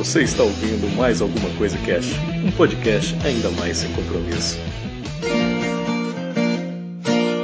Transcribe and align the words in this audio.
Você 0.00 0.22
está 0.22 0.42
ouvindo 0.42 0.88
mais 0.96 1.20
alguma 1.20 1.50
coisa 1.58 1.76
Cash, 1.84 2.14
um 2.42 2.50
podcast 2.52 3.14
ainda 3.22 3.50
mais 3.50 3.76
sem 3.76 3.92
compromisso. 3.92 4.58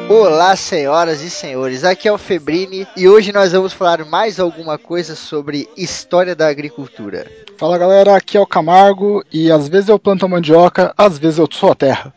Olá, 0.09 0.57
senhoras 0.57 1.21
e 1.21 1.29
senhores, 1.29 1.85
aqui 1.85 2.09
é 2.09 2.13
o 2.13 2.17
Febrini 2.17 2.89
e 2.97 3.07
hoje 3.07 3.31
nós 3.31 3.53
vamos 3.53 3.75
falar 3.75 4.07
mais 4.07 4.41
alguma 4.41 4.79
coisa 4.79 5.15
sobre 5.15 5.69
história 5.77 6.35
da 6.35 6.49
agricultura. 6.49 7.31
Fala 7.59 7.77
galera, 7.77 8.17
aqui 8.17 8.39
é 8.39 8.41
o 8.41 8.47
Camargo 8.47 9.23
e 9.31 9.53
às 9.53 9.69
vezes 9.69 9.91
eu 9.91 9.99
planto 9.99 10.27
mandioca, 10.27 10.95
às 10.97 11.19
vezes 11.19 11.39
eu 11.39 11.47
sou 11.53 11.73
a 11.73 11.75
terra. 11.75 12.15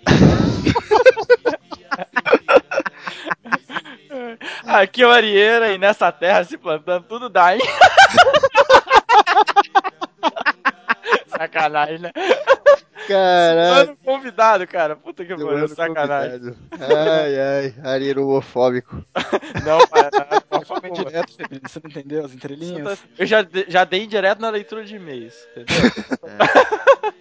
Aqui 4.64 5.02
é 5.02 5.06
o 5.06 5.12
Arieira 5.12 5.74
e 5.74 5.78
nessa 5.78 6.10
terra 6.14 6.46
se 6.46 6.58
plantando 6.58 7.04
tudo 7.10 7.28
dá, 7.28 7.56
hein? 7.56 7.62
sacanagem, 11.40 12.00
né? 12.00 12.12
Caralho. 13.08 13.88
Mano, 13.88 13.98
convidado, 14.04 14.68
cara. 14.68 14.96
Puta 14.96 15.24
que 15.24 15.36
pariu, 15.36 15.68
sacanagem. 15.70 16.40
Convidado. 16.40 16.58
Ai, 16.80 17.40
ai, 17.40 17.74
Arieira 17.84 18.22
homofóbico. 18.22 19.04
Não, 19.66 19.88
para, 19.88 20.10
não, 20.52 20.62
Forma 20.62 20.90
indireta, 20.90 21.28
você 21.64 21.80
não 21.84 21.90
entendeu 21.90 22.26
as 22.26 22.34
entrelinhas? 22.34 23.00
Eu 23.18 23.26
já, 23.26 23.46
já 23.68 23.84
dei 23.84 24.06
direto 24.06 24.40
na 24.40 24.50
leitura 24.50 24.84
de 24.84 24.96
e-mails, 24.96 25.34
entendeu? 25.52 25.92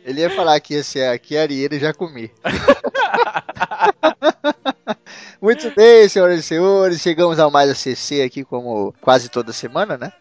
Ele 0.04 0.20
ia 0.20 0.30
falar 0.30 0.60
que 0.60 0.74
esse 0.74 1.00
é 1.00 1.10
aqui 1.10 1.36
Arieira 1.36 1.76
e 1.76 1.78
já 1.78 1.94
comi. 1.94 2.30
Muito 5.40 5.72
bem, 5.74 6.08
senhoras 6.08 6.40
e 6.40 6.42
senhores, 6.42 7.00
chegamos 7.00 7.38
ao 7.38 7.50
Mais 7.50 7.70
ACC 7.70 8.22
aqui 8.22 8.44
como 8.44 8.92
quase 9.00 9.28
toda 9.28 9.52
semana, 9.52 9.96
né? 9.96 10.12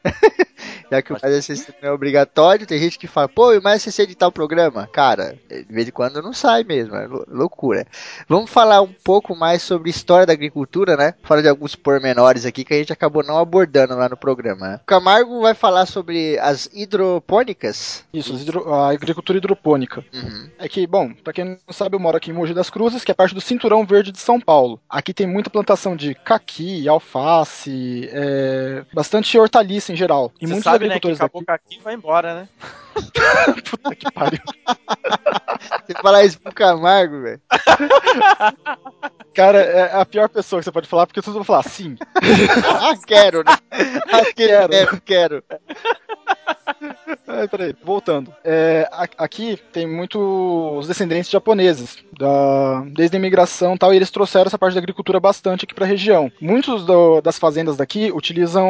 Já 0.92 1.02
que 1.02 1.12
o 1.14 1.18
Mais 1.22 1.50
ACC 1.50 1.74
não 1.82 1.90
é 1.90 1.92
obrigatório, 1.92 2.66
tem 2.66 2.80
gente 2.80 2.98
que 2.98 3.08
fala, 3.08 3.28
pô, 3.28 3.54
e 3.54 3.58
o 3.58 3.62
Mais 3.64 3.86
ACC 3.88 4.08
de 4.08 4.16
tal 4.16 4.32
programa? 4.32 4.88
Cara, 4.92 5.38
de 5.50 5.66
vez 5.70 5.88
em 5.88 5.92
quando 5.92 6.22
não 6.22 6.34
sai 6.34 6.64
mesmo, 6.64 6.96
é 6.96 7.08
lou- 7.08 7.26
loucura. 7.28 7.86
Vamos 8.28 8.50
falar 8.50 8.82
um 8.82 8.92
pouco 9.04 9.36
mais 9.36 9.62
sobre 9.62 9.90
história 9.90 10.26
da 10.26 10.34
agricultura, 10.34 10.96
né? 10.96 11.14
Fora 11.24 11.42
de 11.42 11.48
alguns 11.50 11.76
pormenores 11.76 12.46
aqui 12.46 12.64
que 12.64 12.74
a 12.74 12.78
gente 12.78 12.94
acabou 12.94 13.24
não 13.24 13.38
abordando 13.38 13.96
lá 13.96 14.08
no 14.10 14.18
programa. 14.18 14.68
né? 14.68 14.80
O 14.84 14.86
Camargo 14.86 15.42
vai 15.42 15.54
falar 15.54 15.86
sobre 15.86 16.38
as 16.40 16.70
hidropônicas. 16.74 18.04
Isso, 18.14 18.34
hidro- 18.36 18.74
a 18.74 18.90
agricultura 18.92 19.38
hidropônica. 19.38 20.04
Uhum. 20.14 20.50
É 20.58 20.68
que, 20.70 20.86
bom, 20.88 21.14
pra 21.24 21.34
quem 21.34 21.46
não 21.46 21.58
sabe, 21.74 21.96
eu 21.96 22.00
moro 22.00 22.18
aqui 22.18 22.32
em 22.32 22.34
Mogi 22.34 22.54
das 22.54 22.70
Cruzes, 22.70 23.04
que 23.04 23.12
é 23.12 23.14
parte 23.16 23.36
do 23.36 23.42
Cinturão 23.42 23.86
Verde 23.86 24.12
de 24.12 24.20
São 24.20 24.40
Paulo. 24.40 24.80
Aqui 24.90 25.14
tem 25.14 25.28
muita 25.28 25.50
plantação 25.50 25.96
de 25.96 26.14
caqui, 26.16 26.88
alface, 26.88 28.10
é, 28.12 28.84
bastante 28.94 29.38
hortaliça 29.38 29.92
em 29.92 29.96
geral. 29.96 30.32
E 30.40 30.46
Você 30.46 30.54
muitos 30.54 30.64
sabe, 30.78 30.88
né, 30.88 31.00
que 31.00 31.08
agricultores 31.08 31.22
acabou 31.22 31.44
daqui... 31.46 31.66
aqui 31.66 31.80
e 31.80 31.84
vai 31.84 31.94
embora, 31.94 32.36
né? 32.36 32.50
Puta 33.70 33.96
que 33.96 34.12
pariu. 34.12 34.40
Você 35.86 35.94
falar 36.02 36.24
isso 36.24 36.40
pro 36.40 36.54
Camargo, 36.54 37.22
velho. 37.22 37.42
Cara, 39.34 39.60
é 39.60 39.96
a 39.96 40.06
pior 40.06 40.30
pessoa 40.30 40.60
que 40.60 40.66
você 40.66 40.72
pode 40.72 40.88
falar, 40.88 41.06
porque 41.06 41.22
todos 41.22 41.36
vão 41.36 41.44
falar 41.44 41.64
sim. 41.64 41.96
Ah, 42.82 42.98
quero, 43.06 43.44
né? 43.44 43.56
Ah, 44.12 44.34
quero, 44.36 44.70
quero, 44.70 45.02
quero. 45.02 45.44
É, 47.28 47.46
peraí, 47.46 47.76
voltando. 47.84 48.34
É, 48.44 48.88
a- 48.92 49.08
aqui 49.18 49.60
tem 49.74 49.86
muitos 49.86 50.88
descendentes 50.88 51.30
japoneses, 51.30 51.98
da, 52.18 52.82
desde 52.94 53.16
a 53.16 53.20
imigração 53.20 53.76
e 53.76 53.78
tal, 53.78 53.94
e 53.94 53.98
eles 53.98 54.10
trouxeram 54.10 54.48
essa 54.48 54.58
parte 54.58 54.74
da 54.74 54.80
agricultura 54.80 55.20
bastante 55.20 55.66
aqui 55.66 55.74
para 55.74 55.84
a 55.86 55.88
região. 55.88 56.32
Muitos 56.42 56.86
do- 56.86 57.22
das 57.22 57.38
fazendas 57.38 57.76
daqui 57.78 58.12
utilizam 58.14 58.66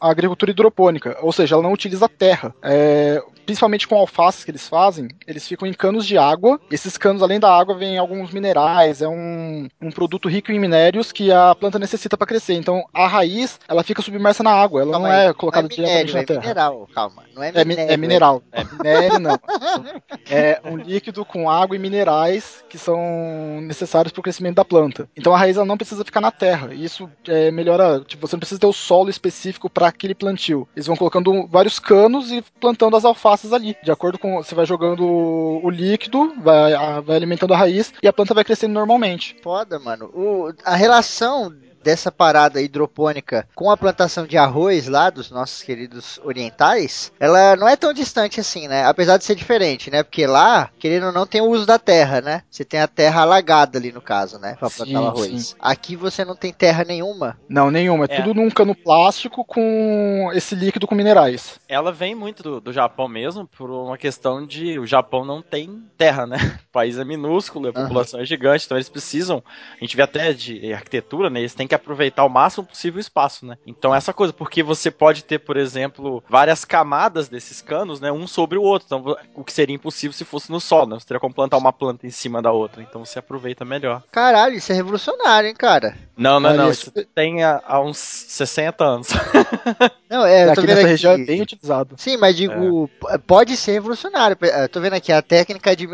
a 0.00 0.08
agricultura 0.10 0.50
hidropônica, 0.52 1.16
ou 1.20 1.32
seja, 1.32 1.56
ela 1.56 1.62
não 1.64 1.72
utiliza 1.72 2.08
terra. 2.08 2.54
É, 2.62 3.20
principalmente 3.44 3.86
com 3.86 3.96
alfaces 3.96 4.44
que 4.44 4.50
eles 4.50 4.68
fazem, 4.68 5.08
eles 5.26 5.46
ficam 5.46 5.66
em 5.68 5.72
canos 5.72 6.06
de 6.06 6.16
água. 6.16 6.60
Esses 6.70 6.96
canos, 6.96 7.22
além 7.22 7.38
da 7.40 7.52
água, 7.52 7.76
vêm 7.76 7.98
alguns 7.98 8.30
minerais, 8.32 9.02
é 9.02 9.08
um, 9.08 9.68
um 9.82 9.90
produto 9.90 10.28
rico 10.28 10.50
em 10.52 10.58
minérios 10.60 11.12
que 11.12 11.30
a 11.32 11.54
planta 11.54 11.78
necessita 11.78 12.16
para 12.16 12.26
crescer. 12.26 12.54
Então, 12.54 12.84
a 12.94 13.06
raiz, 13.06 13.58
ela 13.68 13.82
fica 13.82 14.00
submersa 14.02 14.42
na 14.42 14.52
água, 14.52 14.80
ela 14.82 14.92
Calma 14.92 15.08
não 15.08 15.14
aí, 15.14 15.26
é 15.28 15.32
colocada 15.34 15.68
não 15.68 15.74
é 15.74 15.78
minério, 15.80 16.06
diretamente 16.06 16.14
na 16.14 16.20
é 16.20 16.24
terra. 16.24 16.40
mineral, 16.40 16.88
calma. 16.94 17.15
Não 17.34 17.42
é 17.42 17.48
É, 17.54 17.64
mi- 17.64 17.70
minério. 17.70 17.92
é 17.92 17.96
mineral. 17.96 18.42
É 18.52 18.64
minério, 18.64 19.18
não. 19.18 19.38
É 20.28 20.60
um 20.64 20.76
líquido 20.76 21.24
com 21.24 21.48
água 21.48 21.76
e 21.76 21.78
minerais 21.78 22.64
que 22.68 22.76
são 22.78 23.60
necessários 23.62 24.12
para 24.12 24.20
o 24.20 24.22
crescimento 24.22 24.56
da 24.56 24.64
planta. 24.64 25.08
Então 25.16 25.32
a 25.34 25.38
raiz 25.38 25.56
ela 25.56 25.64
não 25.66 25.76
precisa 25.76 26.04
ficar 26.04 26.20
na 26.20 26.30
terra. 26.32 26.72
E 26.74 26.84
Isso 26.84 27.08
é, 27.28 27.50
melhora. 27.50 28.00
Tipo, 28.00 28.26
você 28.26 28.34
não 28.36 28.40
precisa 28.40 28.60
ter 28.60 28.66
o 28.66 28.72
solo 28.72 29.08
específico 29.10 29.68
para 29.70 29.86
aquele 29.86 30.14
plantio. 30.14 30.66
Eles 30.74 30.86
vão 30.86 30.96
colocando 30.96 31.46
vários 31.46 31.78
canos 31.78 32.32
e 32.32 32.42
plantando 32.60 32.96
as 32.96 33.04
alfaces 33.04 33.52
ali. 33.52 33.76
De 33.84 33.90
acordo 33.90 34.18
com. 34.18 34.36
Você 34.42 34.54
vai 34.54 34.66
jogando 34.66 35.04
o 35.06 35.70
líquido, 35.70 36.34
vai, 36.42 36.72
a- 36.74 37.00
vai 37.00 37.16
alimentando 37.16 37.54
a 37.54 37.56
raiz 37.56 37.92
e 38.02 38.08
a 38.08 38.12
planta 38.12 38.34
vai 38.34 38.44
crescendo 38.44 38.72
normalmente. 38.74 39.36
Foda, 39.42 39.78
mano. 39.78 40.06
O- 40.14 40.52
a 40.64 40.74
relação 40.74 41.52
dessa 41.86 42.10
parada 42.10 42.60
hidropônica 42.60 43.46
com 43.54 43.70
a 43.70 43.76
plantação 43.76 44.26
de 44.26 44.36
arroz 44.36 44.88
lá 44.88 45.08
dos 45.08 45.30
nossos 45.30 45.62
queridos 45.62 46.18
orientais, 46.24 47.12
ela 47.20 47.54
não 47.54 47.68
é 47.68 47.76
tão 47.76 47.92
distante 47.92 48.40
assim, 48.40 48.66
né? 48.66 48.84
Apesar 48.84 49.18
de 49.18 49.24
ser 49.24 49.36
diferente, 49.36 49.88
né? 49.88 50.02
Porque 50.02 50.26
lá, 50.26 50.68
querendo 50.80 51.06
ou 51.06 51.12
não, 51.12 51.24
tem 51.24 51.40
o 51.40 51.48
uso 51.48 51.64
da 51.64 51.78
terra, 51.78 52.20
né? 52.20 52.42
Você 52.50 52.64
tem 52.64 52.80
a 52.80 52.88
terra 52.88 53.22
alagada 53.22 53.78
ali 53.78 53.92
no 53.92 54.00
caso, 54.00 54.36
né? 54.40 54.56
Pra 54.58 54.68
plantar 54.68 54.84
Sim, 54.84 54.96
o 54.96 55.06
arroz. 55.06 55.56
Aqui 55.60 55.94
você 55.94 56.24
não 56.24 56.34
tem 56.34 56.52
terra 56.52 56.82
nenhuma. 56.82 57.38
Não, 57.48 57.70
nenhuma. 57.70 58.06
É, 58.06 58.16
É. 58.16 58.22
tudo 58.22 58.34
num 58.34 58.50
cano 58.50 58.74
plástico 58.74 59.44
com 59.44 60.28
esse 60.34 60.56
líquido 60.56 60.88
com 60.88 60.94
minerais. 60.96 61.60
Ela 61.68 61.92
vem 61.92 62.16
muito 62.16 62.42
do, 62.42 62.60
do 62.60 62.72
Japão 62.72 63.06
mesmo, 63.06 63.46
por 63.56 63.70
uma 63.70 63.96
questão 63.96 64.44
de 64.44 64.76
o 64.76 64.86
Japão 64.86 65.24
não 65.24 65.40
tem 65.40 65.84
terra, 65.96 66.26
né? 66.26 66.36
O 66.68 66.72
país 66.72 66.98
é 66.98 67.04
minúsculo, 67.04 67.68
a 67.68 67.72
população 67.72 68.20
é 68.20 68.24
gigante, 68.24 68.64
então 68.64 68.76
eles 68.76 68.88
precisam, 68.88 69.40
a 69.76 69.84
gente 69.84 69.96
vê 69.96 70.02
até 70.02 70.32
de 70.32 70.72
arquitetura, 70.72 71.30
né? 71.30 71.38
Eles 71.40 71.54
têm 71.54 71.66
que 71.68 71.75
aproveitar 71.76 72.24
o 72.24 72.28
máximo 72.28 72.66
possível 72.66 72.98
o 72.98 73.00
espaço, 73.00 73.46
né? 73.46 73.56
Então 73.66 73.94
essa 73.94 74.12
coisa, 74.12 74.32
porque 74.32 74.62
você 74.62 74.90
pode 74.90 75.24
ter, 75.24 75.38
por 75.38 75.56
exemplo, 75.56 76.22
várias 76.28 76.64
camadas 76.64 77.28
desses 77.28 77.62
canos, 77.62 78.00
né? 78.00 78.10
Um 78.10 78.26
sobre 78.26 78.58
o 78.58 78.62
outro, 78.62 78.86
então 78.86 79.16
o 79.34 79.44
que 79.44 79.52
seria 79.52 79.74
impossível 79.74 80.12
se 80.12 80.24
fosse 80.24 80.50
no 80.50 80.60
sol, 80.60 80.86
né? 80.86 80.98
Você 80.98 81.06
teria 81.06 81.20
como 81.20 81.34
plantar 81.34 81.56
uma 81.56 81.72
planta 81.72 82.06
em 82.06 82.10
cima 82.10 82.42
da 82.42 82.52
outra, 82.52 82.82
então 82.82 83.04
você 83.04 83.18
aproveita 83.18 83.64
melhor. 83.64 84.02
Caralho, 84.10 84.54
isso 84.54 84.72
é 84.72 84.74
revolucionário, 84.74 85.48
hein, 85.48 85.54
cara? 85.54 85.96
Não, 86.16 86.40
não, 86.40 86.48
Olha, 86.50 86.62
não, 86.62 86.70
isso- 86.70 86.90
tem 87.14 87.44
há, 87.44 87.62
há 87.66 87.80
uns 87.80 87.98
60 87.98 88.82
anos. 88.84 89.08
Não, 90.08 90.24
é, 90.24 90.44
eu 90.44 90.54
tô 90.54 90.60
aqui 90.60 90.60
vendo 90.60 90.68
nessa 90.68 90.80
aqui. 90.82 90.88
região 90.90 91.12
é 91.14 91.18
bem 91.18 91.42
utilizado. 91.42 91.96
Sim, 91.98 92.16
mas 92.16 92.36
digo, 92.36 92.88
p- 92.88 93.18
pode 93.26 93.56
ser 93.56 93.72
revolucionário. 93.72 94.36
Eu 94.40 94.68
tô 94.68 94.80
vendo 94.80 94.92
aqui, 94.92 95.10
a 95.10 95.20
técnica 95.20 95.72
é 95.72 95.74
de 95.74 95.84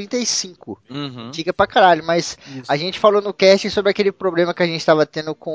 1935. 0.00 0.80
Uhum. 0.90 1.26
Antiga 1.28 1.52
pra 1.52 1.66
caralho, 1.66 2.02
mas 2.04 2.38
Isso. 2.48 2.62
a 2.66 2.76
gente 2.76 2.98
falou 2.98 3.20
no 3.20 3.32
cast 3.34 3.68
sobre 3.70 3.90
aquele 3.90 4.10
problema 4.12 4.54
que 4.54 4.62
a 4.62 4.66
gente 4.66 4.84
tava 4.84 5.04
tendo 5.04 5.34
com 5.34 5.50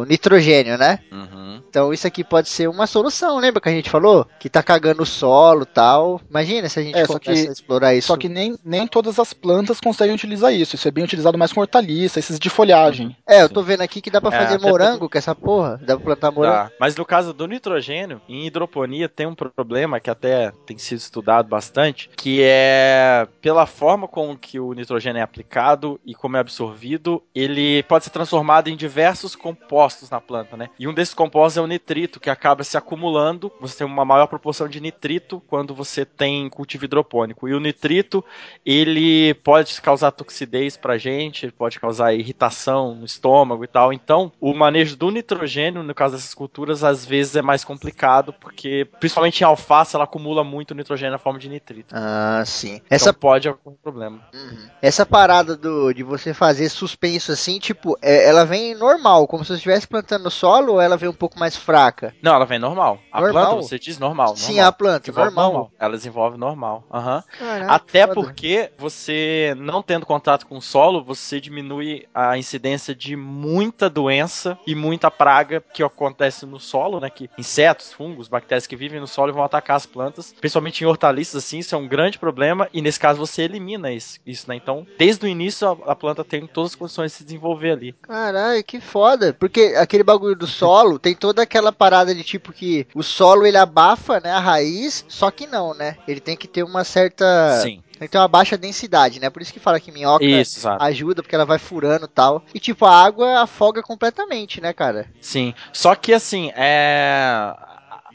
o 0.00 0.04
nitrogênio, 0.04 0.76
né? 0.76 0.98
Uhum. 1.12 1.62
Então 1.68 1.92
isso 1.92 2.06
aqui 2.06 2.24
pode 2.24 2.48
ser 2.48 2.68
uma 2.68 2.86
solução, 2.88 3.38
lembra 3.38 3.60
que 3.60 3.68
a 3.68 3.72
gente 3.72 3.88
falou? 3.88 4.26
Que 4.40 4.48
tá 4.48 4.62
cagando 4.62 5.02
o 5.02 5.06
solo 5.06 5.62
e 5.62 5.66
tal. 5.66 6.20
Imagina 6.28 6.68
se 6.68 6.80
a 6.80 6.82
gente 6.82 6.98
É, 6.98 7.06
começa 7.06 7.20
que- 7.20 7.30
a 7.48 7.52
explorar 7.52 7.94
isso. 7.94 8.08
Só 8.08 8.16
que 8.16 8.28
nem, 8.28 8.56
nem 8.64 8.86
todas 8.86 9.18
as 9.18 9.32
plantas 9.32 9.80
conseguem 9.80 10.14
utilizar 10.14 10.52
isso. 10.52 10.74
Isso 10.74 10.88
é 10.88 10.90
bem 10.90 11.04
utilizado 11.04 11.38
mais 11.38 11.52
com 11.52 11.60
hortaliça, 11.60 12.18
esses 12.18 12.38
de 12.38 12.50
folhagem. 12.50 13.16
É, 13.28 13.42
eu 13.42 13.48
tô 13.54 13.62
vendo 13.62 13.80
aqui 13.80 14.00
que 14.00 14.10
dá 14.10 14.20
pra 14.20 14.34
É, 14.34 14.46
fazer 14.46 14.58
morango 14.60 15.08
com 15.08 15.18
essa 15.18 15.34
porra. 15.34 15.78
Dá 15.82 15.96
pra 15.96 16.04
plantar 16.04 16.30
morango. 16.30 16.68
Tá. 16.68 16.70
Mas 16.78 16.96
no 16.96 17.04
caso 17.04 17.32
do 17.32 17.46
nitrogênio, 17.46 18.20
em 18.28 18.46
hidroponia 18.46 19.08
tem 19.08 19.26
um 19.26 19.34
problema 19.34 20.00
que 20.00 20.10
até 20.10 20.52
tem 20.66 20.76
sido 20.76 20.98
estudado 20.98 21.48
bastante, 21.48 22.10
que 22.16 22.40
é 22.42 23.26
pela 23.40 23.66
forma 23.66 24.08
com 24.08 24.36
que 24.36 24.58
o 24.58 24.72
nitrogênio 24.72 25.20
é 25.20 25.22
aplicado 25.22 26.00
e 26.04 26.14
como 26.14 26.36
é 26.36 26.40
absorvido, 26.40 27.22
ele 27.34 27.82
pode 27.84 28.04
ser 28.04 28.10
transformado 28.10 28.68
em 28.68 28.76
diversos 28.76 29.36
compostos 29.36 30.10
na 30.10 30.20
planta, 30.20 30.56
né? 30.56 30.68
E 30.78 30.88
um 30.88 30.94
desses 30.94 31.14
compostos 31.14 31.56
é 31.56 31.60
o 31.60 31.66
nitrito, 31.66 32.18
que 32.18 32.30
acaba 32.30 32.64
se 32.64 32.76
acumulando. 32.76 33.52
Você 33.60 33.78
tem 33.78 33.86
uma 33.86 34.04
maior 34.04 34.26
proporção 34.26 34.68
de 34.68 34.80
nitrito 34.80 35.42
quando 35.46 35.74
você 35.74 36.04
tem 36.04 36.48
cultivo 36.48 36.84
hidropônico. 36.84 37.48
E 37.48 37.54
o 37.54 37.60
nitrito, 37.60 38.24
ele 38.66 39.34
pode 39.34 39.80
causar 39.80 40.10
toxidez 40.10 40.76
pra 40.76 40.98
gente, 40.98 41.50
pode 41.52 41.78
causar 41.78 42.14
irritação 42.14 42.94
no 42.94 43.04
estômago 43.04 43.43
e 43.64 43.66
tal. 43.66 43.92
Então, 43.92 44.32
o 44.40 44.54
manejo 44.54 44.96
do 44.96 45.10
nitrogênio, 45.10 45.82
no 45.82 45.94
caso 45.94 46.14
dessas 46.14 46.32
culturas, 46.34 46.82
às 46.84 47.04
vezes 47.04 47.36
é 47.36 47.42
mais 47.42 47.64
complicado, 47.64 48.32
porque 48.32 48.88
principalmente 49.00 49.40
em 49.40 49.44
alface 49.44 49.94
ela 49.94 50.04
acumula 50.04 50.42
muito 50.44 50.74
nitrogênio 50.74 51.12
na 51.12 51.18
forma 51.18 51.38
de 51.38 51.48
nitrito. 51.48 51.94
Ah, 51.96 52.42
sim. 52.46 52.76
Então 52.76 52.86
Essa, 52.90 53.12
pode 53.12 53.48
algum 53.48 53.72
problema. 53.82 54.20
Uhum. 54.34 54.66
essa 54.80 55.04
parada 55.04 55.56
do, 55.56 55.92
de 55.92 56.02
você 56.02 56.32
fazer 56.32 56.68
suspenso 56.68 57.32
assim, 57.32 57.58
tipo, 57.58 57.96
é- 58.00 58.28
ela 58.28 58.44
vem 58.44 58.74
normal, 58.74 59.26
como 59.26 59.44
se 59.44 59.48
você 59.48 59.54
estivesse 59.54 59.86
plantando 59.86 60.24
no 60.24 60.30
solo 60.30 60.74
ou 60.74 60.80
ela 60.80 60.96
vem 60.96 61.08
um 61.08 61.12
pouco 61.14 61.38
mais 61.38 61.56
fraca? 61.56 62.14
Não, 62.22 62.34
ela 62.34 62.46
vem 62.46 62.58
normal. 62.58 62.98
A 63.12 63.20
Normal? 63.20 63.46
planta, 63.50 63.62
você 63.62 63.78
diz 63.78 63.98
normal. 63.98 64.36
Sim, 64.36 64.54
normal. 64.54 64.68
a 64.68 64.72
planta, 64.72 65.00
Desenvolve 65.10 65.34
normal. 65.34 65.70
Ela 65.78 65.96
desenvolve 65.96 66.38
normal. 66.38 66.84
Aham. 66.92 67.22
Caraca, 67.38 67.72
Até 67.72 68.06
foda. 68.06 68.14
porque 68.14 68.70
você, 68.78 69.54
não 69.58 69.82
tendo 69.82 70.06
contato 70.06 70.46
com 70.46 70.56
o 70.58 70.62
solo, 70.62 71.02
você 71.04 71.40
diminui 71.40 72.06
a 72.14 72.36
incidência 72.38 72.94
de 72.94 73.16
muita 73.34 73.90
doença 73.90 74.56
e 74.66 74.74
muita 74.74 75.10
praga 75.10 75.62
que 75.72 75.82
acontece 75.82 76.46
no 76.46 76.60
solo, 76.60 77.00
né? 77.00 77.10
Que 77.10 77.28
insetos, 77.36 77.92
fungos, 77.92 78.28
bactérias 78.28 78.66
que 78.66 78.76
vivem 78.76 79.00
no 79.00 79.06
solo 79.06 79.32
vão 79.32 79.42
atacar 79.42 79.76
as 79.76 79.86
plantas, 79.86 80.34
principalmente 80.40 80.82
em 80.82 80.86
hortaliças, 80.86 81.44
assim, 81.44 81.58
isso 81.58 81.74
é 81.74 81.78
um 81.78 81.88
grande 81.88 82.18
problema, 82.18 82.68
e 82.72 82.80
nesse 82.80 83.00
caso 83.00 83.18
você 83.18 83.42
elimina 83.42 83.92
isso, 83.92 84.20
isso 84.24 84.48
né? 84.48 84.56
Então, 84.56 84.86
desde 84.98 85.24
o 85.26 85.28
início, 85.28 85.68
a, 85.68 85.92
a 85.92 85.96
planta 85.96 86.24
tem 86.24 86.46
todas 86.46 86.72
as 86.72 86.76
condições 86.76 87.12
de 87.12 87.18
se 87.18 87.24
desenvolver 87.24 87.72
ali. 87.72 87.94
Caralho, 88.02 88.62
que 88.62 88.80
foda. 88.80 89.34
Porque 89.38 89.74
aquele 89.76 90.04
bagulho 90.04 90.36
do 90.36 90.46
solo 90.46 90.98
tem 90.98 91.14
toda 91.14 91.42
aquela 91.42 91.72
parada 91.72 92.14
de 92.14 92.22
tipo 92.22 92.52
que 92.52 92.86
o 92.94 93.02
solo 93.02 93.46
ele 93.46 93.56
abafa, 93.56 94.20
né, 94.20 94.30
a 94.30 94.38
raiz, 94.38 95.04
só 95.08 95.30
que 95.30 95.46
não, 95.46 95.74
né? 95.74 95.96
Ele 96.06 96.20
tem 96.20 96.36
que 96.36 96.46
ter 96.46 96.62
uma 96.62 96.84
certa. 96.84 97.60
Sim. 97.62 97.82
Tem 97.98 98.08
que 98.08 98.12
ter 98.12 98.18
uma 98.18 98.28
baixa 98.28 98.56
densidade, 98.56 99.20
né? 99.20 99.30
Por 99.30 99.40
isso 99.40 99.52
que 99.52 99.60
fala 99.60 99.78
que 99.78 99.92
minhoca 99.92 100.24
Isso, 100.24 100.68
ajuda, 100.68 101.22
porque 101.22 101.34
ela 101.34 101.44
vai 101.44 101.58
furando 101.58 102.06
e 102.06 102.08
tal. 102.08 102.44
E 102.52 102.58
tipo, 102.58 102.84
a 102.84 103.04
água 103.04 103.40
afoga 103.42 103.82
completamente, 103.82 104.60
né, 104.60 104.72
cara? 104.72 105.06
Sim. 105.20 105.54
Só 105.72 105.94
que 105.94 106.12
assim, 106.12 106.50
é. 106.56 107.54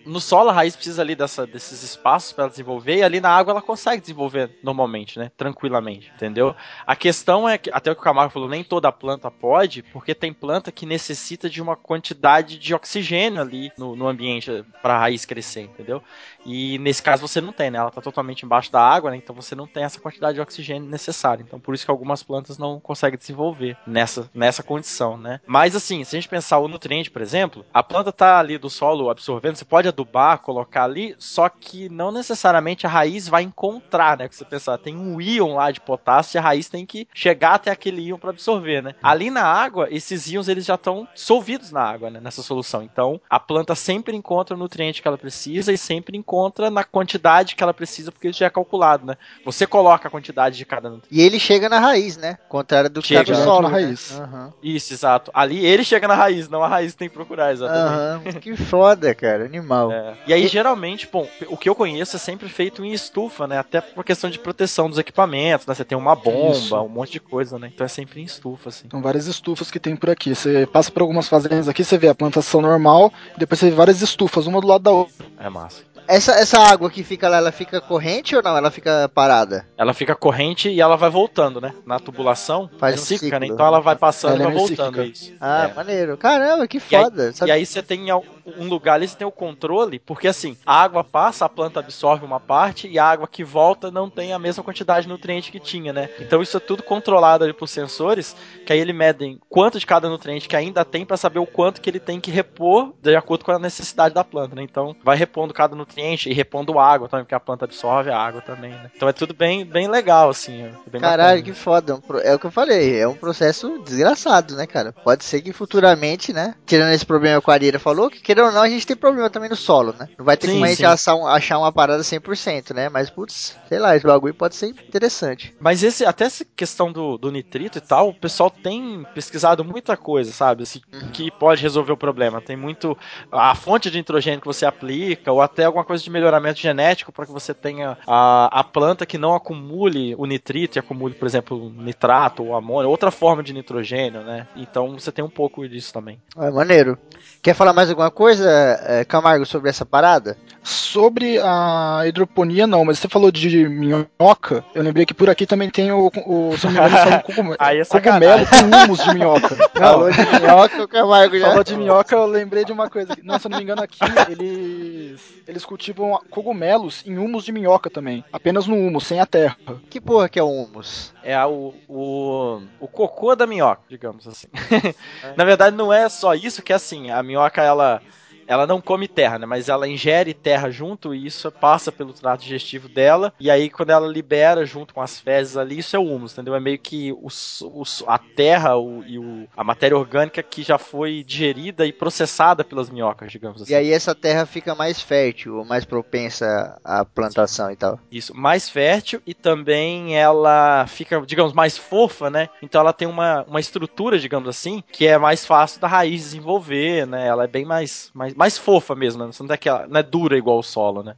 No 0.06 0.20
solo 0.20 0.50
a 0.50 0.54
raiz 0.54 0.76
precisa 0.76 1.02
ali 1.02 1.16
dessa, 1.16 1.46
desses 1.46 1.84
espaços 1.84 2.32
para 2.32 2.48
desenvolver 2.48 2.98
e 2.98 3.04
ali 3.04 3.20
na 3.20 3.30
água 3.30 3.52
ela 3.52 3.62
consegue 3.62 4.02
desenvolver 4.02 4.50
normalmente, 4.64 5.20
né? 5.20 5.32
Tranquilamente, 5.38 6.12
entendeu? 6.16 6.56
A 6.86 6.96
questão 6.96 7.48
é 7.48 7.58
que, 7.58 7.70
até 7.72 7.92
o 7.92 7.96
que 7.96 8.02
o 8.02 8.04
Camargo 8.04 8.34
falou, 8.34 8.50
nem 8.50 8.64
toda 8.64 8.92
planta 8.92 9.30
pode, 9.30 9.84
porque 9.84 10.16
tem 10.16 10.34
planta 10.34 10.72
que 10.72 10.86
necessita 10.86 11.50
de 11.50 11.62
uma 11.62 11.76
quantidade 11.76 12.58
de 12.58 12.74
oxigênio 12.74 13.42
ali 13.42 13.72
no, 13.78 13.96
no 13.96 14.08
ambiente 14.08 14.66
para 14.82 14.96
a 14.96 15.00
raiz 15.00 15.26
crescer, 15.26 15.62
entendeu? 15.62 16.02
E 16.46 16.80
nesse 16.80 17.04
caso 17.04 17.28
você 17.28 17.42
não 17.42 17.52
tem, 17.52 17.70
né? 17.70 17.78
Ela 17.78 17.90
está 17.90 18.02
totalmente 18.02 18.46
embaixo 18.46 18.72
da 18.72 18.82
água, 18.82 19.12
né? 19.12 19.18
Então 19.18 19.36
você 19.36 19.56
não 19.56 19.68
tem 19.68 19.84
essa 19.84 20.00
quantidade 20.00 20.36
de 20.36 20.42
oxigênio 20.42 20.90
necessária. 20.90 21.44
Então 21.44 21.60
por 21.60 21.76
isso 21.76 21.86
que 21.86 21.92
algumas 21.92 22.24
plantas 22.24 22.58
não 22.58 22.80
conseguem 22.80 23.20
desenvolver 23.20 23.78
nessa, 23.86 24.30
nessa 24.34 24.64
condição, 24.64 25.18
né? 25.18 25.42
Mas 25.46 25.76
assim, 25.76 26.04
se 26.04 26.16
a 26.16 26.20
gente 26.20 26.30
pensar 26.30 26.60
o 26.60 26.68
nutriente, 26.68 27.12
por 27.12 27.22
exemplo, 27.22 27.66
a 27.74 27.84
planta 27.84 28.12
tá 28.12 28.40
ali 28.40 28.58
do 28.58 28.70
solo 28.70 29.10
absorvendo, 29.10 29.56
você 29.56 29.66
pode 29.66 29.88
adubar, 30.00 30.40
colocar 30.40 30.84
ali, 30.86 31.16
só 31.20 31.50
que 31.50 31.90
não 31.90 32.12
necessariamente 32.12 32.86
a 32.86 32.90
raiz 32.90 33.28
vai 33.28 33.44
encontrar, 33.44 34.18
né? 34.18 34.28
Que 34.28 34.36
você 34.36 34.46
pensar, 34.46 34.78
tem 34.78 34.96
um 34.96 35.20
íon 35.20 35.56
lá 35.56 35.72
de 35.72 35.82
potássio 35.82 36.38
e 36.38 36.40
a 36.40 36.42
raiz 36.42 36.70
tem 36.70 36.86
que 36.86 37.08
chegar 37.14 37.56
até 37.56 37.72
aquele 37.72 38.02
íon 38.02 38.18
para 38.18 38.30
absorver, 38.30 38.82
né? 38.82 38.96
Ali 39.04 39.30
na 39.30 39.44
água, 39.44 39.88
esses 39.92 40.28
íons 40.28 40.48
eles 40.48 40.66
já 40.66 40.76
estão 40.76 41.08
dissolvidos 41.14 41.72
na 41.72 41.84
água, 41.84 42.10
né? 42.10 42.20
Nessa 42.22 42.42
solução. 42.42 42.82
Então 42.82 43.20
a 43.30 43.40
planta 43.40 43.76
sempre 43.76 44.16
encontra 44.16 44.56
o 44.56 44.60
nutriente 44.60 45.02
que 45.02 45.08
ela 45.08 45.18
precisa 45.18 45.72
e 45.72 45.78
sempre 45.78 46.18
encontra 46.18 46.70
na 46.70 46.84
quantidade 46.84 47.56
que 47.56 47.64
ela 47.64 47.74
precisa, 47.74 48.12
porque 48.12 48.30
isso 48.30 48.40
já 48.40 48.46
é 48.46 48.50
calculado, 48.50 49.06
né? 49.06 49.18
Você 49.46 49.68
coloca 49.68 50.08
a 50.08 50.12
quantidade 50.12 50.58
de 50.58 50.66
cada 50.66 50.90
nutriente. 50.90 51.16
E 51.16 51.22
ele 51.22 51.40
chega 51.40 51.68
na 51.68 51.80
raiz, 51.80 52.18
né? 52.18 52.38
Contrário 52.48 52.90
do 52.90 53.02
que 53.02 53.10
Chega 53.10 53.34
tá 53.34 53.40
no 53.40 53.44
solo. 53.44 53.62
na 53.64 53.70
né? 53.70 53.84
raiz. 53.84 54.12
Aham. 54.20 54.54
Isso, 54.64 54.94
exato. 54.94 55.32
Ali 55.34 55.66
ele 55.66 55.84
chega 55.84 56.08
na 56.08 56.16
raiz, 56.16 56.48
não 56.50 56.64
a 56.64 56.68
raiz 56.68 56.94
tem 56.96 57.10
que 57.10 57.14
procurar, 57.14 57.52
exatamente. 57.52 58.30
Aham. 58.30 58.40
Que 58.40 58.56
foda, 58.56 59.14
cara. 59.14 59.46
Animal. 59.46 59.79
É. 59.92 60.14
E 60.28 60.34
aí, 60.34 60.48
geralmente, 60.48 61.08
bom, 61.12 61.28
o 61.48 61.58
que 61.58 61.70
eu 61.70 61.76
conheço 61.76 62.16
é 62.16 62.20
sempre 62.20 62.50
feito 62.50 62.84
em 62.84 62.92
estufa, 62.92 63.48
né? 63.48 63.58
Até 63.58 63.82
por 63.82 64.04
questão 64.04 64.30
de 64.30 64.40
proteção 64.40 64.90
dos 64.90 64.98
equipamentos, 64.98 65.66
né? 65.68 65.74
Você 65.74 65.86
tem 65.86 65.98
uma 65.98 66.16
bomba, 66.16 66.58
Isso. 66.58 66.76
um 66.76 66.90
monte 66.90 67.14
de 67.14 67.20
coisa, 67.20 67.58
né? 67.60 67.72
Então 67.74 67.86
é 67.86 67.88
sempre 67.88 68.22
em 68.22 68.24
estufa, 68.26 68.70
assim. 68.70 68.88
São 68.90 69.02
várias 69.02 69.28
estufas 69.28 69.70
que 69.72 69.80
tem 69.80 69.96
por 69.96 70.10
aqui. 70.10 70.36
Você 70.36 70.66
passa 70.68 70.92
por 70.92 71.02
algumas 71.02 71.28
fazendas 71.28 71.68
aqui, 71.70 71.84
você 71.84 71.98
vê 71.98 72.10
a 72.10 72.16
plantação 72.16 72.62
normal, 72.62 73.12
e 73.36 73.40
depois 73.40 73.60
você 73.60 73.70
vê 73.70 73.76
várias 73.76 74.02
estufas, 74.02 74.48
uma 74.48 74.60
do 74.62 74.68
lado 74.68 74.84
da 74.84 74.92
outra. 74.92 75.26
É 75.40 75.50
massa. 75.50 75.88
Essa, 76.08 76.32
essa 76.40 76.58
água 76.58 76.90
que 76.90 77.04
fica 77.04 77.30
lá, 77.30 77.38
ela 77.38 77.52
fica 77.52 77.80
corrente 77.80 78.36
ou 78.36 78.42
não? 78.42 78.58
Ela 78.58 78.72
fica 78.72 79.08
parada? 79.14 79.68
Ela 79.78 79.94
fica 79.94 80.16
corrente 80.16 80.68
e 80.68 80.82
ela 80.82 80.96
vai 80.96 81.08
voltando, 81.08 81.62
né? 81.62 81.72
Na 81.86 82.00
tubulação. 82.00 82.68
Faz 82.80 82.96
é 82.96 82.98
um 83.00 83.02
cíclica, 83.04 83.36
ciclo. 83.36 83.40
né? 83.48 83.54
Então 83.54 83.64
ela 83.64 83.80
vai 83.80 83.96
passando 83.96 84.32
Ela 84.34 84.40
e 84.40 84.42
é 84.42 84.46
vai 84.48 84.56
voltando. 84.56 84.96
cíclica. 84.96 85.04
Isso. 85.06 85.34
Ah, 85.40 85.70
É. 85.72 85.74
maneiro. 85.76 86.18
Caramba, 86.18 86.68
que 86.68 86.78
E 86.78 86.96
aí- 86.96 87.04
foda. 87.04 87.34
E 87.46 87.52
aí 87.52 87.64
você 87.64 87.84
tem 87.84 88.10
um 88.58 88.68
lugar 88.68 88.96
ali, 88.96 89.08
você 89.08 89.18
tem 89.18 89.28
o 89.28 89.32
controle, 89.32 90.00
porque 90.00 90.28
assim, 90.28 90.58
a 90.66 90.82
água 90.82 91.04
passa, 91.04 91.46
a 91.46 91.50
planta 91.50 91.80
absorve 91.80 92.26
uma 92.26 92.40
parte 92.40 92.88
e 92.88 92.98
a 92.98 93.06
água 93.06 93.28
que 93.28 93.44
volta 93.44 93.92
não 93.92 94.10
tem 94.10 94.34
a 94.34 94.40
mesma 94.40 94.64
quantidade 94.64 95.04
de 95.04 95.10
nutriente 95.10 95.52
que 95.52 95.60
tinha, 95.60 95.92
né? 95.94 96.10
Então 96.20 96.42
isso 96.42 96.58
é 96.58 96.60
tudo 96.60 96.84
controlado 96.84 97.44
ali 97.44 97.54
por 97.54 97.68
sensores, 97.68 98.36
que 98.66 98.74
aí 98.74 98.80
ele 98.80 98.94
medem 98.94 99.40
quanto 99.50 99.80
de 99.80 99.86
cada 99.86 100.10
nutriente 100.10 100.48
que 100.48 100.56
ainda 100.56 100.84
tem 100.86 101.06
para 101.06 101.18
saber 101.18 101.40
o 101.40 101.46
quanto 101.46 101.82
que 101.82 101.90
ele 101.90 102.00
tem 102.00 102.20
que 102.20 102.32
repor 102.32 102.94
de 103.02 103.16
acordo 103.16 103.46
com 103.46 103.52
a 103.52 103.60
necessidade 103.60 104.14
da 104.16 104.24
planta, 104.24 104.56
né? 104.56 104.64
Então 104.64 104.96
vai 105.04 105.18
repondo 105.18 105.54
cada 105.54 105.76
nutriente 105.76 106.30
e 106.30 106.34
repondo 106.34 106.80
água 106.80 107.08
também, 107.10 107.26
porque 107.26 107.36
a 107.36 107.40
planta 107.40 107.66
absorve 107.66 108.10
a 108.10 108.18
água 108.18 108.42
também, 108.42 108.72
né? 108.72 108.92
Então 108.96 109.10
é 109.10 109.14
tudo 109.14 109.34
bem, 109.34 109.66
bem 109.66 109.88
legal, 109.88 110.30
assim. 110.30 110.64
é 110.64 110.72
bem 110.90 111.02
Caralho, 111.02 111.40
bacana. 111.40 111.44
que 111.44 111.54
foda. 111.54 112.00
É 112.24 112.30
É 112.30 112.36
o 112.36 112.40
que 112.40 112.46
eu 112.46 112.52
falei, 112.52 113.00
é 113.00 113.08
um 113.08 113.16
processo 113.16 113.80
desgraçado, 113.80 114.56
né, 114.56 114.66
cara? 114.68 114.94
Pode 114.94 115.24
ser 115.24 115.42
que 115.42 115.52
futuramente, 115.52 116.32
né? 116.32 116.56
Tirando 116.66 116.94
esse 116.94 117.06
problema 117.06 117.42
que 117.42 117.50
o 117.50 117.54
Arieira 117.54 117.80
falou, 117.80 118.10
que 118.10 118.22
queira 118.40 118.46
ou 118.46 118.52
não, 118.52 118.62
a 118.62 118.70
gente 118.70 118.88
tem 118.88 118.96
problema 118.96 119.30
também 119.30 119.50
no 119.50 119.56
solo, 119.56 119.94
né? 120.00 120.08
Não 120.18 120.26
vai 120.26 120.38
ter 120.38 120.48
Sim, 120.48 120.54
como 120.54 120.66
a 120.66 120.70
gente 120.70 120.86
achar, 120.86 121.16
achar 121.28 121.60
uma 121.60 121.72
parada 121.72 122.02
100%, 122.02 122.74
né? 122.74 122.90
Mas, 122.90 123.10
putz, 123.10 123.58
sei 123.68 123.80
lá, 123.80 123.96
esse 123.96 124.06
bagulho 124.06 124.34
pode 124.34 124.56
ser 124.56 124.68
interessante. 124.68 125.56
Mas 125.60 125.84
esse, 125.84 126.06
até 126.06 126.26
essa 126.26 126.46
questão 126.56 126.92
do, 126.92 127.18
do 127.18 127.32
nitrito 127.32 127.78
e 127.78 127.82
tal, 127.82 128.10
o 128.10 128.14
pessoal 128.14 128.50
tem 128.50 129.06
pesquisado 129.14 129.64
muita 129.64 129.98
coisa, 129.98 130.32
sabe? 130.32 130.64
Assim, 130.64 130.82
que 131.12 131.30
pode 131.30 131.62
resolver 131.62 131.92
o 131.92 131.98
problema. 131.98 132.42
Tem 132.42 132.56
muito. 132.56 132.98
A 133.32 133.54
fonte 133.56 133.92
de 133.92 133.98
nitrogênio 133.98 134.40
que 134.40 134.48
você 134.48 134.66
aplica, 134.66 135.32
ou 135.32 135.42
até 135.42 135.66
alguma 135.66 135.84
coisa 135.84 136.04
de 136.04 136.10
melhoramento 136.10 136.60
genético 136.60 137.12
para 137.12 137.26
que 137.26 137.32
você 137.32 137.54
tenha 137.54 137.98
a, 138.08 138.60
a 138.60 138.64
planta 138.64 139.06
que 139.06 139.18
não 139.18 139.36
acumule 139.36 140.16
o 140.18 140.26
nitrito 140.26 140.78
e 140.78 140.80
acumule, 140.80 141.14
por 141.14 141.28
exemplo, 141.28 141.72
nitrato 141.78 142.44
ou 142.44 142.56
amônio, 142.56 142.90
outra 142.90 143.12
forma 143.12 143.44
de 143.44 143.54
nitrogênio, 143.54 144.22
né? 144.22 144.48
Então 144.56 144.98
você 144.98 145.12
tem 145.12 145.24
um 145.24 145.30
pouco 145.30 145.68
disso 145.68 145.92
também. 145.92 146.20
É 146.38 146.50
maneiro. 146.50 146.98
Quer 147.42 147.54
falar 147.54 147.74
mais 147.74 147.90
alguma 147.90 148.12
coisa, 148.12 148.29
é, 148.40 149.06
Camargo, 149.06 149.46
sobre 149.46 149.70
essa 149.70 149.86
parada? 149.86 150.38
Sobre 150.62 151.40
a 151.42 152.02
hidroponia, 152.06 152.68
não, 152.68 152.84
mas 152.84 153.00
você 153.00 153.08
falou 153.08 153.32
de 153.32 153.68
minhoca, 153.70 154.64
eu 154.76 154.84
lembrei 154.84 155.06
que 155.06 155.14
por 155.14 155.30
aqui 155.30 155.46
também 155.48 155.70
tem 155.70 155.90
o, 155.92 156.12
o 156.26 156.58
se 156.58 156.66
não 156.66 156.74
me 156.74 156.80
engano, 156.80 156.90
eles 156.96 157.00
falam 157.04 157.22
cogumelo, 157.22 157.56
Aí 157.58 157.80
é 157.80 157.86
cogumelo 157.86 158.46
com 158.46 158.56
humus 158.86 159.04
de 159.04 159.14
minhoca. 159.14 159.56
Falou 159.74 160.12
de 160.12 160.18
minhoca, 160.42 160.84
o 160.84 160.88
Camargo 160.88 161.40
já... 161.40 161.48
Falou 161.48 161.64
de 161.64 161.78
minhoca, 161.78 162.14
eu 162.16 162.26
lembrei 162.26 162.66
de 162.66 162.74
uma 162.74 162.90
coisa. 162.90 163.16
Não, 163.24 163.40
se 163.40 163.48
eu 163.48 163.52
não 163.52 163.58
me 163.58 163.64
engano, 163.64 163.82
aqui 163.82 163.98
eles, 164.30 165.22
eles 165.48 165.66
cultivam 165.66 166.20
cogumelos 166.30 167.04
em 167.06 167.18
humus 167.18 167.46
de 167.46 167.52
minhoca 167.54 167.90
também. 167.90 168.24
Apenas 168.32 168.68
no 168.68 168.76
humus, 168.76 169.06
sem 169.08 169.20
a 169.20 169.26
terra. 169.26 169.56
Que 169.90 170.02
porra 170.02 170.28
que 170.30 170.38
é 170.38 170.44
o 170.44 170.50
humus? 170.52 171.14
É 171.24 171.34
a- 171.36 171.48
o, 171.48 171.74
o, 171.88 172.62
o 172.82 172.88
cocô 172.88 173.34
da 173.36 173.48
minhoca, 173.48 173.82
digamos 173.90 174.28
assim. 174.28 174.48
Na 175.38 175.46
verdade, 175.46 175.76
não 175.76 175.92
é 175.92 176.08
só 176.10 176.36
isso, 176.36 176.62
que 176.62 176.74
assim, 176.74 177.10
a 177.12 177.24
minhoca, 177.24 177.62
ela, 177.62 178.02
ela 178.50 178.68
não 178.68 178.82
come 178.82 179.08
terra, 179.08 179.38
né? 179.40 179.46
Mas 179.46 179.70
ela 179.70 179.88
ingere 179.88 180.34
terra 180.34 180.70
junto 180.72 181.14
e 181.14 181.26
isso 181.26 181.52
passa 181.52 181.92
pelo 181.92 182.14
trato 182.14 182.42
digestivo 182.42 182.90
dela. 182.90 183.32
E 183.40 183.50
aí, 183.50 183.70
quando 183.70 183.92
ela 183.92 184.08
libera 184.08 184.66
junto 184.66 184.94
com 184.94 185.02
as 185.02 185.20
fezes 185.20 185.56
ali, 185.56 185.78
isso 185.80 185.96
é 185.96 186.00
o 186.00 186.04
humus, 186.04 186.34
entendeu? 186.34 186.56
É 186.56 186.60
meio 186.60 186.80
que 186.80 187.12
o, 187.14 187.28
s- 187.28 187.64
o 187.64 187.84
s- 187.84 188.04
a 188.08 188.18
terra 188.18 188.76
o- 188.76 189.04
e 189.06 189.20
o, 189.20 189.48
a 189.56 189.64
matéria 189.64 189.98
orgânica 189.98 190.42
que 190.44 190.64
já 190.64 190.78
foi 190.78 191.24
digerida 191.24 191.86
e 191.86 191.94
processada 191.94 192.64
pelas 192.64 192.90
minhocas, 192.90 193.32
digamos 193.32 193.62
assim. 193.62 193.72
E 193.72 193.76
aí 193.76 193.92
essa 193.92 194.16
terra 194.16 194.46
fica 194.46 194.74
mais 194.74 195.02
fértil, 195.02 195.64
mais 195.64 195.86
propensa 195.86 196.78
à 196.84 197.06
plantação 197.06 197.72
e 197.72 197.76
tal. 197.76 198.00
Isso, 198.12 198.36
mais 198.36 198.70
fértil 198.70 199.22
e 199.26 199.34
também 199.34 200.18
ela 200.18 200.86
fica, 200.88 201.22
digamos, 201.22 201.54
mais 201.54 201.78
fofa, 201.78 202.30
né? 202.30 202.50
Então 202.62 202.82
ela 202.82 202.94
tem 202.94 203.08
uma, 203.08 203.44
uma 203.48 203.60
estrutura, 203.60 204.18
digamos 204.18 204.50
assim, 204.50 204.84
que 204.92 205.06
é 205.06 205.18
mais 205.18 205.46
fácil 205.46 205.80
da 205.80 205.88
raiz 205.88 206.24
desenvolver, 206.24 207.06
né? 207.06 207.28
Ela 207.28 207.44
é 207.44 207.48
bem 207.48 207.66
mais, 207.66 208.10
mais, 208.14 208.34
mais 208.40 208.58
fofa 208.58 208.96
mesmo, 208.96 209.26
né? 209.26 209.34
Você 209.34 209.44
não 209.44 209.50
é, 209.52 209.54
aquela, 209.54 209.86
não 209.86 210.00
é 210.00 210.04
dura 210.04 210.38
igual 210.38 210.60
o 210.60 210.64
solo, 210.64 211.04
né? 211.04 211.14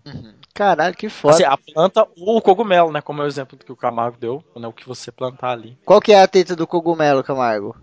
Caralho, 0.55 0.95
que 0.95 1.07
foda. 1.07 1.35
Assim, 1.35 1.43
a 1.43 1.55
planta 1.55 2.07
ou 2.17 2.37
o 2.37 2.41
cogumelo, 2.41 2.91
né? 2.91 2.99
Como 2.99 3.21
é 3.21 3.25
o 3.25 3.27
exemplo 3.27 3.55
que 3.55 3.71
o 3.71 3.75
Camargo 3.75 4.17
deu, 4.19 4.43
né? 4.55 4.67
O 4.67 4.73
que 4.73 4.87
você 4.87 5.11
plantar 5.11 5.51
ali. 5.51 5.77
Qual 5.85 6.01
que 6.01 6.13
é 6.13 6.19
a 6.19 6.27
teta 6.27 6.55
do 6.55 6.65
cogumelo, 6.65 7.23
Camargo? 7.23 7.75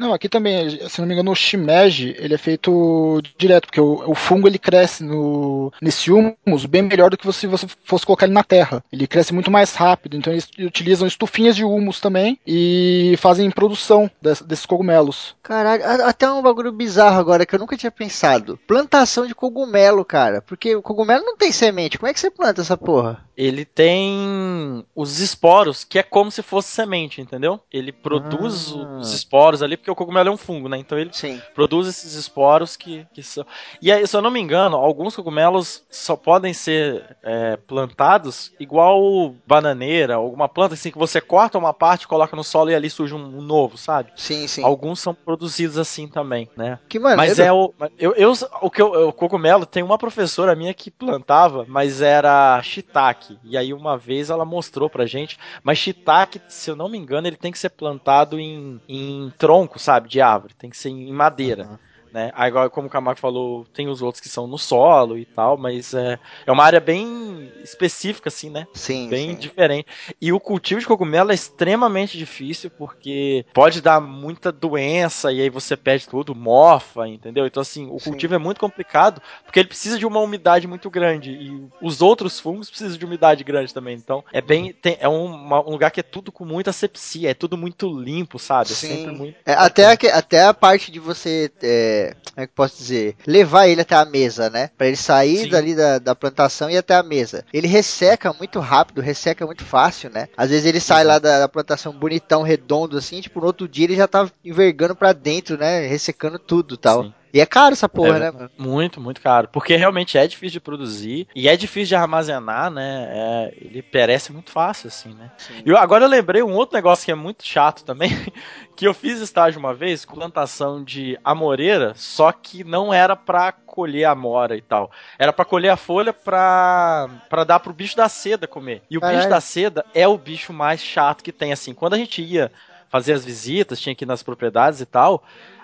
Não, 0.00 0.14
aqui 0.14 0.30
também, 0.30 0.88
se 0.88 0.98
não 0.98 1.06
me 1.06 1.12
engano, 1.12 1.30
o 1.30 1.34
shimeji, 1.34 2.16
ele 2.18 2.32
é 2.32 2.38
feito 2.38 3.20
direto, 3.36 3.66
porque 3.66 3.82
o, 3.82 4.10
o 4.10 4.14
fungo 4.14 4.48
ele 4.48 4.58
cresce 4.58 5.04
no, 5.04 5.70
nesse 5.78 6.10
humus 6.10 6.64
bem 6.64 6.80
melhor 6.80 7.10
do 7.10 7.18
que 7.18 7.30
se 7.34 7.46
você 7.46 7.66
fosse 7.84 8.06
colocar 8.06 8.24
ele 8.24 8.32
na 8.32 8.42
terra. 8.42 8.82
Ele 8.90 9.06
cresce 9.06 9.34
muito 9.34 9.50
mais 9.50 9.74
rápido, 9.74 10.16
então 10.16 10.32
eles 10.32 10.48
utilizam 10.58 11.06
estufinhas 11.06 11.54
de 11.54 11.66
humus 11.66 12.00
também 12.00 12.38
e 12.46 13.14
fazem 13.18 13.50
produção 13.50 14.10
des- 14.22 14.40
desses 14.40 14.64
cogumelos. 14.64 15.36
Caralho, 15.42 15.84
até 16.06 16.30
um 16.32 16.40
bagulho 16.40 16.72
bizarro 16.72 17.20
agora 17.20 17.44
que 17.44 17.54
eu 17.54 17.58
nunca 17.58 17.76
tinha 17.76 17.90
pensado. 17.90 18.58
Plantação 18.66 19.26
de 19.26 19.34
cogumelo, 19.34 20.02
cara. 20.02 20.40
Porque 20.40 20.74
o 20.74 20.80
cogumelo 20.80 21.26
não 21.26 21.36
tem 21.36 21.52
semente. 21.52 21.98
Como 21.98 22.08
é 22.08 22.14
que 22.14 22.20
você 22.20 22.30
planta 22.30 22.62
essa 22.62 22.74
porra? 22.76 23.22
Ele 23.40 23.64
tem 23.64 24.84
os 24.94 25.18
esporos, 25.18 25.82
que 25.82 25.98
é 25.98 26.02
como 26.02 26.30
se 26.30 26.42
fosse 26.42 26.68
semente, 26.68 27.22
entendeu? 27.22 27.58
Ele 27.72 27.90
produz 27.90 28.74
Ah. 28.74 28.98
os 29.00 29.12
esporos 29.14 29.62
ali, 29.62 29.76
porque 29.78 29.90
o 29.90 29.94
cogumelo 29.94 30.28
é 30.28 30.32
um 30.32 30.36
fungo, 30.36 30.68
né? 30.68 30.76
Então 30.76 30.98
ele 30.98 31.10
Sim. 31.12 31.40
produz 31.54 31.88
esses 31.88 32.12
esporos 32.14 32.76
que, 32.76 33.06
que 33.14 33.22
são. 33.22 33.46
E 33.80 33.90
aí, 33.90 34.06
se 34.06 34.14
eu 34.14 34.20
não 34.20 34.30
me 34.30 34.40
engano, 34.40 34.76
alguns 34.76 35.16
cogumelos 35.16 35.82
só 35.90 36.16
podem 36.16 36.52
ser 36.52 37.16
é, 37.22 37.56
plantados 37.56 38.52
igual 38.60 39.34
bananeira, 39.46 40.16
alguma 40.16 40.48
planta 40.48 40.74
assim 40.74 40.90
que 40.90 40.98
você 40.98 41.20
corta 41.20 41.56
uma 41.56 41.72
parte, 41.72 42.06
coloca 42.06 42.36
no 42.36 42.44
solo 42.44 42.70
e 42.70 42.74
ali 42.74 42.90
surge 42.90 43.14
um, 43.14 43.40
novo, 43.40 43.78
sabe? 43.78 44.12
Sim, 44.16 44.46
sim. 44.46 44.62
Alguns 44.62 45.00
são 45.00 45.14
produzidos 45.14 45.78
assim 45.78 46.06
também, 46.06 46.48
né? 46.56 46.78
Que 46.88 46.98
maneiro. 46.98 47.22
Mas 47.22 47.38
é 47.38 47.50
o. 47.50 47.72
Eu, 47.98 48.14
eu, 48.16 48.32
o 48.60 48.70
que 48.70 48.82
eu, 48.82 49.08
o 49.08 49.12
cogumelo 49.12 49.64
tem 49.64 49.82
uma 49.82 49.96
professora 49.96 50.54
minha 50.54 50.74
que 50.74 50.90
plantava, 50.90 51.64
mas 51.66 52.02
era 52.02 52.60
shiitake. 52.62 53.29
E 53.42 53.56
aí 53.56 53.72
uma 53.72 53.96
vez 53.96 54.30
ela 54.30 54.44
mostrou 54.44 54.88
pra 54.88 55.06
gente. 55.06 55.38
Mas 55.62 55.78
shiitake, 55.78 56.40
se 56.48 56.70
eu 56.70 56.76
não 56.76 56.88
me 56.88 56.98
engano, 56.98 57.26
ele 57.26 57.36
tem 57.36 57.52
que 57.52 57.58
ser 57.58 57.70
plantado 57.70 58.38
em, 58.38 58.80
em 58.88 59.30
tronco, 59.38 59.78
sabe? 59.78 60.08
De 60.08 60.20
árvore. 60.20 60.54
Tem 60.54 60.70
que 60.70 60.76
ser 60.76 60.90
em 60.90 61.12
madeira. 61.12 61.64
Aham. 61.64 61.78
Né? 62.12 62.32
Agora, 62.34 62.68
como 62.68 62.88
o 62.88 62.90
Camargo 62.90 63.20
falou, 63.20 63.64
tem 63.72 63.88
os 63.88 64.02
outros 64.02 64.20
que 64.20 64.28
são 64.28 64.46
no 64.46 64.58
solo 64.58 65.16
e 65.16 65.24
tal, 65.24 65.56
mas 65.56 65.94
é, 65.94 66.18
é 66.46 66.50
uma 66.52 66.64
área 66.64 66.80
bem 66.80 67.50
específica, 67.62 68.28
assim, 68.28 68.50
né? 68.50 68.66
Sim, 68.74 69.08
bem 69.08 69.30
sim. 69.30 69.36
diferente. 69.36 69.86
E 70.20 70.32
o 70.32 70.40
cultivo 70.40 70.80
de 70.80 70.86
cogumelo 70.86 71.30
é 71.30 71.34
extremamente 71.34 72.18
difícil 72.18 72.70
porque 72.76 73.44
pode 73.54 73.80
dar 73.80 74.00
muita 74.00 74.50
doença 74.50 75.32
e 75.32 75.40
aí 75.40 75.48
você 75.50 75.76
perde 75.76 76.08
tudo, 76.08 76.34
mofa, 76.34 77.06
entendeu? 77.06 77.46
Então, 77.46 77.60
assim, 77.60 77.88
o 77.90 77.98
Sim. 77.98 78.10
cultivo 78.10 78.34
é 78.34 78.38
muito 78.38 78.58
complicado 78.60 79.22
porque 79.44 79.60
ele 79.60 79.68
precisa 79.68 79.98
de 79.98 80.06
uma 80.06 80.20
umidade 80.20 80.66
muito 80.66 80.90
grande 80.90 81.30
e 81.30 81.68
os 81.80 82.02
outros 82.02 82.40
fungos 82.40 82.68
precisam 82.68 82.98
de 82.98 83.04
umidade 83.04 83.44
grande 83.44 83.72
também. 83.72 83.94
Então, 83.96 84.24
é 84.32 84.40
bem. 84.40 84.72
tem- 84.72 84.96
é 85.00 85.08
um, 85.08 85.24
uma- 85.26 85.60
um 85.66 85.70
lugar 85.70 85.90
que 85.90 86.00
é 86.00 86.02
tudo 86.02 86.32
com 86.32 86.44
muita 86.44 86.70
asepsia, 86.70 87.30
é 87.30 87.34
tudo 87.34 87.56
muito 87.56 87.88
limpo, 87.88 88.38
sabe? 88.38 88.72
É 88.72 88.74
Sim. 88.74 88.88
sempre 88.88 89.12
muito. 89.12 89.36
É, 89.46 89.52
até, 89.52 89.86
a, 89.86 90.18
até 90.18 90.44
a 90.44 90.54
parte 90.54 90.90
de 90.90 90.98
você, 90.98 91.50
é, 91.62 91.99
como 92.08 92.36
é 92.36 92.46
que 92.46 92.52
eu 92.52 92.56
posso 92.56 92.76
dizer, 92.78 93.16
levar 93.26 93.68
ele 93.68 93.80
até 93.80 93.94
a 93.94 94.04
mesa, 94.04 94.48
né? 94.50 94.70
Pra 94.76 94.86
ele 94.86 94.96
sair 94.96 95.44
Sim. 95.44 95.48
dali 95.48 95.74
da, 95.74 95.98
da 95.98 96.14
plantação 96.14 96.70
e 96.70 96.74
ir 96.74 96.78
até 96.78 96.94
a 96.94 97.02
mesa. 97.02 97.44
Ele 97.52 97.66
resseca 97.66 98.32
muito 98.32 98.58
rápido, 98.60 99.00
resseca 99.00 99.44
muito 99.46 99.64
fácil, 99.64 100.10
né? 100.10 100.28
Às 100.36 100.50
vezes 100.50 100.66
ele 100.66 100.80
sai 100.80 101.04
lá 101.04 101.18
da, 101.18 101.40
da 101.40 101.48
plantação 101.48 101.92
bonitão, 101.92 102.42
redondo, 102.42 102.96
assim, 102.96 103.20
tipo, 103.20 103.40
no 103.40 103.46
outro 103.46 103.68
dia 103.68 103.84
ele 103.84 103.96
já 103.96 104.06
tá 104.08 104.30
envergando 104.44 104.94
pra 104.94 105.12
dentro, 105.12 105.58
né? 105.58 105.86
Ressecando 105.86 106.38
tudo 106.38 106.74
e 106.74 106.78
tal. 106.78 107.04
Sim. 107.04 107.14
E 107.32 107.40
é 107.40 107.46
caro 107.46 107.72
essa 107.72 107.88
porra, 107.88 108.16
É, 108.16 108.20
né, 108.20 108.30
mano? 108.30 108.50
Muito, 108.58 109.00
muito 109.00 109.20
caro. 109.20 109.48
Porque 109.52 109.76
realmente 109.76 110.18
é 110.18 110.26
difícil 110.26 110.54
de 110.54 110.60
produzir 110.60 111.28
e 111.34 111.48
é 111.48 111.56
difícil 111.56 111.88
de 111.88 111.94
armazenar, 111.96 112.70
né? 112.70 113.08
É, 113.10 113.54
ele 113.60 113.82
perece 113.82 114.32
muito 114.32 114.50
fácil, 114.50 114.88
assim, 114.88 115.14
né? 115.14 115.30
E 115.64 115.68
eu- 115.70 115.76
agora 115.76 116.04
eu 116.04 116.08
lembrei 116.08 116.42
um 116.42 116.54
outro 116.54 116.74
negócio 116.76 117.04
que 117.04 117.12
é 117.12 117.14
muito 117.14 117.46
chato 117.46 117.84
também, 117.84 118.10
que 118.76 118.86
eu 118.86 118.92
fiz 118.94 119.20
estágio 119.20 119.58
uma 119.60 119.72
vez 119.74 120.04
com 120.04 120.14
plantação 120.16 120.82
de 120.82 121.18
amoreira, 121.22 121.92
só 121.94 122.32
que 122.32 122.64
não 122.64 122.92
era 122.92 123.14
pra 123.14 123.52
colher 123.52 124.04
a 124.04 124.10
amora 124.10 124.56
e 124.56 124.60
tal. 124.62 124.90
Era 125.18 125.32
pra 125.32 125.44
colher 125.44 125.68
a 125.70 125.76
folha 125.76 126.12
pra, 126.12 127.08
pra 127.28 127.44
dar 127.44 127.60
pro 127.60 127.72
bicho 127.72 127.96
da 127.96 128.08
seda 128.08 128.46
comer. 128.46 128.82
E 128.90 128.96
o 128.96 129.00
Caralho. 129.00 129.18
bicho 129.18 129.30
da 129.30 129.40
seda 129.40 129.84
é 129.94 130.06
o 130.08 130.18
bicho 130.18 130.52
mais 130.52 130.82
chato 130.82 131.22
que 131.22 131.32
tem, 131.32 131.52
assim. 131.52 131.72
Quando 131.74 131.94
a 131.94 131.98
gente 131.98 132.22
ia 132.22 132.50
fazer 132.88 133.12
as 133.12 133.24
visitas, 133.24 133.80
tinha 133.80 133.94
que 133.94 134.04
ir 134.04 134.06
nas 134.08 134.22
propriedades 134.22 134.80
e 134.80 134.86
tal, 134.86 135.22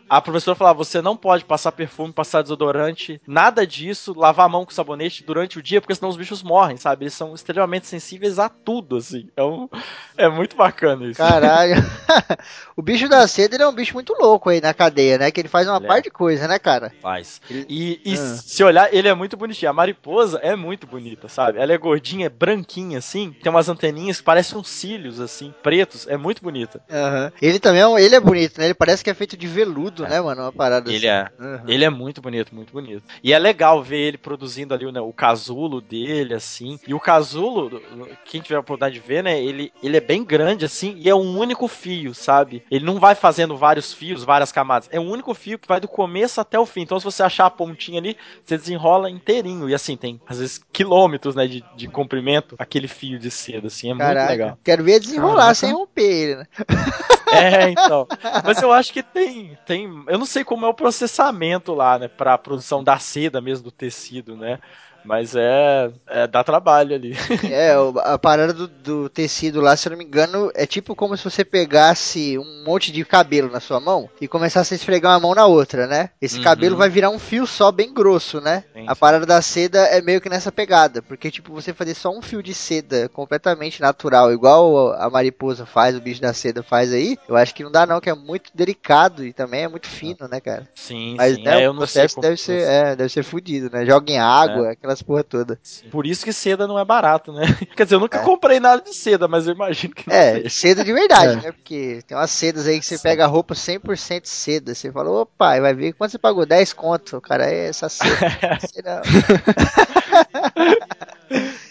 a 0.08 0.20
professora 0.20 0.54
falava: 0.56 0.78
você 0.78 1.00
não 1.02 1.16
pode 1.16 1.44
passar 1.44 1.72
perfume, 1.72 2.12
passar 2.12 2.42
desodorante, 2.42 3.20
nada 3.26 3.66
disso, 3.66 4.14
lavar 4.16 4.46
a 4.46 4.48
mão 4.48 4.64
com 4.64 4.70
sabonete 4.72 5.24
durante 5.24 5.58
o 5.58 5.62
dia, 5.62 5.80
porque 5.80 5.94
senão 5.94 6.08
os 6.08 6.16
bichos 6.16 6.42
morrem, 6.42 6.76
sabe? 6.76 7.04
Eles 7.04 7.14
são 7.14 7.34
extremamente 7.34 7.86
sensíveis 7.86 8.38
a 8.38 8.48
tudo, 8.48 8.96
assim. 8.96 9.28
É, 9.36 9.42
um- 9.42 9.68
é 10.16 10.28
muito 10.28 10.56
bacana 10.56 11.06
isso. 11.06 11.18
Caralho. 11.18 11.74
o 12.76 12.82
bicho 12.82 13.08
da 13.08 13.26
seda 13.26 13.54
ele 13.54 13.62
é 13.62 13.68
um 13.68 13.74
bicho 13.74 13.94
muito 13.94 14.14
louco 14.18 14.48
aí 14.50 14.60
na 14.60 14.72
cadeia, 14.74 15.18
né? 15.18 15.30
Que 15.30 15.40
ele 15.40 15.48
faz 15.48 15.68
uma 15.68 15.78
é. 15.78 15.86
parte 15.86 16.04
de 16.04 16.10
coisa, 16.10 16.46
né, 16.48 16.58
cara? 16.58 16.92
Faz. 17.00 17.40
E, 17.50 18.00
e 18.04 18.14
Ah. 18.14 18.16
se 18.36 18.62
olhar, 18.64 18.92
ele 18.94 19.08
é 19.08 19.14
muito 19.14 19.36
bonitinho. 19.36 19.70
A 19.70 19.74
mariposa 19.74 20.38
é 20.42 20.54
muito 20.56 20.86
bonita, 20.86 21.28
sabe? 21.28 21.58
Ela 21.58 21.72
é 21.72 21.78
gordinha, 21.78 22.26
é 22.26 22.30
branquinha, 22.30 22.98
assim. 22.98 23.34
Tem 23.42 23.50
umas 23.50 23.68
anteninhas 23.68 24.18
que 24.18 24.24
parecem 24.24 24.58
uns 24.58 24.68
cílios, 24.68 25.20
assim, 25.20 25.52
pretos. 25.62 26.06
É 26.08 26.16
muito 26.16 26.42
bonita. 26.42 26.80
Aham. 26.90 27.32
Ele 27.40 27.58
também 27.58 27.80
é, 27.82 27.86
um- 27.88 27.98
ele 27.98 28.14
é 28.14 28.20
bonito, 28.20 28.58
né? 28.58 28.66
Ele 28.66 28.74
parece 28.74 29.02
que 29.04 29.10
é 29.10 29.14
feito 29.14 29.36
de 29.36 29.46
veludo, 29.46 29.95
É. 30.04 30.08
né, 30.08 30.20
mano? 30.20 30.42
Uma 30.42 30.52
parada 30.52 30.90
Ele 30.92 31.08
assim. 31.08 31.30
é. 31.40 31.44
Aham. 31.44 31.64
Ele 31.68 31.84
é 31.84 31.90
muito 31.90 32.20
bonito, 32.20 32.54
muito 32.54 32.72
bonito. 32.72 33.02
E 33.22 33.32
é 33.32 33.38
legal 33.38 33.82
ver 33.82 33.98
ele 33.98 34.18
produzindo 34.18 34.74
ali 34.74 34.90
né, 34.90 35.00
o 35.00 35.12
casulo 35.12 35.80
dele, 35.80 36.34
assim. 36.34 36.78
E 36.86 36.94
o 36.94 37.00
casulo, 37.00 37.80
quem 38.24 38.40
tiver 38.40 38.56
a 38.56 38.60
oportunidade 38.60 39.00
de 39.00 39.06
ver, 39.06 39.22
né? 39.22 39.40
Ele, 39.40 39.72
ele 39.82 39.96
é 39.96 40.00
bem 40.00 40.24
grande, 40.24 40.64
assim, 40.64 40.94
e 40.98 41.08
é 41.08 41.14
um 41.14 41.38
único 41.38 41.66
fio, 41.68 42.14
sabe? 42.14 42.62
Ele 42.70 42.84
não 42.84 42.98
vai 42.98 43.14
fazendo 43.14 43.56
vários 43.56 43.92
fios, 43.92 44.24
várias 44.24 44.52
camadas. 44.52 44.88
É 44.92 44.98
um 45.00 45.10
único 45.10 45.32
fio 45.34 45.58
que 45.58 45.68
vai 45.68 45.80
do 45.80 45.88
começo 45.88 46.40
até 46.40 46.58
o 46.58 46.66
fim. 46.66 46.82
Então, 46.82 46.98
se 46.98 47.04
você 47.04 47.22
achar 47.22 47.46
a 47.46 47.50
pontinha 47.50 47.98
ali, 48.00 48.16
você 48.44 48.56
desenrola 48.56 49.10
inteirinho. 49.10 49.68
E 49.68 49.74
assim, 49.74 49.96
tem, 49.96 50.20
às 50.26 50.38
vezes, 50.38 50.60
quilômetros, 50.72 51.34
né, 51.34 51.46
de, 51.46 51.64
de 51.76 51.88
comprimento, 51.88 52.54
aquele 52.58 52.88
fio 52.88 53.18
de 53.18 53.30
seda, 53.30 53.66
assim. 53.68 53.88
É 53.90 53.94
muito 53.94 54.06
Caraca. 54.06 54.30
legal. 54.30 54.58
Quero 54.64 54.84
ver 54.84 55.00
desenrolar 55.00 55.36
Caraca. 55.36 55.54
sem 55.54 55.72
romper 55.72 56.02
ele, 56.02 56.36
né? 56.36 56.46
É, 57.28 57.70
então. 57.70 58.06
Mas 58.44 58.62
eu 58.62 58.72
acho 58.72 58.92
que 58.92 59.02
tem, 59.02 59.58
tem. 59.66 59.85
Eu 60.08 60.18
não 60.18 60.26
sei 60.26 60.44
como 60.44 60.66
é 60.66 60.68
o 60.68 60.74
processamento 60.74 61.74
lá, 61.74 61.98
né? 61.98 62.08
Pra 62.08 62.38
produção 62.38 62.82
da 62.82 62.98
seda 62.98 63.40
mesmo, 63.40 63.64
do 63.64 63.72
tecido, 63.72 64.36
né? 64.36 64.60
Mas 65.06 65.34
é. 65.36 65.90
é 66.06 66.26
dá 66.26 66.42
trabalho 66.44 66.94
ali. 66.94 67.14
É, 67.50 67.74
a 68.04 68.18
parada 68.18 68.52
do, 68.52 68.66
do 68.66 69.08
tecido 69.08 69.60
lá, 69.60 69.76
se 69.76 69.86
eu 69.88 69.90
não 69.92 69.98
me 69.98 70.04
engano, 70.04 70.50
é 70.54 70.66
tipo 70.66 70.94
como 70.96 71.16
se 71.16 71.24
você 71.24 71.44
pegasse 71.44 72.36
um 72.38 72.64
monte 72.64 72.90
de 72.90 73.04
cabelo 73.04 73.50
na 73.50 73.60
sua 73.60 73.78
mão 73.80 74.08
e 74.20 74.26
começasse 74.26 74.74
a 74.74 74.76
esfregar 74.76 75.12
uma 75.12 75.20
mão 75.20 75.34
na 75.34 75.46
outra, 75.46 75.86
né? 75.86 76.10
Esse 76.20 76.38
Uhum. 76.38 76.44
cabelo 76.44 76.76
vai 76.76 76.88
virar 76.88 77.10
um 77.10 77.18
fio 77.18 77.46
só 77.46 77.70
bem 77.70 77.92
grosso, 77.94 78.40
né? 78.40 78.64
Sim, 78.72 78.84
a 78.88 78.96
parada 78.96 79.24
da 79.24 79.40
seda 79.40 79.78
é 79.86 80.00
meio 80.02 80.20
que 80.20 80.28
nessa 80.28 80.50
pegada, 80.50 81.00
porque 81.02 81.30
tipo, 81.30 81.52
você 81.52 81.72
fazer 81.72 81.94
só 81.94 82.10
um 82.10 82.20
fio 82.22 82.42
de 82.42 82.52
seda 82.54 83.08
completamente 83.10 83.80
natural, 83.80 84.32
igual 84.32 84.92
a 84.94 85.08
mariposa 85.08 85.64
faz, 85.66 85.96
o 85.96 86.00
bicho 86.00 86.20
da 86.20 86.32
seda 86.32 86.62
faz 86.62 86.92
aí, 86.92 87.16
eu 87.28 87.36
acho 87.36 87.54
que 87.54 87.62
não 87.64 87.70
dá 87.70 87.86
não, 87.86 88.00
que 88.00 88.10
é 88.10 88.14
muito 88.14 88.50
delicado 88.54 89.24
e 89.24 89.32
também 89.32 89.62
é 89.64 89.68
muito 89.68 89.86
fino, 89.86 90.26
né, 90.28 90.40
cara? 90.40 90.68
Sim, 90.74 91.14
Mas 91.16 91.36
sim. 91.36 91.42
né, 91.42 91.62
é, 91.62 91.70
o 91.70 91.74
processo 91.74 92.20
deve 92.20 92.36
ser, 92.36 92.60
é, 92.62 92.96
deve 92.96 93.10
ser 93.12 93.22
fudido, 93.22 93.70
né? 93.72 93.84
Joga 93.86 94.10
em 94.12 94.18
água, 94.18 94.70
aquelas 94.72 94.95
porra 95.02 95.22
toda. 95.24 95.58
Sim. 95.62 95.88
Por 95.90 96.06
isso 96.06 96.24
que 96.24 96.32
seda 96.32 96.66
não 96.66 96.78
é 96.78 96.84
barato, 96.84 97.32
né? 97.32 97.42
Quer 97.76 97.84
dizer, 97.84 97.96
eu 97.96 98.00
nunca 98.00 98.18
É. 98.18 98.22
comprei 98.22 98.60
nada 98.60 98.82
de 98.82 98.94
seda, 98.94 99.26
mas 99.28 99.46
eu 99.46 99.54
imagino 99.54 99.94
que 99.94 100.08
não 100.08 100.14
É, 100.16 100.34
seja. 100.34 100.50
seda 100.50 100.84
de 100.84 100.92
verdade, 100.92 101.32
É. 101.32 101.36
né? 101.36 101.52
Porque 101.52 102.00
tem 102.06 102.16
umas 102.16 102.30
sedas 102.30 102.66
aí 102.66 102.78
que 102.80 102.86
você 102.86 102.96
Sim. 102.96 103.02
pega 103.02 103.24
a 103.24 103.28
roupa 103.28 103.54
100% 103.54 104.26
seda. 104.26 104.74
Você 104.74 104.90
fala, 104.92 105.10
opa, 105.10 105.56
e 105.56 105.60
vai 105.60 105.74
ver 105.74 105.92
quanto 105.94 106.12
você 106.12 106.18
pagou? 106.18 106.46
10 106.46 106.72
conto. 106.72 107.16
O 107.16 107.20
cara, 107.20 107.50
é 107.50 107.68
essa 107.68 107.88
seda. 107.88 109.02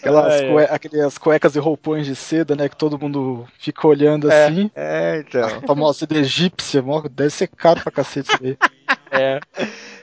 Aquelas, 0.00 0.34
É, 0.34 0.46
é. 0.46 0.52
cue- 0.52 0.68
aquelas 0.70 1.18
cuecas 1.18 1.56
e 1.56 1.58
roupões 1.58 2.06
de 2.06 2.14
seda, 2.14 2.54
né? 2.54 2.68
Que 2.68 2.76
todo 2.76 2.98
mundo 2.98 3.46
fica 3.58 3.86
olhando 3.88 4.30
É. 4.30 4.46
assim. 4.46 4.70
é, 4.74 5.24
então. 5.26 5.44
A 5.46 5.60
famosa 5.66 5.98
seda 6.00 6.18
egípcia, 6.18 6.84
deve 7.10 7.30
ser 7.30 7.48
caro 7.48 7.80
pra 7.82 7.90
cacete 7.90 8.30
isso 8.32 8.44
aí. 8.44 8.56
É. 9.10 9.40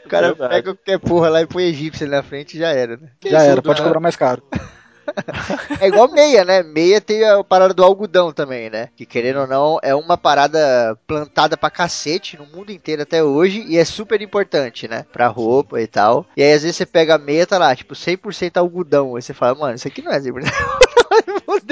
O 0.05 0.09
cara 0.09 0.27
Verdade. 0.27 0.53
pega 0.53 0.73
qualquer 0.73 0.99
porra 0.99 1.29
lá 1.29 1.41
e 1.41 1.47
põe 1.47 1.63
egípcio 1.63 2.05
ali 2.05 2.15
na 2.15 2.23
frente 2.23 2.55
e 2.55 2.59
já 2.59 2.69
era, 2.69 2.97
né? 2.97 3.09
Já 3.25 3.43
era, 3.43 3.61
pode 3.61 3.79
né? 3.79 3.85
cobrar 3.85 3.99
mais 3.99 4.15
caro. 4.15 4.43
É 5.79 5.87
igual 5.87 6.09
meia, 6.11 6.45
né? 6.45 6.63
Meia 6.63 7.01
tem 7.01 7.23
a 7.23 7.43
parada 7.43 7.73
do 7.73 7.83
algodão 7.83 8.31
também, 8.31 8.69
né? 8.69 8.89
Que 8.95 9.05
querendo 9.05 9.41
ou 9.41 9.47
não, 9.47 9.77
é 9.83 9.93
uma 9.93 10.17
parada 10.17 10.97
plantada 11.05 11.57
pra 11.57 11.69
cacete 11.69 12.37
no 12.37 12.45
mundo 12.45 12.71
inteiro 12.71 13.01
até 13.01 13.23
hoje 13.23 13.65
e 13.67 13.77
é 13.77 13.85
super 13.85 14.21
importante, 14.21 14.87
né? 14.87 15.05
Pra 15.11 15.27
roupa 15.27 15.81
e 15.81 15.87
tal. 15.87 16.25
E 16.37 16.43
aí 16.43 16.53
às 16.53 16.61
vezes 16.61 16.77
você 16.77 16.85
pega 16.85 17.15
a 17.15 17.19
meia, 17.19 17.45
tá 17.45 17.57
lá, 17.57 17.75
tipo 17.75 17.93
100% 17.93 18.57
algodão. 18.57 19.15
Aí 19.15 19.21
você 19.21 19.33
fala, 19.33 19.55
mano, 19.59 19.75
isso 19.75 19.87
aqui 19.87 20.01
não 20.01 20.11
é 20.11 20.19
100% 20.19 20.31
Fudeu. 20.31 21.02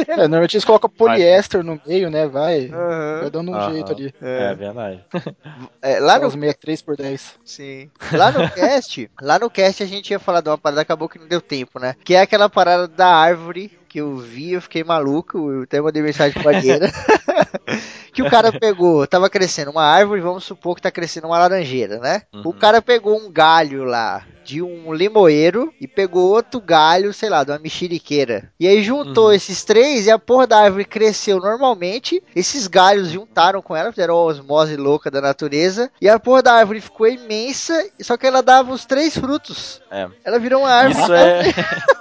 É, 0.08 0.16
normalmente 0.28 0.56
eles 0.56 0.66
colocam 0.66 0.90
poliéster 0.90 1.64
no 1.64 1.80
meio, 1.86 2.10
né? 2.10 2.28
Vai, 2.28 2.68
vai 2.68 2.80
Aham. 2.80 3.30
dando 3.32 3.52
um 3.52 3.56
Aham. 3.56 3.74
jeito 3.74 3.92
ali. 3.92 4.14
É 4.22 4.54
verdade. 4.54 5.06
É, 5.82 6.00
lá 6.00 6.14
no 6.14 6.28
Aquelas 6.28 6.36
meia 6.36 6.54
3 6.54 6.82
por 6.82 6.96
10. 6.96 7.34
Sim. 7.44 7.90
Lá 8.14 8.32
no 8.32 8.48
cast, 8.52 9.10
lá 9.20 9.40
no 9.40 9.50
cast 9.50 9.82
a 9.82 9.86
gente 9.86 10.12
ia 10.12 10.20
falar 10.20 10.42
de 10.42 10.50
uma 10.50 10.58
parada, 10.58 10.82
acabou 10.82 11.10
que 11.10 11.18
não 11.18 11.28
deu 11.28 11.42
tempo, 11.42 11.80
né? 11.80 11.96
Que 12.04 12.14
é 12.14 12.22
aquela 12.22 12.50
parada 12.50 12.88
da 12.88 13.08
árvore 13.08 13.72
que 13.90 14.00
eu 14.00 14.16
vi, 14.16 14.54
eu 14.54 14.62
fiquei 14.62 14.84
maluco, 14.84 15.52
eu 15.52 15.64
até 15.64 15.82
mandei 15.82 16.02
mensagem 16.02 16.42
pra 16.42 16.54
Gueira. 16.54 16.90
que 18.14 18.22
o 18.22 18.30
cara 18.30 18.52
pegou, 18.52 19.06
tava 19.08 19.30
crescendo 19.30 19.72
uma 19.72 19.84
árvore, 19.84 20.22
vamos 20.22 20.44
supor 20.44 20.76
que 20.76 20.82
tá 20.82 20.92
crescendo 20.92 21.28
uma 21.28 21.38
laranjeira, 21.40 21.98
né? 22.00 22.24
Uhum. 22.34 22.42
O 22.46 22.54
cara 22.54 22.82
pegou 22.82 23.18
um 23.18 23.32
galho 23.32 23.84
lá 23.84 24.24
de 24.44 24.62
um 24.62 24.92
limoeiro 24.92 25.72
e 25.80 25.88
pegou 25.88 26.32
outro 26.32 26.60
galho, 26.60 27.14
sei 27.14 27.30
lá, 27.30 27.44
de 27.44 27.52
uma 27.52 27.60
mexeriqueira. 27.60 28.50
E 28.60 28.68
aí 28.68 28.82
juntou 28.84 29.28
Uhum. 29.28 29.32
esses 29.34 29.64
três 29.64 30.08
e 30.08 30.12
a 30.12 30.18
porra 30.18 30.48
da 30.48 30.58
árvore 30.60 30.84
cresceu 30.84 31.40
normalmente. 31.40 32.22
Esses 32.36 32.68
galhos 32.68 33.10
juntaram 33.10 33.62
com 33.62 33.76
ela, 33.76 33.92
fizeram 33.92 34.16
a 34.16 34.24
osmose 34.24 34.76
louca 34.76 35.12
da 35.12 35.22
natureza. 35.22 35.92
E 36.02 36.10
a 36.10 36.20
porra 36.20 36.42
da 36.42 36.54
árvore 36.54 36.82
ficou 36.82 37.08
imensa, 37.08 37.88
só 38.02 38.18
que 38.18 38.26
ela 38.26 38.42
dava 38.42 38.74
os 38.74 38.84
três 38.84 39.16
frutos. 39.16 39.80
É. 39.92 40.08
Ela 40.26 40.40
virou 40.40 40.62
uma 40.62 40.72
árvore. 40.72 41.04
Isso 41.04 41.14
é. 41.14 41.44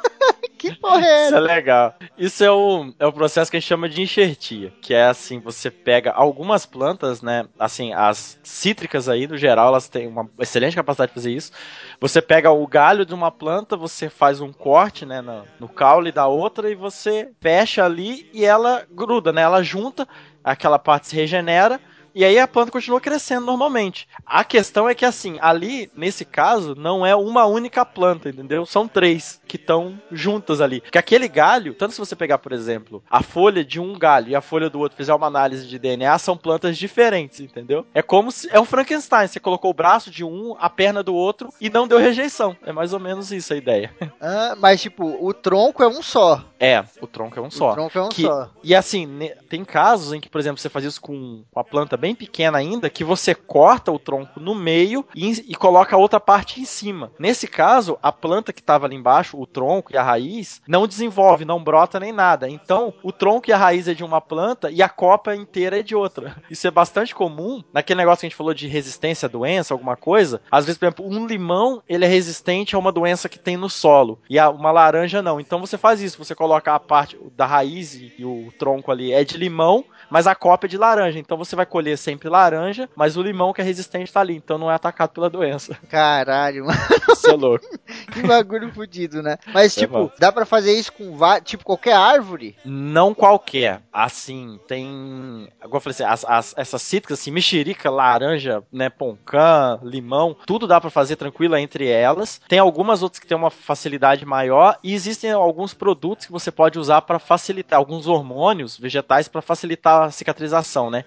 que 0.60 0.74
porra 0.74 1.06
é 1.06 1.26
Isso 1.26 1.34
é 1.34 1.40
legal. 1.40 1.94
Isso 2.18 2.44
é 2.44 2.50
o, 2.50 2.92
é 2.98 3.06
o 3.06 3.12
processo 3.12 3.50
que 3.50 3.56
a 3.56 3.60
gente 3.60 3.68
chama 3.68 3.88
de 3.88 4.02
enxertia, 4.02 4.70
que 4.82 4.92
é 4.92 5.04
assim, 5.04 5.40
você 5.40 5.70
pega 5.70 6.12
algumas 6.12 6.66
plantas, 6.66 7.22
né, 7.22 7.46
assim, 7.58 7.94
as 7.94 8.38
cítricas 8.42 9.08
aí, 9.08 9.26
no 9.26 9.38
geral, 9.38 9.68
elas 9.68 9.88
têm 9.88 10.06
uma 10.06 10.28
excelente 10.38 10.76
capacidade 10.76 11.10
de 11.10 11.14
fazer 11.14 11.32
isso. 11.32 11.50
Você 11.98 12.20
pega 12.20 12.50
o 12.50 12.66
galho 12.66 13.06
de 13.06 13.14
uma 13.14 13.30
planta, 13.30 13.74
você 13.74 14.10
faz 14.10 14.42
um 14.42 14.52
corte, 14.52 15.06
né, 15.06 15.22
no, 15.22 15.44
no 15.58 15.68
caule 15.68 16.12
da 16.12 16.26
outra 16.26 16.70
e 16.70 16.74
você 16.74 17.30
fecha 17.40 17.82
ali 17.82 18.28
e 18.34 18.44
ela 18.44 18.86
gruda, 18.90 19.32
né, 19.32 19.40
ela 19.40 19.62
junta, 19.62 20.06
aquela 20.44 20.78
parte 20.78 21.08
se 21.08 21.16
regenera 21.16 21.80
e 22.14 22.24
aí 22.24 22.38
a 22.38 22.46
planta 22.48 22.70
continua 22.72 23.00
crescendo 23.00 23.46
normalmente. 23.46 24.08
A 24.26 24.44
questão 24.44 24.88
é 24.88 24.94
que, 24.94 25.04
assim, 25.04 25.38
ali, 25.40 25.90
nesse 25.96 26.24
caso, 26.24 26.74
não 26.74 27.04
é 27.04 27.14
uma 27.14 27.44
única 27.46 27.84
planta, 27.84 28.28
entendeu? 28.28 28.64
São 28.66 28.86
três 28.88 29.40
que 29.46 29.56
estão 29.56 30.00
juntas 30.10 30.60
ali. 30.60 30.80
Porque 30.80 30.98
aquele 30.98 31.28
galho, 31.28 31.74
tanto 31.74 31.92
se 31.94 31.98
você 31.98 32.14
pegar, 32.16 32.38
por 32.38 32.52
exemplo, 32.52 33.02
a 33.10 33.22
folha 33.22 33.64
de 33.64 33.80
um 33.80 33.98
galho 33.98 34.28
e 34.28 34.34
a 34.36 34.40
folha 34.40 34.70
do 34.70 34.78
outro, 34.78 34.96
fizer 34.96 35.14
uma 35.14 35.26
análise 35.26 35.66
de 35.66 35.78
DNA, 35.78 36.18
são 36.18 36.36
plantas 36.36 36.76
diferentes, 36.78 37.40
entendeu? 37.40 37.86
É 37.94 38.02
como 38.02 38.30
se. 38.30 38.48
É 38.50 38.60
um 38.60 38.64
Frankenstein. 38.64 39.26
Você 39.26 39.40
colocou 39.40 39.70
o 39.70 39.74
braço 39.74 40.10
de 40.10 40.24
um, 40.24 40.54
a 40.58 40.68
perna 40.70 41.02
do 41.02 41.14
outro 41.14 41.52
e 41.60 41.68
não 41.70 41.86
deu 41.88 41.98
rejeição. 41.98 42.56
É 42.64 42.72
mais 42.72 42.92
ou 42.92 43.00
menos 43.00 43.30
isso 43.32 43.52
a 43.52 43.56
ideia. 43.56 43.92
Ah, 44.22 44.54
mas, 44.58 44.82
tipo, 44.82 45.16
o 45.24 45.32
tronco 45.32 45.82
é 45.82 45.88
um 45.88 46.02
só. 46.02 46.44
É, 46.58 46.84
o 47.00 47.06
tronco 47.06 47.38
é 47.38 47.42
um 47.42 47.50
só. 47.50 47.70
O 47.70 47.74
tronco 47.74 47.98
é 47.98 48.02
um 48.02 48.08
Que- 48.10 48.22
só. 48.22 48.50
E 48.62 48.74
assim, 48.74 49.30
tem 49.48 49.64
casos 49.64 50.12
em 50.12 50.20
que, 50.20 50.28
por 50.28 50.38
exemplo, 50.38 50.60
você 50.60 50.68
faz 50.68 50.84
isso 50.84 51.00
com 51.00 51.42
uma 51.54 51.64
planta 51.64 51.96
bem 52.00 52.14
pequena 52.14 52.58
ainda, 52.58 52.90
que 52.90 53.04
você 53.04 53.34
corta 53.34 53.92
o 53.92 53.98
tronco 53.98 54.40
no 54.40 54.54
meio 54.54 55.04
e, 55.14 55.30
e 55.52 55.54
coloca 55.54 55.94
a 55.94 55.98
outra 55.98 56.18
parte 56.18 56.60
em 56.60 56.64
cima. 56.64 57.12
Nesse 57.18 57.46
caso, 57.46 57.98
a 58.02 58.10
planta 58.10 58.52
que 58.52 58.60
estava 58.60 58.86
ali 58.86 58.96
embaixo, 58.96 59.38
o 59.40 59.46
tronco 59.46 59.92
e 59.92 59.96
a 59.96 60.02
raiz, 60.02 60.62
não 60.66 60.86
desenvolve, 60.86 61.44
não 61.44 61.62
brota 61.62 62.00
nem 62.00 62.12
nada. 62.12 62.48
Então, 62.48 62.92
o 63.02 63.12
tronco 63.12 63.50
e 63.50 63.52
a 63.52 63.56
raiz 63.56 63.86
é 63.86 63.94
de 63.94 64.02
uma 64.02 64.20
planta 64.20 64.70
e 64.70 64.82
a 64.82 64.88
copa 64.88 65.34
inteira 65.36 65.78
é 65.78 65.82
de 65.82 65.94
outra. 65.94 66.36
Isso 66.50 66.66
é 66.66 66.70
bastante 66.70 67.14
comum 67.14 67.62
naquele 67.72 67.98
negócio 67.98 68.20
que 68.20 68.26
a 68.26 68.28
gente 68.28 68.36
falou 68.36 68.54
de 68.54 68.66
resistência 68.66 69.26
à 69.26 69.28
doença, 69.28 69.74
alguma 69.74 69.96
coisa. 69.96 70.40
Às 70.50 70.64
vezes, 70.64 70.78
por 70.78 70.86
exemplo, 70.86 71.06
um 71.06 71.26
limão, 71.26 71.82
ele 71.88 72.04
é 72.04 72.08
resistente 72.08 72.74
a 72.74 72.78
uma 72.78 72.90
doença 72.92 73.28
que 73.28 73.38
tem 73.38 73.56
no 73.56 73.68
solo 73.68 74.18
e 74.28 74.38
a- 74.38 74.48
uma 74.50 74.70
laranja 74.72 75.20
não. 75.22 75.38
Então, 75.40 75.60
você 75.60 75.76
faz 75.76 76.00
isso, 76.00 76.18
você 76.18 76.34
coloca 76.34 76.74
a 76.74 76.80
parte 76.80 77.18
da 77.36 77.46
raiz 77.46 77.94
e, 77.94 78.12
e 78.18 78.24
o 78.24 78.52
tronco 78.58 78.90
ali 78.90 79.12
é 79.12 79.22
de 79.24 79.36
limão, 79.36 79.84
mas 80.08 80.26
a 80.26 80.34
copa 80.34 80.66
é 80.66 80.68
de 80.68 80.76
laranja. 80.78 81.18
Então 81.18 81.36
você 81.36 81.54
vai 81.54 81.66
colher 81.66 81.89
sempre 81.96 82.28
laranja, 82.28 82.88
mas 82.96 83.16
o 83.16 83.22
limão 83.22 83.52
que 83.52 83.60
é 83.60 83.64
resistente 83.64 84.12
tá 84.12 84.20
ali, 84.20 84.36
então 84.36 84.58
não 84.58 84.70
é 84.70 84.74
atacado 84.74 85.10
pela 85.10 85.30
doença. 85.30 85.76
Caralho, 85.88 86.66
mano. 86.66 86.78
Isso 87.12 87.28
é 87.28 87.32
louco. 87.34 87.64
Que 88.12 88.22
bagulho 88.22 88.72
fudido, 88.72 89.22
né? 89.22 89.36
Mas, 89.52 89.76
É 89.76 89.80
tipo, 89.80 90.10
dá 90.18 90.32
pra 90.32 90.44
fazer 90.44 90.72
isso 90.72 90.92
com 90.92 91.16
tipo 91.44 91.64
qualquer 91.64 91.94
árvore? 91.94 92.56
Não 92.64 93.14
qualquer. 93.14 93.82
Assim, 93.92 94.58
tem. 94.66 95.48
Agora 95.60 95.76
eu 95.76 95.80
falei 95.80 95.94
assim, 95.94 96.04
as, 96.04 96.24
as- 96.24 96.54
essas 96.56 96.82
cítricas, 96.82 97.20
assim, 97.20 97.30
mexerica, 97.30 97.90
laranja, 97.90 98.62
né, 98.72 98.88
poncã, 98.88 99.78
limão, 99.82 100.36
tudo 100.46 100.66
dá 100.66 100.80
pra 100.80 100.90
fazer 100.90 101.16
tranquilo 101.16 101.56
entre 101.56 101.86
elas. 101.86 102.40
Tem 102.48 102.58
algumas 102.58 103.02
outras 103.02 103.18
que 103.20 103.26
têm 103.26 103.36
uma 103.36 103.50
facilidade 103.50 104.24
maior 104.24 104.78
e 104.82 104.92
existem 104.94 105.30
alguns 105.32 105.72
produtos 105.74 106.26
que 106.26 106.32
você 106.32 106.50
pode 106.50 106.78
usar 106.78 107.02
pra 107.02 107.18
facilitar, 107.18 107.78
alguns 107.78 108.06
hormônios 108.06 108.76
vegetais 108.78 109.28
pra 109.28 109.42
facilitar 109.42 110.02
a 110.02 110.10
cicatrização, 110.10 110.90
né? 110.90 111.04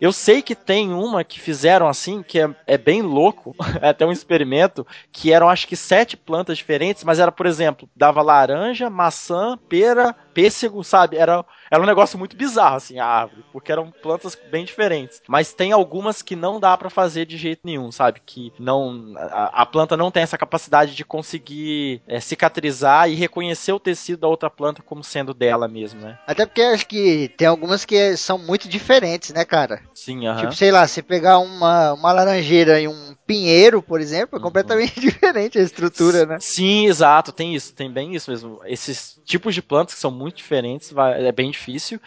Eu 0.00 0.12
sei 0.12 0.40
que 0.40 0.54
tem 0.54 0.92
uma 0.92 1.22
que 1.22 1.38
fizeram 1.38 1.86
assim, 1.86 2.22
que 2.22 2.40
é, 2.40 2.48
é 2.66 2.78
bem 2.78 3.02
louco, 3.02 3.54
é 3.82 3.88
até 3.88 4.06
um 4.06 4.12
experimento, 4.12 4.86
que 5.12 5.32
eram 5.32 5.48
acho 5.48 5.68
que 5.68 5.76
sete 5.76 6.16
plantas 6.16 6.56
diferentes, 6.56 7.04
mas 7.04 7.18
era, 7.18 7.30
por 7.30 7.46
exemplo, 7.46 7.88
dava 7.94 8.22
laranja, 8.22 8.88
maçã, 8.88 9.58
pera, 9.68 10.16
pêssego, 10.34 10.82
sabe? 10.82 11.16
Era, 11.16 11.44
era 11.70 11.82
um 11.82 11.86
negócio 11.86 12.18
muito 12.18 12.36
bizarro, 12.36 12.76
assim, 12.76 12.98
a 12.98 13.06
árvore, 13.06 13.44
porque 13.52 13.72
eram 13.72 13.92
plantas 14.02 14.36
bem 14.50 14.64
diferentes. 14.64 15.20
Mas 15.28 15.52
tem 15.52 15.72
algumas 15.72 16.22
que 16.22 16.36
não 16.36 16.60
dá 16.60 16.76
pra 16.76 16.90
fazer 16.90 17.26
de 17.26 17.36
jeito 17.36 17.60
nenhum, 17.64 17.90
sabe? 17.90 18.20
Que 18.24 18.52
não. 18.58 19.12
A, 19.16 19.62
a 19.62 19.66
planta 19.66 19.96
não 19.96 20.10
tem 20.10 20.22
essa 20.22 20.38
capacidade 20.38 20.94
de 20.94 21.04
conseguir 21.04 22.02
é, 22.06 22.20
cicatrizar 22.20 23.10
e 23.10 23.14
reconhecer 23.14 23.72
o 23.72 23.80
tecido 23.80 24.20
da 24.20 24.28
outra 24.28 24.50
planta 24.50 24.82
como 24.82 25.02
sendo 25.04 25.32
dela 25.34 25.68
mesmo, 25.68 26.00
né? 26.00 26.18
Até 26.26 26.46
porque 26.46 26.62
acho 26.62 26.86
que 26.86 27.28
tem 27.36 27.46
algumas 27.46 27.84
que 27.84 28.16
são 28.16 28.38
muito 28.38 28.68
diferentes, 28.68 29.30
né, 29.32 29.44
cara? 29.44 29.82
Sim, 29.94 30.26
aham. 30.26 30.40
Tipo, 30.40 30.54
sei 30.54 30.70
lá, 30.70 30.86
se 30.86 31.02
pegar 31.02 31.38
uma, 31.38 31.92
uma 31.92 32.12
laranjeira 32.12 32.80
e 32.80 32.88
um 32.88 33.14
pinheiro, 33.30 33.80
por 33.80 34.00
exemplo, 34.00 34.36
é 34.36 34.38
Uhum. 34.38 34.42
completamente 34.42 34.98
diferente 35.00 35.58
a 35.58 35.62
estrutura, 35.62 36.26
né? 36.26 36.38
Sim, 36.40 36.86
exato, 36.86 37.30
tem 37.32 37.54
isso, 37.54 37.72
tem 37.72 37.90
bem 37.92 38.14
isso 38.14 38.30
mesmo. 38.30 38.60
Esses 38.64 39.20
tipos 39.24 39.54
de 39.54 39.62
plantas 39.62 39.94
que 39.94 40.00
são 40.00 40.10
muito 40.10 40.36
diferentes, 40.36 40.90
vai- 40.90 41.24
é 41.24 41.30
bem 41.30 41.50
difícil. 41.50 42.00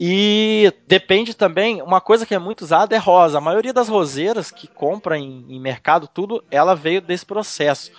E 0.00 0.72
depende 0.86 1.34
também, 1.34 1.80
uma 1.82 2.00
coisa 2.00 2.26
que 2.26 2.34
é 2.34 2.38
muito 2.38 2.62
usada 2.62 2.94
é 2.94 2.98
rosa. 2.98 3.38
A 3.38 3.40
maioria 3.40 3.72
das 3.72 3.88
roseiras 3.88 4.50
que 4.50 4.66
compra 4.66 5.16
em, 5.18 5.44
em 5.48 5.60
mercado, 5.60 6.08
tudo, 6.12 6.42
ela 6.50 6.74
veio 6.74 7.00
desse 7.00 7.24
processo. 7.24 7.92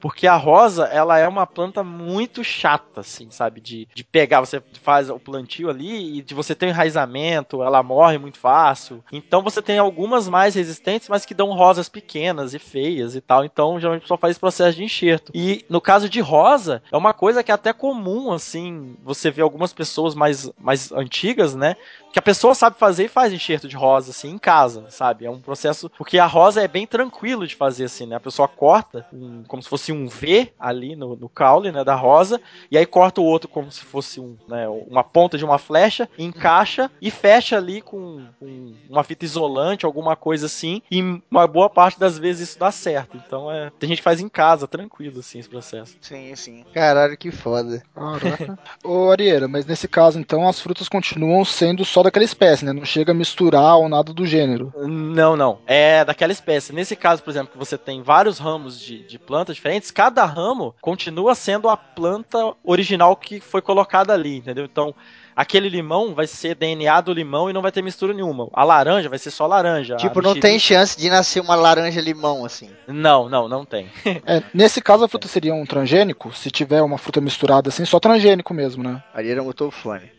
Porque 0.00 0.26
a 0.26 0.36
rosa, 0.36 0.84
ela 0.86 1.18
é 1.18 1.26
uma 1.28 1.46
planta 1.46 1.82
muito 1.82 2.42
chata, 2.42 3.00
assim, 3.00 3.30
sabe? 3.30 3.60
De, 3.60 3.88
de 3.94 4.04
pegar, 4.04 4.40
você 4.40 4.62
faz 4.82 5.10
o 5.10 5.18
plantio 5.18 5.70
ali 5.70 6.18
e 6.18 6.22
de 6.22 6.34
você 6.34 6.54
ter 6.54 6.66
um 6.66 6.70
enraizamento, 6.70 7.62
ela 7.62 7.82
morre 7.82 8.18
muito 8.18 8.38
fácil. 8.38 9.02
Então 9.12 9.42
você 9.42 9.60
tem 9.60 9.78
algumas 9.78 10.28
mais 10.28 10.54
resistentes, 10.54 11.08
mas 11.08 11.24
que 11.24 11.34
dão 11.34 11.52
rosas 11.52 11.88
pequenas 11.88 12.54
e 12.54 12.58
feias 12.58 13.14
e 13.14 13.20
tal. 13.20 13.44
Então 13.44 13.78
geralmente 13.78 14.02
pessoal 14.02 14.18
faz 14.18 14.32
esse 14.32 14.40
processo 14.40 14.76
de 14.76 14.84
enxerto. 14.84 15.32
E 15.34 15.64
no 15.68 15.80
caso 15.80 16.08
de 16.08 16.20
rosa, 16.20 16.82
é 16.90 16.96
uma 16.96 17.12
coisa 17.12 17.42
que 17.42 17.50
é 17.50 17.54
até 17.54 17.72
comum, 17.72 18.32
assim, 18.32 18.96
você 19.02 19.30
vê 19.30 19.42
algumas 19.42 19.72
pessoas 19.72 20.14
mais, 20.14 20.50
mais 20.58 20.90
antigas, 20.92 21.54
né? 21.54 21.76
Que 22.12 22.18
a 22.18 22.22
pessoa 22.22 22.54
sabe 22.54 22.78
fazer 22.78 23.04
e 23.04 23.08
faz 23.08 23.32
enxerto 23.32 23.68
de 23.68 23.76
rosa, 23.76 24.10
assim, 24.10 24.30
em 24.30 24.38
casa, 24.38 24.86
sabe? 24.88 25.26
É 25.26 25.30
um 25.30 25.40
processo. 25.40 25.90
Porque 25.90 26.18
a 26.18 26.26
rosa 26.26 26.62
é 26.62 26.68
bem 26.68 26.86
tranquilo 26.86 27.46
de 27.46 27.54
fazer, 27.54 27.84
assim, 27.84 28.06
né? 28.06 28.16
A 28.16 28.20
pessoa 28.20 28.48
corta, 28.48 29.06
como 29.46 29.62
se 29.62 29.68
fosse 29.68 29.87
um 29.92 30.08
V 30.08 30.52
ali 30.58 30.96
no, 30.96 31.16
no 31.16 31.28
caule, 31.28 31.72
né? 31.72 31.84
Da 31.84 31.94
rosa, 31.94 32.40
e 32.70 32.76
aí 32.76 32.86
corta 32.86 33.20
o 33.20 33.24
outro 33.24 33.48
como 33.48 33.70
se 33.70 33.84
fosse 33.84 34.20
um, 34.20 34.36
né, 34.48 34.68
uma 34.68 35.04
ponta 35.04 35.38
de 35.38 35.44
uma 35.44 35.58
flecha, 35.58 36.08
encaixa 36.18 36.90
e 37.00 37.10
fecha 37.10 37.56
ali 37.56 37.80
com, 37.80 38.24
com 38.38 38.74
uma 38.88 39.04
fita 39.04 39.24
isolante, 39.24 39.86
alguma 39.86 40.16
coisa 40.16 40.46
assim. 40.46 40.82
E 40.90 41.00
uma 41.30 41.46
boa 41.46 41.70
parte 41.70 41.98
das 41.98 42.18
vezes 42.18 42.50
isso 42.50 42.58
dá 42.58 42.70
certo. 42.70 43.16
Então 43.16 43.50
é. 43.50 43.70
Tem 43.78 43.88
gente 43.88 43.98
que 43.98 44.04
faz 44.04 44.20
em 44.20 44.28
casa, 44.28 44.66
tranquilo, 44.66 45.20
assim, 45.20 45.38
esse 45.38 45.48
processo. 45.48 45.96
Sim, 46.00 46.34
sim. 46.36 46.64
Caralho, 46.72 47.16
que 47.16 47.30
foda. 47.30 47.82
Caraca. 47.94 48.58
Ô, 48.84 49.10
Arieira, 49.10 49.48
mas 49.48 49.66
nesse 49.66 49.86
caso, 49.88 50.18
então, 50.18 50.48
as 50.48 50.60
frutas 50.60 50.88
continuam 50.88 51.44
sendo 51.44 51.84
só 51.84 52.02
daquela 52.02 52.24
espécie, 52.24 52.64
né? 52.64 52.72
Não 52.72 52.84
chega 52.84 53.12
a 53.12 53.14
misturar 53.14 53.76
ou 53.76 53.88
nada 53.88 54.12
do 54.12 54.26
gênero. 54.26 54.72
Não, 54.76 55.36
não. 55.36 55.58
É 55.66 56.04
daquela 56.04 56.32
espécie. 56.32 56.72
Nesse 56.72 56.96
caso, 56.96 57.22
por 57.22 57.30
exemplo, 57.30 57.52
que 57.52 57.58
você 57.58 57.76
tem 57.76 58.02
vários 58.02 58.38
ramos 58.38 58.78
de, 58.80 59.06
de 59.06 59.18
plantas 59.18 59.56
diferentes, 59.56 59.77
cada 59.90 60.24
ramo 60.24 60.74
continua 60.80 61.34
sendo 61.34 61.68
a 61.68 61.76
planta 61.76 62.54
original 62.64 63.16
que 63.16 63.40
foi 63.40 63.62
colocada 63.62 64.12
ali, 64.12 64.36
entendeu? 64.36 64.64
Então, 64.64 64.94
aquele 65.34 65.68
limão 65.68 66.14
vai 66.14 66.26
ser 66.26 66.56
DNA 66.56 67.00
do 67.00 67.12
limão 67.12 67.48
e 67.48 67.52
não 67.52 67.62
vai 67.62 67.70
ter 67.70 67.80
mistura 67.80 68.12
nenhuma. 68.12 68.48
A 68.52 68.64
laranja 68.64 69.08
vai 69.08 69.18
ser 69.18 69.30
só 69.30 69.46
laranja. 69.46 69.96
Tipo, 69.96 70.20
não 70.20 70.34
tem 70.34 70.58
chance 70.58 70.98
de 70.98 71.08
nascer 71.08 71.40
uma 71.40 71.54
laranja-limão, 71.54 72.44
assim. 72.44 72.70
Não, 72.88 73.28
não, 73.28 73.48
não 73.48 73.64
tem. 73.64 73.88
É, 74.26 74.42
nesse 74.52 74.80
caso, 74.80 75.04
a 75.04 75.08
fruta 75.08 75.28
seria 75.28 75.54
um 75.54 75.64
transgênico? 75.64 76.34
Se 76.34 76.50
tiver 76.50 76.82
uma 76.82 76.98
fruta 76.98 77.20
misturada 77.20 77.68
assim, 77.68 77.84
só 77.84 78.00
transgênico 78.00 78.52
mesmo, 78.52 78.82
né? 78.82 79.02
Ariera 79.14 79.42
mutou 79.42 79.68
o 79.68 79.70
fone. 79.70 80.10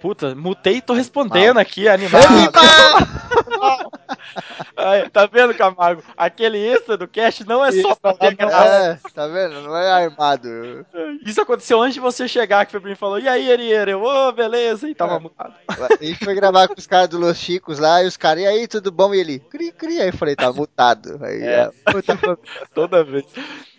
Puta, 0.00 0.34
mutei 0.34 0.76
e 0.76 0.80
tô 0.80 0.94
respondendo 0.94 1.58
aqui, 1.58 1.88
animado. 1.88 2.26
Aí, 4.86 5.08
tá 5.10 5.26
vendo, 5.26 5.54
Camargo? 5.54 6.02
Aquele 6.16 6.58
extra 6.58 6.96
do 6.96 7.08
cast 7.08 7.46
não 7.46 7.64
é 7.64 7.72
só 7.72 7.94
pra 7.94 8.14
ter 8.14 8.28
aquela 8.28 8.64
É, 8.66 8.98
tá 9.14 9.26
vendo? 9.26 9.60
Não 9.62 9.76
é 9.76 9.90
armado. 9.90 10.48
Isso 11.24 11.40
aconteceu 11.40 11.80
antes 11.82 11.94
de 11.94 12.00
você 12.00 12.28
chegar, 12.28 12.64
que 12.66 12.78
mim 12.78 12.92
e 12.92 12.94
falou, 12.94 13.18
e 13.18 13.28
aí, 13.28 13.50
Ariera? 13.50 13.90
Eu, 13.90 14.02
ô, 14.02 14.32
beleza, 14.32 14.88
e 14.88 14.94
tava 14.94 15.16
É. 15.16 15.18
mutado. 15.18 15.54
A 15.68 15.96
gente 16.04 16.24
foi 16.24 16.34
gravar 16.34 16.68
com 16.68 16.74
os 16.78 16.86
caras 16.86 17.08
do 17.08 17.18
Los 17.18 17.36
Chicos 17.38 17.78
lá, 17.78 18.02
e 18.02 18.06
os 18.06 18.16
caras, 18.16 18.42
e 18.44 18.46
aí, 18.46 18.68
tudo 18.68 18.92
bom? 18.92 19.14
E 19.14 19.20
ele, 19.20 19.38
cri, 19.38 19.72
cri. 19.72 20.00
Aí 20.00 20.08
eu 20.08 20.16
falei, 20.16 20.36
tá 20.36 20.52
mutado. 20.52 21.18
Aí, 21.22 21.42
É. 21.42 21.70
é. 21.70 21.70
Toda 22.74 23.02
vez. 23.02 23.24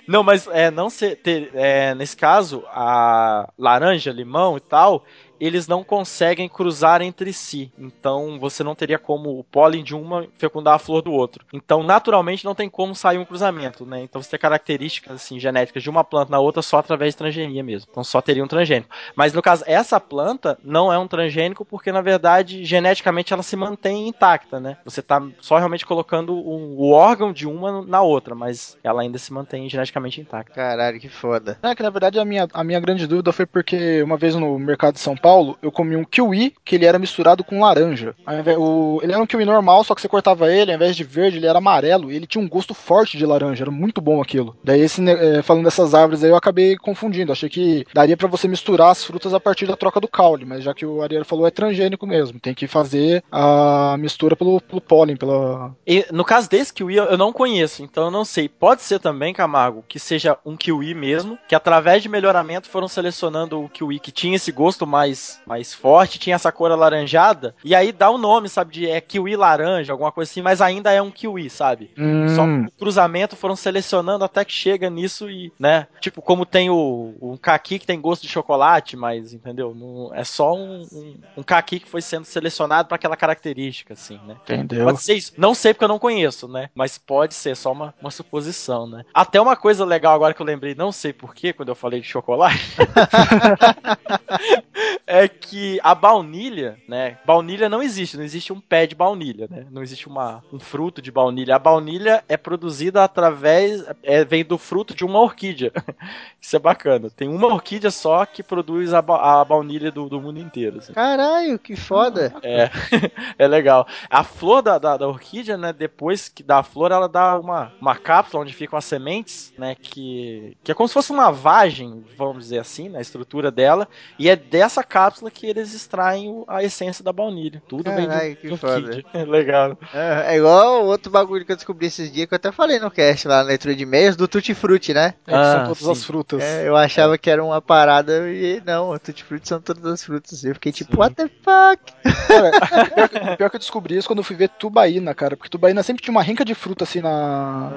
Não, 0.08 0.24
mas 0.24 0.48
é, 0.48 0.72
não 0.72 0.90
ser, 0.90 1.18
ter, 1.18 1.52
é, 1.54 1.94
nesse 1.94 2.16
caso, 2.16 2.64
a 2.68 3.50
laranja, 3.60 4.10
limão 4.12 4.56
e 4.56 4.62
tal, 4.62 5.04
eles 5.40 5.68
não 5.68 5.84
conseguem 5.84 6.50
cruzar 6.50 7.02
entre 7.02 7.32
si. 7.34 7.72
Então 7.78 8.40
você 8.40 8.64
não 8.64 8.76
teria 8.76 9.00
como 9.00 9.40
o 9.40 9.44
pólen 9.44 9.84
de 9.84 9.96
uma 9.96 10.28
fecundar 10.38 10.76
a 10.76 10.80
flor 10.80 11.02
do 11.02 11.12
outro. 11.12 11.46
Então, 11.54 11.84
naturalmente, 11.84 12.46
não 12.46 12.56
tem 12.56 12.70
como 12.70 12.96
sair 12.96 13.18
um 13.18 13.26
cruzamento, 13.26 13.86
né? 13.86 14.02
Então 14.02 14.22
você 14.22 14.32
tem 14.32 14.40
características 14.40 15.16
assim, 15.16 15.40
genéticas 15.40 15.84
de 15.84 15.90
uma 15.90 16.04
planta 16.04 16.32
na 16.32 16.40
outra 16.40 16.62
só 16.62 16.78
através 16.78 17.14
de 17.14 17.18
transgenia 17.18 17.64
mesmo. 17.64 17.88
Então 17.90 18.04
só 18.04 18.22
teria 18.22 18.44
um 18.44 18.48
transgênico. 18.48 18.90
Mas 19.16 19.34
no 19.34 19.42
caso, 19.42 19.64
essa 19.68 20.00
planta 20.00 20.58
não 20.64 20.92
é 20.92 20.98
um 20.98 21.08
transgênico 21.08 21.66
porque, 21.66 21.92
na 21.92 22.02
verdade, 22.02 22.64
geneticamente 22.66 23.34
ela 23.34 23.44
se 23.44 23.56
mantém 23.56 24.08
intacta, 24.08 24.60
né? 24.60 24.78
Você 24.86 25.02
tá 25.02 25.22
só 25.42 25.58
realmente 25.58 25.86
colocando 25.86 26.34
o, 26.34 26.80
o 26.80 26.92
órgão 26.92 27.32
de 27.32 27.48
uma 27.48 27.82
na 27.82 28.02
outra, 28.02 28.36
mas 28.36 28.78
ela 28.84 29.02
ainda 29.02 29.18
se 29.18 29.32
mantém 29.32 29.70
geneticamente 29.70 30.22
intacta. 30.22 30.54
Caralho, 30.54 31.00
que 31.00 31.10
foda. 31.10 31.58
É 31.62 31.76
que 31.76 31.84
na 31.84 31.90
verdade 31.90 32.20
a 32.20 32.26
minha, 32.26 32.48
a 32.54 32.64
minha 32.64 32.80
grande 32.80 33.06
dúvida 33.08 33.32
foi 33.32 33.46
porque 33.46 34.02
uma 34.02 34.18
vez 34.18 34.36
no 34.36 34.58
mercado 34.58 34.96
de 34.96 35.00
São 35.00 35.16
Paulo 35.16 35.27
eu 35.62 35.72
comi 35.72 35.96
um 35.96 36.04
kiwi 36.04 36.54
que 36.64 36.76
ele 36.76 36.86
era 36.86 37.00
misturado 37.00 37.44
com 37.44 37.62
laranja. 37.62 38.16
O- 38.58 39.00
ele 39.04 39.12
era 39.14 39.22
um 39.22 39.26
kiwi 39.28 39.46
normal, 39.46 39.84
só 39.84 39.94
que 39.96 40.02
você 40.02 40.08
cortava 40.08 40.52
ele, 40.52 40.72
ao 40.72 40.76
invés 40.76 40.96
de 40.96 41.04
verde, 41.04 41.38
ele 41.38 41.48
era 41.48 41.58
amarelo 41.60 42.12
e 42.12 42.16
ele 42.16 42.28
tinha 42.28 42.44
um 42.44 42.48
gosto 42.50 42.74
forte 42.74 43.18
de 43.18 43.26
laranja. 43.26 43.64
Era 43.64 43.72
muito 43.72 44.02
bom 44.02 44.22
aquilo. 44.22 44.56
Daí, 44.64 44.82
esse, 44.82 45.02
eh, 45.10 45.42
falando 45.42 45.66
dessas 45.66 45.94
árvores 45.94 46.24
aí, 46.24 46.30
eu 46.30 46.36
acabei 46.36 46.76
confundindo. 46.78 47.32
Achei 47.32 47.50
que 47.50 47.86
daria 47.94 48.16
pra 48.18 48.28
você 48.28 48.48
misturar 48.48 48.92
as 48.92 49.04
frutas 49.04 49.34
a 49.34 49.40
partir 49.40 49.66
da 49.66 49.76
troca 49.76 50.00
do 50.00 50.08
caule, 50.08 50.46
mas 50.46 50.64
já 50.64 50.74
que 50.74 50.86
o 50.86 51.02
Ariel 51.02 51.26
falou, 51.26 51.48
é 51.48 51.52
transgênico 51.52 52.06
mesmo. 52.08 52.40
Tem 52.40 52.54
que 52.54 52.68
fazer 52.68 53.24
a 53.32 53.96
mistura 54.00 54.36
pelo, 54.36 54.62
pelo 54.62 54.82
pólen, 54.82 55.16
pela. 55.16 55.76
E, 55.86 56.06
no 56.12 56.24
caso 56.26 56.50
desse 56.50 56.74
kiwi, 56.74 56.96
eu 56.96 57.18
não 57.18 57.34
conheço, 57.34 57.84
então 57.84 58.06
eu 58.06 58.12
não 58.12 58.26
sei. 58.26 58.48
Pode 58.50 58.82
ser 58.82 59.00
também, 59.00 59.34
Camargo, 59.34 59.84
que 59.88 60.00
seja 60.00 60.38
um 60.46 60.56
kiwi 60.56 60.94
mesmo, 60.94 61.38
que 61.48 61.56
através 61.56 62.02
de 62.02 62.10
melhoramento 62.10 62.70
foram 62.70 62.88
selecionando 62.88 63.62
o 63.64 63.70
kiwi 63.70 64.00
que 64.00 64.12
tinha 64.12 64.36
esse 64.36 64.52
gosto 64.52 64.86
mais, 64.88 65.17
mais 65.46 65.74
forte, 65.74 66.20
tinha 66.20 66.36
essa 66.36 66.52
cor 66.52 66.72
alaranjada, 66.72 67.56
e 67.64 67.76
aí 67.76 67.92
dá 67.92 68.10
o 68.10 68.18
nome, 68.18 68.50
sabe, 68.50 68.74
de 68.74 68.90
é 68.90 69.00
kiwi 69.00 69.36
laranja, 69.36 69.92
alguma 69.92 70.12
coisa 70.12 70.32
assim, 70.32 70.42
mas 70.42 70.62
ainda 70.62 70.92
é 70.92 71.02
um 71.02 71.12
kiwi, 71.12 71.50
sabe? 71.50 71.92
Só 72.36 72.44
Hum, 72.44 72.66
o 72.66 72.72
cruzamento 72.72 73.36
foram 73.36 73.56
selecionando 73.56 74.24
até 74.24 74.46
que 74.46 74.54
chega 74.54 74.90
nisso 74.90 75.30
e, 75.30 75.52
né? 75.60 75.88
Tipo, 76.00 76.22
como 76.22 76.46
tem 76.46 76.70
o, 76.70 77.14
o 77.20 77.38
caqui 77.38 77.80
que 77.80 77.86
tem 77.86 78.00
gosto 78.00 78.22
de 78.22 78.30
chocolate, 78.30 78.96
mas, 78.96 79.34
entendeu? 79.34 79.76
Não, 79.76 80.14
é 80.14 80.24
só 80.24 80.54
um, 80.54 80.88
um, 80.92 81.16
um 81.38 81.44
caqui 81.44 81.80
que 81.80 81.90
foi 81.90 82.02
sendo 82.02 82.26
selecionado 82.26 82.88
para 82.88 82.96
aquela 82.96 83.18
característica, 83.18 83.94
assim, 83.94 84.20
né? 84.26 84.38
entendeu? 84.44 84.86
Pode 84.86 85.02
ser 85.02 85.16
isso. 85.16 85.34
Não 85.38 85.54
sei 85.54 85.74
porque 85.74 85.84
eu 85.84 85.90
não 85.90 86.00
conheço, 86.00 86.48
né? 86.48 86.70
Mas 86.74 86.98
pode 86.98 87.34
ser 87.34 87.56
só 87.56 87.72
uma, 87.72 87.94
uma 88.02 88.12
suposição, 88.12 88.88
né? 88.88 89.04
Até 89.14 89.40
uma 89.42 89.56
coisa 89.56 89.86
legal 89.86 90.14
agora 90.14 90.34
que 90.34 90.42
eu 90.42 90.46
lembrei, 90.46 90.76
não 90.76 90.92
sei 90.92 91.12
porquê, 91.14 91.54
quando 91.54 91.70
eu 91.70 91.76
falei 91.76 92.00
de 92.02 92.08
chocolate. 92.08 92.78
é 95.06 95.28
que 95.28 95.80
a 95.84 95.94
baunilha, 95.96 96.78
né? 96.88 97.18
Baunilha 97.26 97.70
não 97.70 97.82
existe, 97.82 98.18
não 98.18 98.24
existe 98.24 98.52
um 98.54 98.60
pé 98.60 98.86
de 98.88 98.96
baunilha, 98.96 99.48
né? 99.50 99.66
Não 99.72 99.82
existe 99.82 100.08
uma, 100.08 100.44
um 100.52 100.60
fruto 100.60 101.02
de 101.02 101.12
baunilha. 101.12 101.56
A 101.56 101.60
baunilha 101.60 102.24
é 102.28 102.38
produzida 102.38 103.04
através. 103.04 103.84
É, 104.04 104.24
vem 104.26 104.44
do 104.44 104.58
fruto 104.58 104.94
de 104.94 105.04
uma 105.06 105.20
orquídea. 105.20 105.72
Isso 106.42 106.56
é 106.56 106.60
bacana. 106.60 107.10
Tem 107.10 107.28
uma 107.28 107.48
orquídea 107.48 107.92
só 107.92 108.26
que 108.26 108.42
produz 108.44 108.94
a, 108.94 109.02
ba- 109.02 109.42
a 109.42 109.46
baunilha 109.46 109.92
do, 109.92 110.08
do 110.10 110.22
mundo 110.22 110.40
inteiro. 110.40 110.78
assim. 110.80 110.94
Caralho, 110.94 111.58
que 111.60 111.76
foda. 111.76 112.34
É, 112.44 112.70
é 113.38 113.48
legal. 113.48 113.88
A 114.10 114.24
flor 114.24 114.62
da, 114.62 114.78
da, 114.78 114.98
da 114.98 115.08
orquídea, 115.08 115.58
né? 115.58 115.74
Depois 115.74 116.30
que 116.30 116.44
dá 116.44 116.60
a 116.60 116.64
flor, 116.64 116.92
ela 116.92 117.08
dá 117.10 117.40
uma, 117.40 117.74
uma 117.82 117.96
cápsula 117.96 118.44
onde 118.44 118.54
ficam 118.54 118.78
as 118.78 118.86
sementes, 118.86 119.54
né? 119.58 119.76
Que, 119.76 120.56
que 120.64 120.72
é 120.72 120.76
como 120.76 120.88
se 120.88 120.94
fosse 120.94 121.12
uma 121.12 121.32
vagem, 121.32 122.04
vamos 122.18 122.44
dizer 122.46 122.60
assim, 122.60 122.90
na 122.90 123.02
estrutura 123.02 123.52
dela. 123.52 123.88
E 124.18 124.30
é 124.30 124.36
dessa 124.36 124.77
cápsula 124.84 125.30
que 125.32 125.46
eles 125.46 125.74
extraem 125.74 126.44
a 126.48 126.64
essência 126.64 127.04
da 127.04 127.12
baunilha. 127.14 127.62
Tudo 127.68 127.84
Caralho, 127.86 128.10
vem 128.10 128.30
de, 128.30 128.36
que 128.36 128.58
foda. 128.58 128.74
orquídea. 128.76 129.06
É 129.14 129.24
legal. 129.26 129.78
É, 129.94 130.34
é 130.34 130.38
igual 130.38 130.86
outro 130.86 131.12
bagulho 131.12 131.46
que 131.46 131.52
eu 131.52 131.56
descobri 131.56 131.88
esses 131.88 132.12
dias 132.12 132.28
que 132.28 132.34
eu 132.34 132.38
até 132.38 132.52
falei 132.52 132.80
no 132.80 132.92
cast 132.92 133.28
lá 133.28 133.38
na 133.38 133.44
leitura 133.50 133.76
de 133.76 133.84
e-mails 133.84 134.16
do 134.16 134.28
Tutti 134.28 134.54
Frutti, 134.54 134.94
né? 134.94 135.14
É, 135.26 135.32
que 135.32 135.36
Ah, 135.38 135.52
são 135.54 135.64
todas 135.64 135.78
sim. 135.80 135.92
as 135.92 136.04
frutas. 136.04 136.44
É, 136.44 136.68
eu 136.68 136.76
achava 136.76 137.18
que 137.18 137.30
era 137.30 137.44
uma 137.44 137.62
parada 137.62 138.30
e 138.30 138.62
não, 138.66 138.92
o 138.92 139.00
Tutti 139.00 139.24
Frutti 139.24 139.48
são 139.48 139.60
todas 139.62 139.86
as 139.86 140.04
frutas. 140.04 140.44
Eu 140.44 140.54
fiquei 140.54 140.72
tipo, 140.72 140.92
Sim. 140.94 140.98
what 141.00 141.16
the 141.16 141.28
fuck? 141.44 141.94
Cara, 142.28 142.52
pior, 142.94 143.10
que, 143.10 143.36
pior 143.38 143.50
que 143.50 143.56
eu 143.56 143.60
descobri 143.60 143.98
isso 143.98 144.08
quando 144.08 144.20
eu 144.20 144.24
fui 144.24 144.36
ver 144.36 144.50
tubaína, 144.50 145.14
cara. 145.14 145.36
Porque 145.38 145.50
tubaína 145.50 145.84
sempre 145.84 146.04
tinha 146.04 146.12
uma 146.12 146.22
rinca 146.22 146.44
de 146.46 146.54
fruta 146.56 146.84
assim 146.84 147.02
na. 147.02 147.10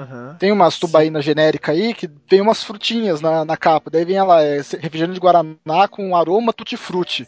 Aham. 0.01 0.35
Tem 0.39 0.51
umas 0.51 0.77
tubaína 0.79 1.21
genérica 1.21 1.71
aí 1.71 1.93
que 1.93 2.07
tem 2.07 2.41
umas 2.41 2.63
frutinhas 2.63 3.21
na, 3.21 3.45
na 3.45 3.57
capa. 3.57 3.89
Daí 3.89 4.05
vem 4.05 4.17
ela, 4.17 4.41
é, 4.43 4.57
refrigerante 4.57 5.13
de 5.13 5.19
Guaraná 5.19 5.87
com 5.89 6.15
aroma 6.15 6.53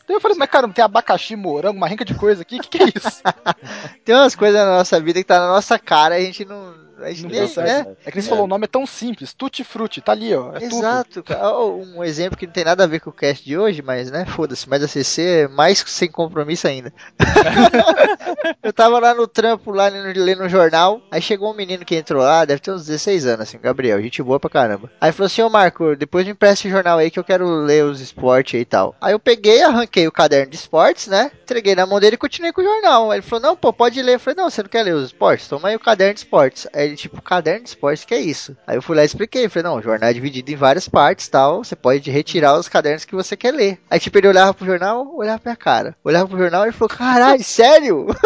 Daí 0.08 0.18
eu 0.18 0.22
falei, 0.22 0.38
mas 0.38 0.50
cara, 0.50 0.68
não 0.68 0.74
tem 0.74 0.84
abacaxi, 0.84 1.36
morango, 1.36 1.78
uma 1.78 1.88
rinca 1.88 2.06
de 2.06 2.14
coisa 2.14 2.42
aqui? 2.42 2.58
O 2.58 2.62
que, 2.62 2.70
que 2.70 2.84
é 2.84 2.88
isso? 2.88 3.22
Tem 4.04 4.16
umas 4.16 4.36
coisas 4.36 4.60
na 4.60 4.78
nossa 4.78 5.00
vida 5.00 5.20
que 5.20 5.26
tá 5.26 5.40
na 5.40 5.48
nossa 5.48 5.80
cara 5.80 6.20
e 6.20 6.24
a 6.24 6.26
gente 6.26 6.46
não. 6.46 6.83
Nem, 7.04 7.30
percebe. 7.30 7.68
né? 7.68 7.96
É 8.06 8.12
que 8.12 8.18
nem 8.18 8.24
você 8.24 8.30
falou, 8.30 8.46
o 8.46 8.48
nome 8.48 8.66
é 8.66 8.68
tão 8.68 8.86
simples, 8.86 9.34
tutti-frutti, 9.34 10.02
tá 10.02 10.12
ali, 10.12 10.34
ó. 10.36 10.54
É. 10.56 10.64
Exato, 10.64 11.24
cara. 11.24 11.58
Um 11.58 12.04
exemplo 12.04 12.38
que 12.38 12.46
não 12.46 12.54
tem 12.54 12.64
nada 12.64 12.84
a 12.84 12.88
ver 12.88 13.00
com 13.00 13.10
o 13.10 13.14
cast 13.14 13.44
de 13.44 13.58
hoje, 13.58 13.82
mas 13.82 14.12
né, 14.12 14.26
foda-se, 14.26 14.68
mas 14.70 14.84
a 14.84 14.88
CC 14.88 15.22
é 15.22 15.48
mais 15.48 15.80
sem 15.80 16.10
compromisso 16.10 16.68
ainda. 16.68 16.94
eu 18.64 18.74
tava 18.74 19.00
lá 19.00 19.14
no 19.14 19.28
trampo, 19.28 19.72
lá 19.72 19.88
lendo, 19.88 20.44
um 20.44 20.50
jornal, 20.50 21.02
aí 21.12 21.22
chegou 21.22 21.52
um 21.52 21.56
menino 21.56 21.86
que 21.86 21.96
entrou 21.96 22.24
lá, 22.24 22.46
deve 22.46 22.62
ter 22.62 22.72
uns 22.72 22.86
16 22.86 23.26
anos, 23.26 23.42
assim, 23.42 23.60
Gabriel, 23.60 24.02
gente 24.02 24.24
boa 24.24 24.40
pra 24.40 24.50
caramba. 24.50 24.92
Aí 25.00 25.12
falou 25.12 25.28
assim, 25.28 25.42
ô 25.42 25.50
Marco, 25.50 25.96
depois 25.96 26.26
me 26.26 26.32
empresta 26.32 26.68
esse 26.68 26.70
jornal 26.70 26.98
aí 26.98 27.12
que 27.12 27.20
eu 27.20 27.24
quero 27.24 27.48
ler 27.48 27.84
os 27.86 28.02
esportes 28.02 28.56
aí 28.56 28.62
e 28.62 28.66
tal. 28.66 28.96
Aí 29.02 29.14
eu 29.14 29.20
peguei, 29.20 29.62
arranquei 29.62 30.08
o 30.08 30.12
caderno 30.12 30.52
de 30.52 30.58
esportes, 30.58 31.08
né, 31.08 31.32
entreguei 31.44 31.76
na 31.76 31.86
mão 31.86 32.00
dele 32.00 32.16
e 32.16 32.18
continuei 32.18 32.52
com 32.52 32.62
o 32.62 32.64
jornal. 32.64 33.12
Aí 33.12 33.20
ele 33.20 33.26
falou, 33.26 33.44
não, 33.44 33.56
pô, 33.56 33.72
pode 33.72 34.02
ler. 34.02 34.16
Eu 34.16 34.20
falei, 34.20 34.38
não, 34.38 34.50
você 34.50 34.62
não 34.62 34.70
quer 34.70 34.84
ler 34.84 34.96
os 34.96 35.06
esportes? 35.06 35.48
Toma 35.48 35.70
aí 35.70 35.76
o 35.76 35.80
caderno 35.80 36.14
de 36.14 36.22
esportes. 36.22 36.68
Aí 36.74 36.93
ele, 36.94 36.98
tipo, 36.98 37.22
caderno 37.22 37.64
de 37.64 37.70
esportes, 37.70 38.06
que 38.06 38.14
é 38.14 38.20
isso? 38.20 38.56
Aí 38.66 38.78
eu 38.78 38.82
fui 38.82 38.96
lá 38.96 39.04
e 39.04 39.06
expliquei, 39.06 39.50
falei, 39.50 39.70
não, 39.70 39.78
o 39.78 39.82
jornal 39.82 40.10
é 40.10 40.14
dividido 40.14 40.52
em 40.52 40.56
várias 40.56 40.88
partes 40.88 41.28
tal, 41.28 41.64
você 41.64 41.76
pode 41.76 42.10
retirar 42.10 42.58
os 42.58 42.70
cadernos 42.70 43.06
que 43.06 43.16
você 43.16 43.36
quer 43.36 43.54
ler. 43.54 43.80
Aí 43.90 44.00
tipo, 44.00 44.18
ele 44.18 44.28
olhava 44.28 44.54
pro 44.54 44.66
jornal, 44.66 45.14
olhava 45.16 45.40
pra 45.40 45.52
minha 45.52 45.58
cara. 45.58 45.96
Olhava 46.04 46.28
pro 46.28 46.38
jornal 46.38 46.66
e 46.68 46.72
falou, 46.72 46.90
caralho, 46.90 47.44
sério? 47.44 48.08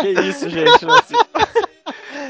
Que 0.00 0.08
isso, 0.08 0.48
gente. 0.48 0.86
assim. 0.86 1.14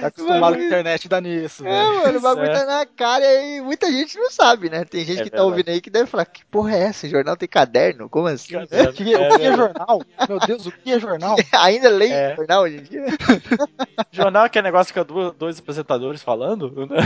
Tá 0.01 0.07
acostumado 0.09 0.57
com 0.57 0.63
a 0.63 0.67
internet 0.67 1.09
dá 1.09 1.21
nisso, 1.21 1.67
É, 1.67 1.71
velho. 1.71 2.03
mano, 2.03 2.19
o 2.19 2.23
bagulho 2.23 2.47
é. 2.47 2.53
tá 2.53 2.65
na 2.67 2.87
cara 2.87 3.25
e 3.43 3.61
muita 3.61 3.91
gente 3.91 4.17
não 4.19 4.31
sabe, 4.31 4.69
né? 4.71 4.85
Tem 4.85 5.05
gente 5.05 5.21
É 5.21 5.25
que 5.25 5.31
tá 5.31 5.37
verdade. 5.39 5.51
ouvindo 5.51 5.69
aí 5.71 5.81
que 5.81 5.91
deve 5.91 6.07
falar, 6.07 6.25
que 6.27 6.45
porra 6.47 6.75
é 6.77 6.81
essa? 6.85 7.09
Jornal 7.09 7.37
tem 7.37 7.49
caderno? 7.49 8.09
Como 8.09 8.27
assim? 8.29 8.55
O 8.65 8.93
que, 8.93 9.15
o 9.17 9.37
que 9.37 9.43
é 9.45 9.57
jornal? 9.57 10.03
Meu 10.29 10.39
Deus, 10.41 10.67
o 10.67 10.73
que 10.73 10.93
é 10.93 10.99
jornal? 11.01 11.37
Ainda 11.53 11.89
leio 11.89 12.13
É. 12.13 12.35
jornal 12.37 12.63
hoje 12.63 12.77
em 12.79 12.83
dia? 12.83 13.05
Jornal 14.13 14.49
que 14.49 14.59
é 14.59 14.63
negócio 14.63 14.93
que 14.95 15.01
fica 15.01 15.33
dois 15.33 15.59
apresentadores 15.59 16.23
falando. 16.23 16.71
né? 16.87 16.97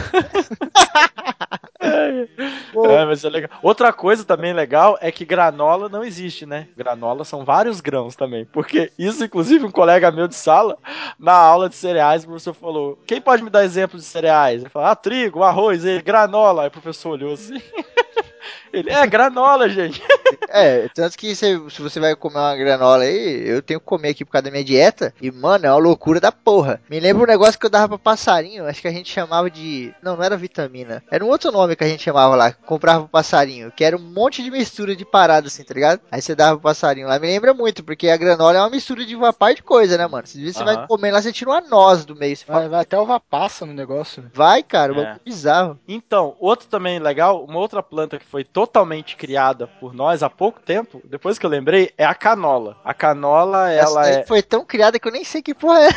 É, 1.80 3.04
mas 3.06 3.24
é 3.24 3.28
legal. 3.28 3.50
Outra 3.62 3.92
coisa 3.92 4.24
também 4.24 4.52
legal 4.52 4.98
é 5.00 5.10
que 5.10 5.24
granola 5.24 5.88
não 5.88 6.04
existe, 6.04 6.44
né? 6.44 6.68
Granola 6.76 7.24
são 7.24 7.44
vários 7.44 7.80
grãos 7.80 8.14
também. 8.16 8.44
Porque 8.46 8.92
isso, 8.98 9.24
inclusive, 9.24 9.64
um 9.64 9.70
colega 9.70 10.10
meu 10.10 10.28
de 10.28 10.34
sala, 10.34 10.76
na 11.18 11.32
aula 11.32 11.68
de 11.68 11.74
cereais, 11.76 12.24
o 12.24 12.28
professor 12.28 12.54
falou: 12.54 12.77
Quem 13.06 13.20
pode 13.20 13.42
me 13.42 13.50
dar 13.50 13.64
exemplo 13.64 13.98
de 13.98 14.04
cereais? 14.04 14.62
Ele 14.62 14.70
falou: 14.70 14.88
Ah, 14.88 14.96
trigo, 14.96 15.42
arroz, 15.42 15.84
ele, 15.84 16.02
granola. 16.02 16.62
Aí 16.62 16.68
o 16.68 16.72
professor 16.72 17.10
olhou 17.10 17.32
assim. 17.32 17.60
Ele, 18.72 18.90
é, 18.90 19.06
granola, 19.06 19.68
gente. 19.68 20.02
É, 20.50 20.88
tanto 20.94 21.16
que 21.16 21.34
se, 21.34 21.58
se 21.70 21.82
você 21.82 22.00
vai 22.00 22.14
comer 22.16 22.36
uma 22.38 22.56
granola 22.56 23.04
aí, 23.04 23.46
eu 23.48 23.60
tenho 23.62 23.80
que 23.80 23.84
comer 23.86 24.10
aqui 24.10 24.24
por 24.24 24.32
causa 24.32 24.44
da 24.44 24.50
minha 24.50 24.64
dieta. 24.64 25.12
E, 25.20 25.30
mano, 25.30 25.66
é 25.66 25.70
uma 25.70 25.76
loucura 25.78 26.20
da 26.20 26.32
porra. 26.32 26.80
Me 26.88 26.98
lembra 27.00 27.22
um 27.24 27.26
negócio 27.26 27.58
que 27.58 27.64
eu 27.66 27.70
dava 27.70 27.88
pra 27.88 27.98
passarinho, 27.98 28.66
acho 28.66 28.80
que 28.80 28.88
a 28.88 28.92
gente 28.92 29.10
chamava 29.12 29.50
de. 29.50 29.92
Não, 30.02 30.16
não 30.16 30.22
era 30.24 30.36
vitamina. 30.38 31.02
Era 31.10 31.24
um 31.24 31.28
outro 31.28 31.50
nome 31.52 31.76
que 31.76 31.84
a 31.84 31.88
gente 31.88 32.02
chamava 32.02 32.34
lá, 32.34 32.52
comprava 32.52 33.00
pro 33.00 33.08
passarinho, 33.10 33.70
que 33.72 33.84
era 33.84 33.96
um 33.96 34.00
monte 34.00 34.42
de 34.42 34.50
mistura 34.50 34.94
de 34.96 35.04
parada, 35.04 35.46
assim, 35.48 35.62
tá 35.64 35.74
ligado? 35.74 36.00
Aí 36.10 36.20
você 36.20 36.34
dava 36.34 36.52
pro 36.58 36.62
passarinho 36.64 37.08
lá. 37.08 37.18
Me 37.18 37.26
lembra 37.26 37.52
muito, 37.54 37.82
porque 37.84 38.08
a 38.08 38.16
granola 38.16 38.56
é 38.58 38.60
uma 38.60 38.70
mistura 38.70 39.04
de 39.04 39.14
uma 39.16 39.32
par 39.32 39.54
de 39.54 39.62
coisa, 39.62 39.96
né, 39.98 40.06
mano? 40.06 40.26
Você, 40.26 40.52
você 40.52 40.64
vai 40.64 40.76
Aham. 40.76 40.86
comer 40.86 41.10
lá, 41.10 41.20
você 41.22 41.32
tira 41.32 41.50
uma 41.50 41.60
noz 41.60 42.04
do 42.04 42.16
meio. 42.16 42.36
Você 42.36 42.44
fala, 42.44 42.60
Vai, 42.60 42.68
vai 42.70 42.80
até 42.80 42.98
uva 42.98 43.20
passa 43.20 43.64
no 43.66 43.72
negócio. 43.74 44.24
vai, 44.34 44.62
cara, 44.62 44.92
o 44.92 45.00
É. 45.00 45.04
bagulho 45.04 45.20
bizarro. 45.24 45.78
Então, 45.86 46.36
outro 46.40 46.68
também 46.68 46.98
legal, 46.98 47.44
uma 47.44 47.58
outra 47.58 47.82
planta 47.82 48.18
que 48.18 48.24
foi 48.26 48.37
totalmente 48.44 49.16
criada 49.16 49.66
por 49.66 49.94
nós 49.94 50.22
há 50.22 50.30
pouco 50.30 50.60
tempo, 50.60 51.00
depois 51.04 51.38
que 51.38 51.46
eu 51.46 51.50
lembrei, 51.50 51.92
é 51.96 52.04
a 52.04 52.14
canola. 52.14 52.76
A 52.84 52.94
canola, 52.94 53.70
Essa 53.70 53.90
ela 53.90 54.02
daí 54.02 54.14
é. 54.16 54.26
foi 54.26 54.42
tão 54.42 54.64
criada 54.64 54.98
que 54.98 55.06
eu 55.06 55.12
nem 55.12 55.24
sei 55.24 55.42
que 55.42 55.54
porra 55.54 55.84
é. 55.84 55.88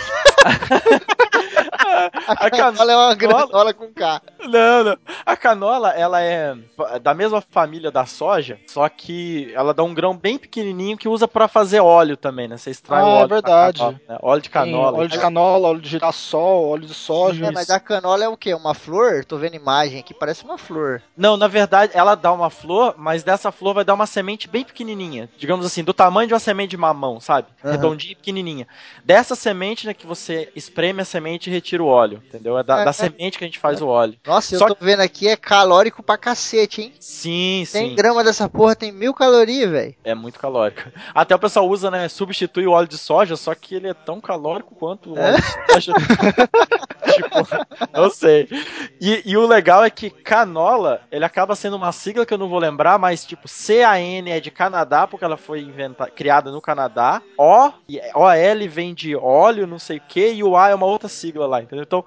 A 2.28 2.50
canola 2.50 2.92
é 2.92 2.96
uma 2.96 3.16
granola 3.16 3.74
com 3.74 3.92
K. 3.94 4.22
Não, 4.48 4.84
não. 4.84 4.98
A 5.26 5.36
canola, 5.36 5.90
ela 5.90 6.22
é 6.22 6.56
da 7.02 7.14
mesma 7.14 7.42
família 7.42 7.92
da 7.92 8.06
soja, 8.06 8.60
só 8.68 8.88
que 8.90 9.52
ela 9.54 9.74
dá 9.74 9.84
um 9.84 9.94
grão 9.94 10.16
bem 10.16 10.38
pequenininho 10.38 10.98
que 10.98 11.08
usa 11.08 11.28
para 11.28 11.48
fazer 11.48 11.80
óleo 11.80 12.18
também, 12.18 12.48
né? 12.48 12.58
Você 12.58 12.72
extrai 12.72 13.02
ah, 13.02 13.06
o 13.06 13.10
óleo. 13.10 13.24
é 13.24 13.28
verdade. 13.28 13.80
Canola, 13.80 14.00
né? 14.08 14.18
Óleo 14.22 14.42
de 14.42 14.50
canola. 14.50 14.92
Sim, 14.92 15.00
óleo 15.00 15.10
de 15.10 15.20
canola, 15.20 15.68
óleo 15.68 15.82
de 15.82 15.90
girassol, 15.90 16.70
óleo 16.70 16.86
de 16.86 16.94
soja. 16.94 17.46
É, 17.46 17.52
mas 17.52 17.70
a 17.70 17.80
canola 17.80 18.24
é 18.24 18.28
o 18.28 18.38
quê? 18.38 18.54
Uma 18.54 18.74
flor? 18.74 19.26
Tô 19.26 19.38
vendo 19.38 19.56
imagem 19.56 20.00
aqui, 20.00 20.14
parece 20.14 20.44
uma 20.44 20.58
flor. 20.58 21.02
Não, 21.16 21.38
na 21.38 21.48
verdade, 21.48 21.92
ela 21.96 22.16
dá 22.16 22.32
uma 22.32 22.50
flor, 22.50 22.96
mas 22.98 23.24
dessa 23.24 23.52
flor 23.52 23.74
vai 23.74 23.84
dar 23.84 23.94
uma 23.94 24.06
semente 24.06 24.48
bem 24.48 24.64
pequenininha. 24.64 25.30
Digamos 25.38 25.66
assim, 25.66 25.84
do 25.84 25.94
tamanho 25.94 26.28
de 26.28 26.34
uma 26.34 26.40
semente 26.40 26.72
de 26.72 26.78
mamão, 26.78 27.20
sabe? 27.20 27.48
Uhum. 27.64 27.72
Redondinha 27.72 28.14
e 28.14 28.16
pequenininha. 28.16 28.68
Dessa 29.04 29.36
semente, 29.36 29.86
né, 29.86 29.94
que 29.94 30.08
você 30.08 30.31
espreme 30.56 31.02
a 31.02 31.06
semente 31.06 31.50
e 31.50 31.54
retira 31.54 31.84
o 31.84 31.88
óleo, 31.88 32.22
entendeu? 32.28 32.58
É 32.58 32.64
da, 32.64 32.82
é, 32.82 32.86
da 32.86 32.94
semente 32.94 33.38
que 33.38 33.44
a 33.44 33.48
gente 33.48 33.60
faz 33.60 33.82
é. 33.82 33.84
o 33.84 33.88
óleo. 33.88 34.16
Nossa, 34.26 34.58
Só 34.58 34.66
eu 34.66 34.70
tô 34.70 34.76
que... 34.76 34.84
vendo 34.84 35.02
aqui, 35.02 35.28
é 35.28 35.36
calórico 35.36 36.04
pra 36.04 36.18
cacete, 36.18 36.82
hein? 36.82 36.94
Sim, 37.00 37.66
tem 37.72 37.90
sim. 37.90 37.96
grama 37.96 38.24
dessa 38.24 38.50
porra, 38.50 38.76
tem 38.76 38.92
mil 38.92 39.14
calorias, 39.14 39.70
velho. 39.70 39.96
É 40.04 40.16
muito 40.16 40.40
calórico. 40.40 40.82
Até 41.14 41.36
o 41.36 41.40
pessoal 41.40 41.68
usa, 41.68 41.90
né, 41.92 42.08
substitui 42.08 42.68
o 42.68 42.72
óleo 42.72 42.88
de 42.88 42.98
soja, 42.98 43.36
só 43.36 43.54
que 43.56 43.76
ele 43.76 43.88
é 43.88 43.94
tão 43.94 44.20
calórico 44.20 44.76
quanto 44.76 45.12
o 45.12 45.20
óleo 45.20 45.38
de 45.38 45.74
soja. 45.74 45.94
tipo, 47.14 47.92
não 47.94 48.10
sei. 48.10 48.48
E, 49.00 49.22
e, 49.26 49.38
o 49.38 49.48
legal 49.48 49.84
é 49.84 49.90
que 49.90 50.10
canola, 50.10 51.02
ele 51.12 51.26
acaba 51.26 51.56
sendo 51.56 51.76
uma 51.76 51.92
sigla 51.92 52.26
que 52.26 52.34
eu 52.34 52.38
não 52.38 52.50
vou 52.50 52.60
lembrar, 52.60 52.98
mas 52.98 53.26
tipo, 53.26 53.48
C-A-N 53.48 54.30
é 54.30 54.40
de 54.40 54.52
Canadá, 54.52 55.08
porque 55.08 55.26
ela 55.26 55.38
foi 55.38 55.62
inventada, 55.62 56.12
criada 56.12 56.52
no 56.52 56.62
Canadá. 56.62 57.22
O, 57.38 57.72
O-L 58.16 58.68
vem 58.68 58.94
de 58.94 59.16
óleo, 59.16 59.68
não 59.68 59.80
sei 59.80 59.98
o 59.98 60.02
que, 60.08 60.21
e 60.30 60.44
o 60.44 60.56
A 60.56 60.70
é 60.70 60.76
uma 60.76 60.86
outra 60.86 61.10
sigla 61.10 61.48
lá, 61.48 61.62
entendeu? 61.62 61.84
Então, 61.84 62.06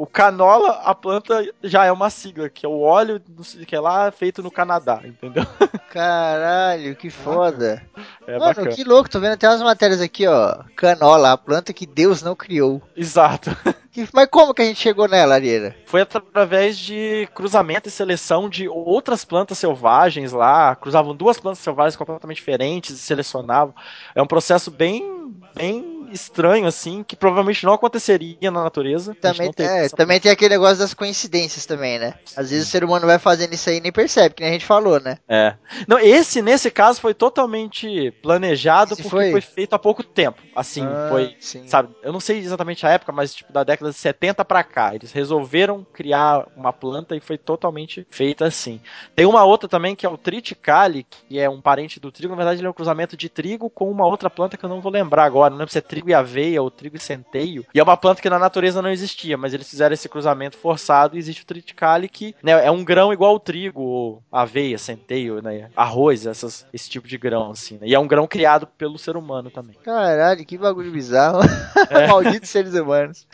o 0.00 0.06
canola, 0.06 0.80
a 0.82 0.94
planta 0.94 1.46
já 1.62 1.84
é 1.84 1.92
uma 1.92 2.08
sigla, 2.08 2.48
que 2.48 2.64
é 2.64 2.68
o 2.68 2.80
óleo 2.80 3.20
que 3.66 3.76
é 3.76 3.80
lá 3.80 4.10
feito 4.10 4.42
no 4.42 4.50
Canadá, 4.50 5.00
entendeu? 5.04 5.44
Caralho, 5.92 6.96
que 6.96 7.10
foda. 7.10 7.82
É 8.26 8.38
Mano, 8.38 8.46
bacana. 8.46 8.70
que 8.70 8.82
louco, 8.82 9.10
tô 9.10 9.20
vendo 9.20 9.32
até 9.34 9.46
umas 9.46 9.60
matérias 9.60 10.00
aqui, 10.00 10.26
ó. 10.26 10.62
Canola, 10.74 11.32
a 11.32 11.36
planta 11.36 11.74
que 11.74 11.86
Deus 11.86 12.22
não 12.22 12.34
criou. 12.34 12.80
Exato. 12.96 13.50
Mas 14.14 14.28
como 14.30 14.54
que 14.54 14.62
a 14.62 14.64
gente 14.64 14.80
chegou 14.80 15.06
nela, 15.06 15.34
Arieira? 15.34 15.76
Foi 15.84 16.00
através 16.00 16.78
de 16.78 17.28
cruzamento 17.34 17.88
e 17.88 17.92
seleção 17.92 18.48
de 18.48 18.68
outras 18.68 19.24
plantas 19.24 19.58
selvagens 19.58 20.32
lá. 20.32 20.74
Cruzavam 20.76 21.14
duas 21.14 21.38
plantas 21.38 21.58
selvagens 21.58 21.96
completamente 21.96 22.36
diferentes 22.36 22.96
e 22.96 22.98
selecionavam. 22.98 23.74
É 24.14 24.22
um 24.22 24.26
processo 24.26 24.70
bem, 24.70 25.34
bem 25.54 25.99
estranho, 26.12 26.66
assim, 26.66 27.02
que 27.02 27.16
provavelmente 27.16 27.64
não 27.64 27.72
aconteceria 27.72 28.50
na 28.50 28.64
natureza. 28.64 29.14
Também, 29.14 29.52
tem, 29.52 29.66
é, 29.66 29.88
também 29.88 30.20
tem 30.20 30.30
aquele 30.30 30.54
negócio 30.54 30.78
das 30.78 30.94
coincidências 30.94 31.66
também, 31.66 31.98
né? 31.98 32.14
Às 32.36 32.50
vezes 32.50 32.66
o 32.68 32.70
ser 32.70 32.84
humano 32.84 33.06
vai 33.06 33.18
fazendo 33.18 33.52
isso 33.52 33.68
aí 33.68 33.78
e 33.78 33.80
nem 33.80 33.92
percebe, 33.92 34.34
que 34.34 34.42
nem 34.42 34.50
a 34.50 34.52
gente 34.52 34.64
falou, 34.64 35.00
né? 35.00 35.18
É. 35.28 35.54
Não, 35.86 35.98
esse, 35.98 36.42
nesse 36.42 36.70
caso, 36.70 37.00
foi 37.00 37.14
totalmente 37.14 38.10
planejado 38.22 38.92
esse 38.92 39.02
porque 39.02 39.16
foi? 39.16 39.30
foi? 39.32 39.40
feito 39.40 39.74
há 39.74 39.78
pouco 39.78 40.02
tempo. 40.02 40.40
Assim, 40.54 40.84
ah, 40.84 41.08
foi, 41.10 41.36
sim. 41.40 41.66
sabe? 41.66 41.94
Eu 42.02 42.12
não 42.12 42.20
sei 42.20 42.38
exatamente 42.38 42.86
a 42.86 42.90
época, 42.90 43.12
mas 43.12 43.34
tipo, 43.34 43.52
da 43.52 43.64
década 43.64 43.90
de 43.90 43.96
70 43.96 44.44
para 44.44 44.62
cá. 44.62 44.94
Eles 44.94 45.12
resolveram 45.12 45.86
criar 45.92 46.46
uma 46.56 46.72
planta 46.72 47.16
e 47.16 47.20
foi 47.20 47.38
totalmente 47.38 48.06
feita 48.10 48.46
assim. 48.46 48.80
Tem 49.14 49.26
uma 49.26 49.44
outra 49.44 49.68
também 49.68 49.94
que 49.94 50.06
é 50.06 50.08
o 50.08 50.18
triticale, 50.18 51.06
que 51.28 51.38
é 51.38 51.48
um 51.48 51.60
parente 51.60 52.00
do 52.00 52.10
trigo. 52.10 52.32
Na 52.32 52.36
verdade, 52.36 52.60
ele 52.60 52.66
é 52.66 52.70
um 52.70 52.74
cruzamento 52.74 53.16
de 53.16 53.28
trigo 53.28 53.70
com 53.70 53.90
uma 53.90 54.06
outra 54.06 54.30
planta 54.30 54.56
que 54.56 54.64
eu 54.64 54.68
não 54.68 54.80
vou 54.80 54.92
lembrar 54.92 55.24
agora. 55.24 55.50
Não 55.50 55.58
lembro 55.58 55.72
se 55.72 55.78
é 55.78 55.82
trigo 55.82 55.99
trigo 56.00 56.10
e 56.10 56.14
aveia, 56.14 56.62
ou 56.62 56.70
trigo 56.70 56.96
e 56.96 57.00
centeio. 57.00 57.64
E 57.74 57.78
é 57.78 57.82
uma 57.82 57.96
planta 57.96 58.22
que 58.22 58.30
na 58.30 58.38
natureza 58.38 58.80
não 58.80 58.90
existia, 58.90 59.36
mas 59.36 59.52
eles 59.52 59.68
fizeram 59.68 59.92
esse 59.92 60.08
cruzamento 60.08 60.56
forçado 60.56 61.16
e 61.16 61.18
existe 61.18 61.42
o 61.42 61.46
triticale 61.46 62.08
que 62.08 62.34
né, 62.42 62.52
é 62.64 62.70
um 62.70 62.82
grão 62.82 63.12
igual 63.12 63.32
ao 63.32 63.40
trigo, 63.40 63.82
ou 63.82 64.22
aveia, 64.32 64.78
centeio, 64.78 65.42
né, 65.42 65.68
arroz, 65.76 66.26
essas, 66.26 66.66
esse 66.72 66.88
tipo 66.88 67.06
de 67.06 67.18
grão, 67.18 67.50
assim. 67.50 67.74
Né? 67.74 67.88
E 67.88 67.94
é 67.94 67.98
um 67.98 68.08
grão 68.08 68.26
criado 68.26 68.66
pelo 68.66 68.98
ser 68.98 69.16
humano 69.16 69.50
também. 69.50 69.76
Caralho, 69.84 70.44
que 70.44 70.56
bagulho 70.56 70.90
bizarro. 70.90 71.40
É. 71.90 72.06
Malditos 72.06 72.50
seres 72.50 72.74
humanos. 72.74 73.26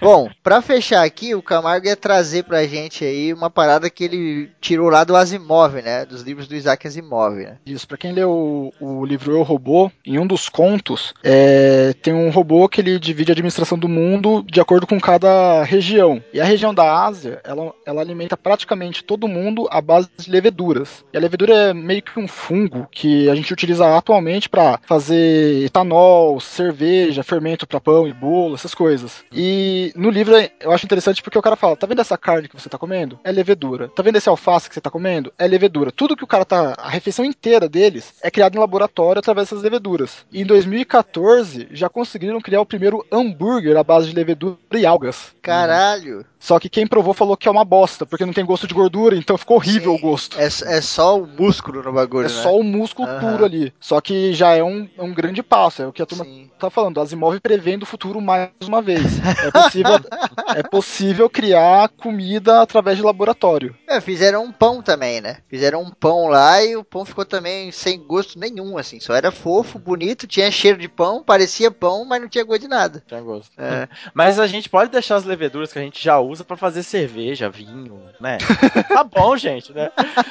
Bom, 0.00 0.28
pra 0.42 0.60
fechar 0.60 1.04
aqui, 1.04 1.34
o 1.34 1.42
Camargo 1.42 1.86
ia 1.86 1.96
trazer 1.96 2.44
pra 2.44 2.66
gente 2.66 3.04
aí 3.04 3.32
uma 3.32 3.50
parada 3.50 3.88
que 3.88 4.02
ele 4.02 4.50
tirou 4.60 4.88
lá 4.88 5.04
do 5.04 5.14
Asimov, 5.14 5.80
né? 5.80 6.04
Dos 6.04 6.22
livros 6.22 6.48
do 6.48 6.56
Isaac 6.56 6.86
Asimov, 6.86 7.36
né? 7.36 7.58
Isso, 7.64 7.86
pra 7.86 7.98
quem 7.98 8.12
leu 8.12 8.30
o, 8.30 8.72
o 8.80 9.04
livro 9.04 9.32
Eu 9.32 9.42
Robô, 9.42 9.92
em 10.04 10.18
um 10.18 10.26
dos 10.26 10.48
contos, 10.48 11.14
é, 11.22 11.92
tem 12.02 12.09
tem 12.10 12.14
um 12.14 12.30
robô 12.30 12.68
que 12.68 12.80
ele 12.80 12.98
divide 12.98 13.30
a 13.30 13.34
administração 13.34 13.78
do 13.78 13.88
mundo 13.88 14.44
de 14.50 14.60
acordo 14.60 14.84
com 14.84 15.00
cada 15.00 15.62
região. 15.62 16.20
E 16.32 16.40
a 16.40 16.44
região 16.44 16.74
da 16.74 17.04
Ásia, 17.04 17.40
ela, 17.44 17.72
ela 17.86 18.00
alimenta 18.00 18.36
praticamente 18.36 19.04
todo 19.04 19.28
mundo 19.28 19.68
à 19.70 19.80
base 19.80 20.08
de 20.18 20.28
leveduras. 20.28 21.04
E 21.12 21.16
a 21.16 21.20
levedura 21.20 21.54
é 21.54 21.74
meio 21.74 22.02
que 22.02 22.18
um 22.18 22.26
fungo 22.26 22.88
que 22.90 23.30
a 23.30 23.34
gente 23.36 23.52
utiliza 23.52 23.96
atualmente 23.96 24.48
para 24.48 24.80
fazer 24.82 25.64
etanol, 25.64 26.40
cerveja, 26.40 27.22
fermento 27.22 27.64
para 27.64 27.80
pão 27.80 28.08
e 28.08 28.12
bolo, 28.12 28.56
essas 28.56 28.74
coisas. 28.74 29.22
E 29.32 29.92
no 29.94 30.10
livro 30.10 30.34
eu 30.58 30.72
acho 30.72 30.84
interessante 30.84 31.22
porque 31.22 31.38
o 31.38 31.42
cara 31.42 31.54
fala: 31.54 31.76
tá 31.76 31.86
vendo 31.86 32.00
essa 32.00 32.18
carne 32.18 32.48
que 32.48 32.60
você 32.60 32.68
tá 32.68 32.78
comendo? 32.78 33.20
É 33.22 33.30
levedura. 33.30 33.88
Tá 33.88 34.02
vendo 34.02 34.16
esse 34.16 34.28
alface 34.28 34.68
que 34.68 34.74
você 34.74 34.80
tá 34.80 34.90
comendo? 34.90 35.32
É 35.38 35.46
levedura. 35.46 35.92
Tudo 35.92 36.16
que 36.16 36.24
o 36.24 36.28
cara 36.28 36.44
tá. 36.44 36.74
A 36.76 36.88
refeição 36.88 37.24
inteira 37.24 37.68
deles 37.68 38.14
é 38.20 38.30
criada 38.32 38.56
em 38.56 38.60
laboratório 38.60 39.20
através 39.20 39.48
dessas 39.48 39.62
leveduras. 39.62 40.26
E 40.32 40.40
em 40.40 40.44
2014 40.44 41.68
já 41.70 41.88
conseguiram 42.00 42.40
criar 42.40 42.62
o 42.62 42.66
primeiro 42.66 43.04
hambúrguer 43.12 43.76
à 43.76 43.84
base 43.84 44.08
de 44.08 44.14
levedura 44.14 44.56
e 44.72 44.86
algas. 44.86 45.34
Caralho! 45.42 46.24
Só 46.40 46.58
que 46.58 46.70
quem 46.70 46.86
provou 46.86 47.12
falou 47.12 47.36
que 47.36 47.46
é 47.46 47.50
uma 47.50 47.66
bosta, 47.66 48.06
porque 48.06 48.24
não 48.24 48.32
tem 48.32 48.46
gosto 48.46 48.66
de 48.66 48.72
gordura, 48.72 49.14
então 49.14 49.36
ficou 49.36 49.58
horrível 49.58 49.92
Sim, 49.92 49.98
o 49.98 50.00
gosto. 50.00 50.40
É, 50.40 50.46
é 50.46 50.80
só 50.80 51.20
o 51.20 51.26
músculo 51.26 51.82
no 51.82 51.92
bagulho, 51.92 52.24
É 52.26 52.30
né? 52.30 52.42
só 52.42 52.56
o 52.56 52.64
músculo 52.64 53.06
uhum. 53.06 53.20
puro 53.20 53.44
ali. 53.44 53.74
Só 53.78 54.00
que 54.00 54.32
já 54.32 54.54
é 54.54 54.64
um, 54.64 54.88
um 54.98 55.12
grande 55.12 55.42
passo, 55.42 55.82
é 55.82 55.86
o 55.86 55.92
que 55.92 56.00
a 56.00 56.06
turma 56.06 56.24
Sim. 56.24 56.50
tá 56.58 56.70
falando. 56.70 56.98
Asimov 56.98 57.38
prevendo 57.40 57.82
o 57.82 57.86
futuro 57.86 58.22
mais 58.22 58.48
uma 58.66 58.80
vez. 58.80 59.04
É 59.44 59.50
possível, 59.50 60.00
é 60.56 60.62
possível 60.62 61.30
criar 61.30 61.90
comida 61.90 62.62
através 62.62 62.96
de 62.96 63.02
laboratório. 63.02 63.76
É, 63.86 64.00
fizeram 64.00 64.44
um 64.44 64.52
pão 64.52 64.80
também, 64.80 65.20
né? 65.20 65.38
Fizeram 65.46 65.82
um 65.82 65.90
pão 65.90 66.28
lá 66.28 66.64
e 66.64 66.74
o 66.74 66.82
pão 66.82 67.04
ficou 67.04 67.26
também 67.26 67.70
sem 67.70 67.98
gosto 67.98 68.38
nenhum, 68.38 68.78
assim. 68.78 68.98
Só 68.98 69.14
era 69.14 69.30
fofo, 69.30 69.78
bonito, 69.78 70.26
tinha 70.26 70.50
cheiro 70.50 70.78
de 70.78 70.88
pão, 70.88 71.22
parecia 71.22 71.70
pão, 71.70 71.89
mas 72.04 72.20
não 72.20 72.28
tinha 72.28 72.44
gosto 72.44 72.62
de 72.62 72.68
nada. 72.68 73.02
Tinha 73.06 73.20
gosto. 73.20 73.50
É. 73.58 73.88
Mas 74.14 74.38
a 74.38 74.46
gente 74.46 74.68
pode 74.68 74.90
deixar 74.90 75.16
as 75.16 75.24
leveduras 75.24 75.72
que 75.72 75.78
a 75.78 75.82
gente 75.82 76.02
já 76.02 76.18
usa 76.18 76.44
para 76.44 76.56
fazer 76.56 76.82
cerveja, 76.82 77.50
vinho, 77.50 78.02
né? 78.20 78.38
tá 78.88 79.04
bom, 79.04 79.36
gente, 79.36 79.72
né? 79.72 79.90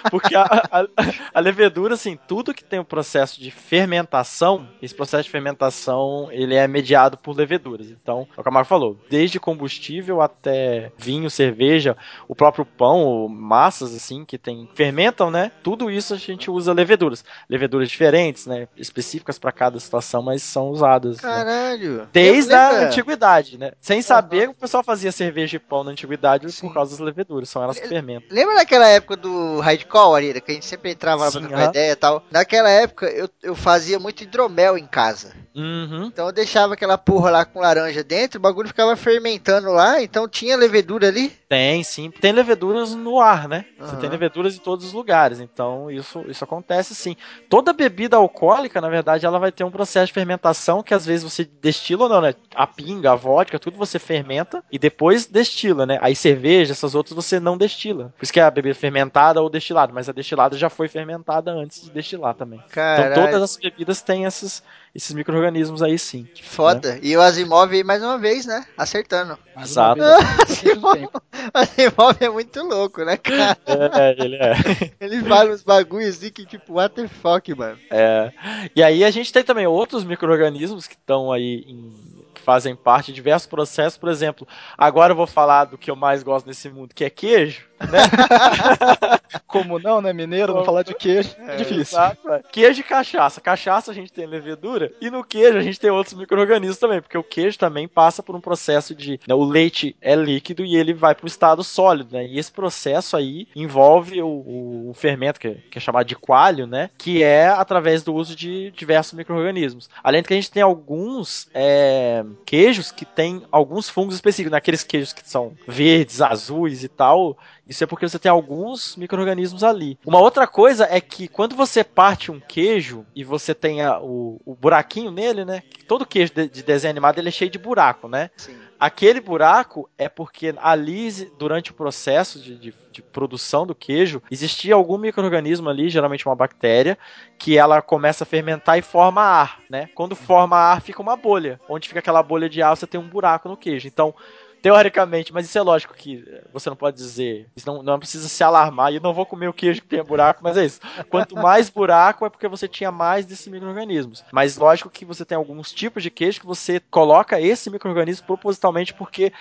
Porque 0.10 0.36
a, 0.36 0.44
a, 0.44 0.86
a, 1.34 1.40
levedura, 1.40 1.94
assim, 1.94 2.18
tudo 2.28 2.54
que 2.54 2.64
tem 2.64 2.80
o 2.80 2.82
um 2.82 2.86
processo 2.86 3.40
de 3.40 3.52
fermentação, 3.52 4.68
esse 4.82 4.96
processo 4.96 5.24
de 5.24 5.30
fermentação, 5.30 6.30
ele 6.32 6.56
é 6.56 6.68
mediado 6.68 7.18
por 7.18 7.36
leveduras. 7.36 7.88
Então, 7.90 8.28
é 8.38 8.42
o 8.42 8.54
Marco 8.54 8.70
falou, 8.70 8.98
desde 9.10 9.40
combustível 9.40 10.22
até 10.22 10.92
vinho, 10.98 11.30
cerveja, 11.30 11.96
o 12.28 12.36
próprio 12.36 12.66
pão, 12.66 13.28
massas, 13.28 13.96
assim, 13.96 14.26
que 14.26 14.38
tem, 14.38 14.68
fermentam, 14.74 15.30
né? 15.30 15.52
Tudo 15.64 15.90
isso 15.90 16.14
a 16.14 16.18
gente 16.18 16.50
usa 16.50 16.74
leveduras. 16.74 17.24
Leveduras 17.50 17.90
diferentes, 17.90 18.46
né? 18.46 18.68
Específicas 18.76 19.38
para 19.38 19.52
cada 19.52 19.80
situação, 19.80 20.22
mas 20.22 20.42
são 20.42 20.70
usadas. 20.70 21.22
Né? 21.22 21.44
Caralho! 21.50 22.08
Desde 22.14 22.54
a 22.54 22.86
antiguidade, 22.86 23.58
né? 23.58 23.72
Sem 23.82 24.02
saber, 24.02 24.48
uhum. 24.48 24.52
o 24.52 24.56
pessoal 24.56 24.84
fazia 24.84 25.12
cerveja 25.12 25.56
e 25.56 25.60
pão 25.60 25.84
na 25.84 25.92
antiguidade 25.92 26.52
Sim. 26.52 26.68
por 26.68 26.74
causa 26.74 26.92
das 26.92 27.00
leveduras, 27.00 27.50
são 27.50 27.64
elas 27.64 27.80
que 27.80 27.88
fermentam. 27.88 28.28
Lembra 28.30 28.56
daquela 28.56 28.88
época 28.88 29.18
do 29.18 29.60
Hardcore, 29.60 30.16
Arira, 30.16 30.42
que 30.42 30.52
a 30.52 30.54
gente 30.54 30.66
sempre 30.66 30.92
entrava 30.92 31.26
lá 31.26 31.32
pra 31.32 31.42
trocar 31.42 31.70
ideia 31.70 31.92
e 31.92 31.96
tal? 31.96 32.24
Naquela 32.30 32.70
época 32.70 33.08
eu, 33.08 33.28
eu 33.42 33.56
fazia 33.56 34.00
muito 34.00 34.22
hidromel 34.24 34.78
em 34.78 34.86
casa. 34.86 35.34
Uhum. 35.56 36.06
Então 36.06 36.28
eu 36.28 36.32
deixava 36.32 36.76
aquela 36.76 36.98
porra 36.98 37.32
lá 37.32 37.46
com 37.46 37.60
laranja 37.60 38.04
dentro, 38.04 38.38
o 38.38 38.42
bagulho 38.42 38.68
ficava 38.68 38.96
fermentando 38.96 39.72
lá, 39.72 40.02
então 40.02 40.28
tinha 40.28 40.56
levedura 40.56 41.08
ali? 41.08 41.39
Tem, 41.50 41.84
sim. 41.84 42.12
Tem 42.12 42.32
leveduras 42.32 42.94
no 42.94 43.20
ar, 43.20 43.48
né? 43.48 43.66
Uhum. 43.80 43.88
Você 43.88 43.96
tem 43.96 44.08
leveduras 44.08 44.56
em 44.56 44.60
todos 44.60 44.86
os 44.86 44.94
lugares, 44.94 45.40
então 45.40 45.90
isso, 45.90 46.24
isso 46.28 46.44
acontece 46.44 46.94
sim. 46.94 47.18
Toda 47.50 47.74
bebida 47.74 48.16
alcoólica, 48.18 48.80
na 48.80 48.88
verdade, 48.88 49.26
ela 49.26 49.40
vai 49.40 49.52
ter 49.52 49.64
um 49.64 49.72
processo 49.72 50.06
de 50.06 50.14
fermentação 50.14 50.84
que 50.84 50.94
às 50.94 51.08
vezes 51.08 51.24
você 51.24 51.50
destila 51.60 52.04
ou 52.04 52.10
não, 52.10 52.22
né? 52.22 52.36
A 52.54 52.68
pinga, 52.68 53.14
a 53.14 53.16
vodka, 53.16 53.58
tudo 53.58 53.80
você 53.80 53.98
fermenta 53.98 54.64
e 54.72 54.78
depois 54.78 55.26
destila, 55.26 55.88
né? 55.88 55.98
Aí 56.04 56.16
cerveja, 56.16 56.72
essas 56.72 56.94
outras 56.94 57.16
você 57.16 57.40
não 57.40 57.58
destila. 57.58 58.14
Por 58.16 58.24
isso 58.24 58.32
que 58.32 58.40
é 58.40 58.44
a 58.44 58.52
bebida 58.52 58.76
fermentada 58.76 59.42
ou 59.42 59.50
destilada, 59.50 59.92
mas 59.92 60.08
a 60.08 60.12
destilada 60.12 60.56
já 60.56 60.70
foi 60.70 60.88
fermentada 60.88 61.52
antes 61.52 61.82
de 61.82 61.90
destilar 61.90 62.36
também. 62.36 62.62
Caralho. 62.70 63.12
Então 63.12 63.26
todas 63.26 63.42
as 63.42 63.58
bebidas 63.58 64.04
têm 64.04 64.26
esses, 64.26 64.62
esses 64.94 65.16
micro-organismos 65.16 65.82
aí 65.82 65.98
sim. 65.98 66.28
Que 66.32 66.44
foda. 66.44 66.94
Né? 66.94 67.00
E 67.02 67.18
o 67.18 67.22
Asimov 67.22 67.74
aí 67.74 67.84
mais 67.84 68.04
uma 68.04 68.20
vez, 68.20 68.46
né? 68.46 68.64
Acertando. 68.78 69.36
Exato. 69.58 70.02
Asimov, 70.44 71.10
Asimov 71.54 72.18
é 72.20 72.30
muito 72.30 72.62
louco, 72.62 73.04
né, 73.04 73.18
cara? 73.18 73.58
É, 73.66 74.16
ele 74.24 74.36
é. 74.36 74.54
ele 75.00 75.24
fala 75.24 75.52
uns 75.52 75.64
bagulhos 75.64 76.18
assim 76.18 76.32
que 76.32 76.46
tipo, 76.46 76.74
what 76.74 76.96
the 76.96 77.08
fuck, 77.08 77.54
mano. 77.54 77.78
É. 77.90 78.32
E 78.76 78.84
aí 78.84 79.04
a 79.04 79.12
gente 79.12 79.32
tem 79.32 79.44
também 79.44 79.68
outros 79.68 80.04
micro-organismos 80.04 80.88
que 80.88 80.96
estão 80.96 81.32
aí 81.32 81.66
em 81.68 82.19
que 82.40 82.46
fazem 82.46 82.76
parte 82.76 83.08
de 83.08 83.14
diversos 83.14 83.48
processos. 83.48 83.98
Por 83.98 84.10
exemplo, 84.10 84.48
agora 84.78 85.12
eu 85.12 85.18
vou 85.18 85.28
falar 85.28 85.66
do 85.66 85.78
que 85.78 85.92
eu 85.92 85.96
mais 85.96 86.24
gosto 86.24 86.48
nesse 86.48 86.70
mundo, 86.70 86.96
que 86.96 87.04
é 87.04 87.10
queijo. 87.10 87.68
Né? 87.80 88.00
Como 89.48 89.80
não, 89.80 90.02
né? 90.02 90.12
Mineiro, 90.12 90.54
não 90.54 90.66
falar 90.66 90.84
de 90.84 90.94
queijo 90.94 91.36
é, 91.40 91.54
é 91.54 91.56
difícil. 91.58 91.98
Exato, 91.98 92.30
é. 92.32 92.42
Queijo 92.52 92.82
e 92.82 92.84
cachaça. 92.84 93.40
Cachaça 93.40 93.92
a 93.92 93.94
gente 93.94 94.12
tem 94.12 94.26
levedura 94.26 94.92
e 95.00 95.10
no 95.10 95.24
queijo 95.24 95.58
a 95.58 95.62
gente 95.62 95.80
tem 95.80 95.90
outros 95.90 96.16
micro-organismos 96.16 96.78
também, 96.78 97.02
porque 97.02 97.18
o 97.18 97.24
queijo 97.24 97.58
também 97.58 97.88
passa 97.88 98.22
por 98.22 98.36
um 98.36 98.42
processo 98.42 98.94
de. 98.96 99.20
Né, 99.28 99.34
o 99.34 99.44
leite 99.44 99.96
é 100.02 100.16
líquido 100.16 100.66
e 100.66 100.76
ele 100.76 100.94
vai 100.94 101.16
para 101.16 101.26
o 101.26 101.28
estado 101.28 101.64
sólido, 101.64 102.16
né? 102.16 102.26
E 102.26 102.38
esse 102.38 102.52
processo 102.52 103.16
aí 103.16 103.48
envolve 103.56 104.22
o, 104.22 104.28
o, 104.28 104.90
o 104.90 104.94
fermento, 104.94 105.40
que, 105.40 105.56
que, 105.56 105.78
é 105.78 105.82
chamado 105.82 106.06
de 106.06 106.16
coalho, 106.16 106.68
né? 106.68 106.90
Que 106.98 107.24
é 107.24 107.48
através 107.48 108.04
do 108.04 108.14
uso 108.14 108.36
de 108.36 108.72
diversos 108.72 109.14
micro-organismos. 109.14 109.90
Além 110.04 110.22
de 110.22 110.28
que 110.28 110.34
a 110.34 110.38
gente 110.38 110.52
tem 110.52 110.64
alguns 110.64 111.50
é, 111.54 112.24
queijos 112.46 112.92
que 112.92 113.06
tem 113.06 113.44
alguns 113.52 113.90
fungos 113.90 114.16
específicos, 114.16 114.52
naqueles 114.52 114.82
né? 114.82 114.88
queijos 114.90 115.14
que 115.14 115.28
são 115.28 115.54
verdes, 115.68 116.22
azuis 116.22 116.84
e 116.84 116.88
tal 116.88 117.38
isso 117.70 117.84
é 117.84 117.88
porque 117.88 118.10
você 118.10 118.18
tem 118.18 118.32
alguns 118.32 118.96
micro-organismos 118.96 119.64
ali. 119.64 120.00
Uma 120.04 120.20
outra 120.20 120.48
coisa 120.48 120.88
é 120.90 121.00
que 121.00 121.28
quando 121.28 121.56
você 121.56 121.84
parte 121.84 122.32
um 122.32 122.40
queijo 122.40 123.06
e 123.16 123.24
você 123.24 123.54
tem 123.54 123.84
a, 123.84 124.00
o, 124.00 124.42
o, 124.44 124.56
buraquinho 124.56 125.12
nele, 125.12 125.46
né? 125.46 125.62
Todo 125.88 126.06
queijo 126.06 126.34
de, 126.34 126.50
de, 126.50 126.64
desenho 126.64 126.90
animado 126.90 127.20
ele 127.20 127.30
é 127.30 127.32
cheio 127.32 127.52
de 127.52 127.60
buraco, 127.60 128.08
né? 128.08 128.32
Sim. 128.36 128.58
Aquele 128.80 129.22
buraco 129.22 129.88
é 129.98 130.10
porque 130.10 130.56
ali, 130.58 131.12
durante 131.38 131.70
o 131.70 131.74
processo 131.76 132.40
de, 132.40 132.58
de, 132.58 132.74
de 132.92 133.02
produção 133.04 133.68
do 133.68 133.76
queijo, 133.76 134.24
existia 134.32 134.74
algum 134.74 134.98
microorganismo 134.98 135.70
ali, 135.70 135.90
geralmente 135.90 136.26
uma 136.26 136.36
bactéria, 136.36 136.98
que 137.38 137.58
ela 137.58 137.82
começa 137.82 138.24
a 138.24 138.28
fermentar 138.28 138.80
e 138.80 138.82
forma 138.82 139.22
ar, 139.22 139.60
né? 139.70 139.90
Quando 139.94 140.16
forma 140.16 140.58
ar, 140.58 140.82
fica 140.82 141.02
uma 141.02 141.16
bolha. 141.16 141.60
Onde 141.70 141.88
fica 141.88 142.00
aquela 142.00 142.24
bolha 142.24 142.50
de 142.50 142.64
ar, 142.64 142.76
você 142.76 142.88
tem 142.88 143.00
um 143.00 143.08
buraco 143.08 143.48
no 143.48 143.58
queijo. 143.58 143.88
Então, 143.88 144.16
Teoricamente, 144.62 145.34
mas 145.34 145.46
isso 145.46 145.58
é 145.58 145.62
lógico 145.62 145.94
que 145.94 146.24
você 146.52 146.70
não 146.70 146.76
pode 146.76 146.98
dizer. 146.98 147.48
Isso 147.56 147.66
não, 147.66 147.82
não 147.82 148.00
precisa 148.00 148.28
se 148.28 148.44
alarmar. 148.44 148.94
E 148.94 149.00
não 149.00 149.14
vou 149.14 149.26
comer 149.26 149.48
o 149.48 149.54
queijo 149.54 149.82
que 149.82 149.88
tem 149.88 150.04
buraco, 150.04 150.44
mas 150.44 150.58
é 150.58 150.66
isso. 150.66 150.80
Quanto 151.10 151.36
mais 151.36 151.70
buraco, 151.70 152.26
é 152.26 152.30
porque 152.30 152.48
você 152.48 152.68
tinha 152.68 152.92
mais 152.92 153.26
desses 153.26 153.48
micro-organismos. 153.48 154.24
Mas 154.32 154.58
lógico 154.58 154.90
que 154.90 155.06
você 155.06 155.24
tem 155.24 155.38
alguns 155.38 155.72
tipos 155.72 156.04
de 156.04 156.10
queijo 156.10 156.42
que 156.42 156.46
você 156.46 156.80
coloca 156.80 157.40
esse 157.40 157.70
micro-organismo 157.70 158.26
propositalmente 158.26 158.94
porque 158.94 159.32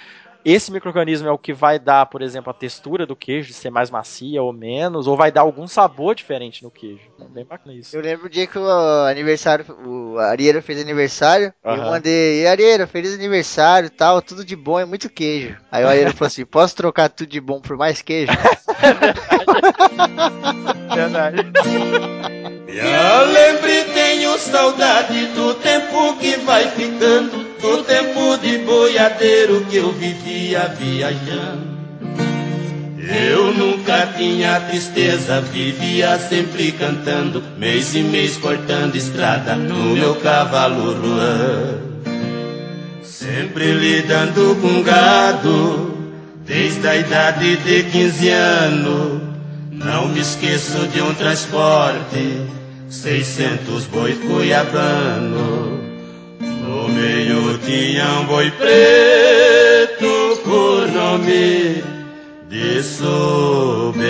esse 0.44 0.72
microorganismo 0.72 1.28
é 1.28 1.32
o 1.32 1.38
que 1.38 1.52
vai 1.52 1.78
dar, 1.78 2.06
por 2.06 2.22
exemplo, 2.22 2.50
a 2.50 2.54
textura 2.54 3.04
do 3.04 3.16
queijo, 3.16 3.48
de 3.48 3.54
ser 3.54 3.70
mais 3.70 3.90
macia 3.90 4.42
ou 4.42 4.52
menos, 4.52 5.06
ou 5.06 5.16
vai 5.16 5.30
dar 5.30 5.42
algum 5.42 5.66
sabor 5.66 6.14
diferente 6.14 6.62
no 6.62 6.70
queijo. 6.70 7.02
É 7.20 7.24
bem 7.24 7.44
bacana 7.44 7.74
isso. 7.74 7.96
Eu 7.96 8.02
lembro 8.02 8.26
o 8.26 8.30
dia 8.30 8.46
que 8.46 8.58
o 8.58 8.68
aniversário, 9.06 9.64
o 9.84 10.18
Arieiro 10.18 10.62
fez 10.62 10.80
aniversário, 10.80 11.52
uhum. 11.64 11.74
eu 11.74 11.82
mandei, 11.84 12.42
e 12.42 12.46
Arieiro, 12.46 12.86
feliz 12.86 13.14
aniversário 13.14 13.90
tal, 13.90 14.22
tudo 14.22 14.44
de 14.44 14.56
bom 14.56 14.80
e 14.80 14.84
muito 14.84 15.10
queijo. 15.10 15.56
Aí 15.70 15.84
o 15.84 15.88
Arieiro 15.88 16.12
falou 16.12 16.28
assim: 16.28 16.44
posso 16.44 16.76
trocar 16.76 17.08
tudo 17.08 17.28
de 17.28 17.40
bom 17.40 17.60
por 17.60 17.76
mais 17.76 18.02
queijo? 18.02 18.32
Verdade. 20.94 21.46
Eu 22.68 23.32
lembro 23.32 23.70
e 23.70 23.84
tenho 23.94 24.38
saudade 24.38 25.26
do 25.34 25.54
tempo 25.54 26.16
que 26.18 26.36
vai 26.38 26.70
ficando 26.70 27.48
do 27.60 27.82
tempo 27.82 28.36
de 28.38 28.58
boiadeiro 28.58 29.64
que 29.68 29.76
eu 29.76 29.92
vivia 29.92 30.68
viajando. 30.78 31.78
Eu 33.08 33.54
nunca 33.54 34.06
tinha 34.18 34.60
tristeza, 34.60 35.40
vivia 35.40 36.18
sempre 36.18 36.72
cantando, 36.72 37.42
mês 37.56 37.94
e 37.94 38.02
mês 38.02 38.36
cortando 38.36 38.96
estrada 38.96 39.56
no 39.56 39.94
meu 39.94 40.16
cavalo 40.16 40.92
Ruan. 40.92 41.78
Sempre 43.02 43.72
lidando 43.72 44.56
com 44.60 44.82
gado, 44.82 45.96
desde 46.44 46.86
a 46.86 46.96
idade 46.96 47.56
de 47.56 47.84
15 47.84 48.28
anos. 48.28 49.17
Não 49.84 50.08
me 50.08 50.20
esqueço 50.20 50.88
de 50.88 51.00
um 51.00 51.14
transporte, 51.14 52.42
600 52.90 53.84
boi 53.84 54.12
cuiabano. 54.14 55.78
No 56.40 56.88
meio 56.88 57.56
tinha 57.58 58.04
um 58.18 58.24
boi 58.24 58.50
preto 58.50 60.40
por 60.44 60.88
nome 60.90 61.84
de 62.48 62.82
soberano. 62.82 64.00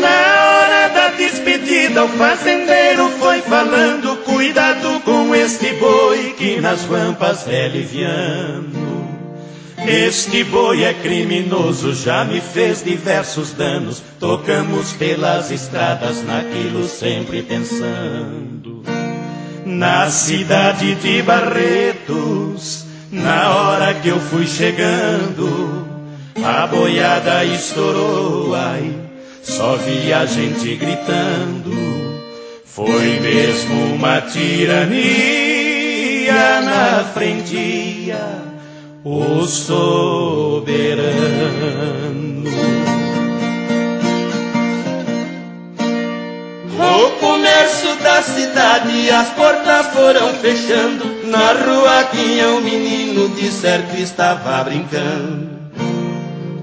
Na 0.00 0.42
hora 0.42 0.88
da 0.88 1.08
despedida, 1.16 2.04
o 2.04 2.08
fazendeiro 2.08 3.08
foi 3.20 3.40
falando: 3.42 4.16
Cuidado 4.24 5.00
com 5.04 5.32
este 5.36 5.72
boi 5.74 6.34
que 6.36 6.60
nas 6.60 6.84
rampas 6.84 7.46
é 7.46 7.68
liviano. 7.68 8.89
Este 9.86 10.44
boi 10.44 10.84
é 10.84 10.92
criminoso, 10.94 11.94
já 11.94 12.24
me 12.24 12.40
fez 12.40 12.82
diversos 12.82 13.52
danos. 13.52 14.02
Tocamos 14.18 14.92
pelas 14.92 15.50
estradas, 15.50 16.22
naquilo 16.22 16.86
sempre 16.86 17.42
pensando. 17.42 18.82
Na 19.64 20.10
cidade 20.10 20.94
de 20.96 21.22
Barretos, 21.22 22.84
na 23.10 23.54
hora 23.54 23.94
que 23.94 24.08
eu 24.08 24.20
fui 24.20 24.46
chegando, 24.46 25.86
a 26.44 26.66
boiada 26.66 27.44
estourou, 27.44 28.54
ai, 28.54 28.94
só 29.42 29.76
vi 29.76 30.12
a 30.12 30.26
gente 30.26 30.76
gritando. 30.76 31.70
Foi 32.64 33.18
mesmo 33.20 33.94
uma 33.94 34.20
tirania 34.20 34.90
na 36.60 37.04
frente 37.12 38.12
o 39.04 39.46
soberano. 39.46 40.90
O 46.78 47.10
comércio 47.20 47.94
da 48.02 48.22
cidade, 48.22 49.10
as 49.10 49.28
portas 49.30 49.86
foram 49.88 50.34
fechando. 50.34 51.04
Na 51.24 51.52
rua 51.52 52.04
tinha 52.12 52.48
um 52.48 52.60
menino, 52.60 53.28
de 53.30 53.50
certo 53.50 53.96
estava 53.96 54.64
brincando. 54.64 55.60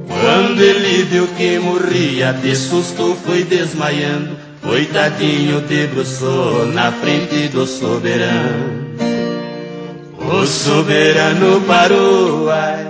Quando 0.08 0.62
ele 0.62 1.04
viu 1.04 1.28
que 1.38 1.60
morria, 1.60 2.34
de 2.34 2.56
susto 2.56 3.18
foi 3.26 3.44
desmaiando. 3.44 4.38
Coitadinho 4.62 5.62
debruçou 5.62 6.66
na 6.68 6.92
frente 6.92 7.48
do 7.50 7.66
soberano. 7.66 8.87
O 10.30 10.46
soberano 10.46 11.62
parou, 11.62 12.50
ai, 12.50 12.86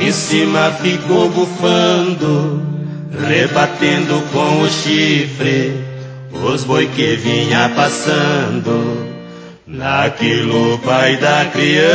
em 0.00 0.10
cima 0.10 0.72
ficou 0.72 1.30
bufando, 1.30 2.60
rebatendo 3.28 4.20
com 4.32 4.62
o 4.62 4.68
chifre 4.68 5.72
os 6.32 6.64
boi 6.64 6.88
que 6.88 7.14
vinha 7.14 7.68
passando. 7.68 9.06
Naquilo 9.64 10.78
pai 10.78 11.16
da 11.16 11.44
criança 11.46 11.86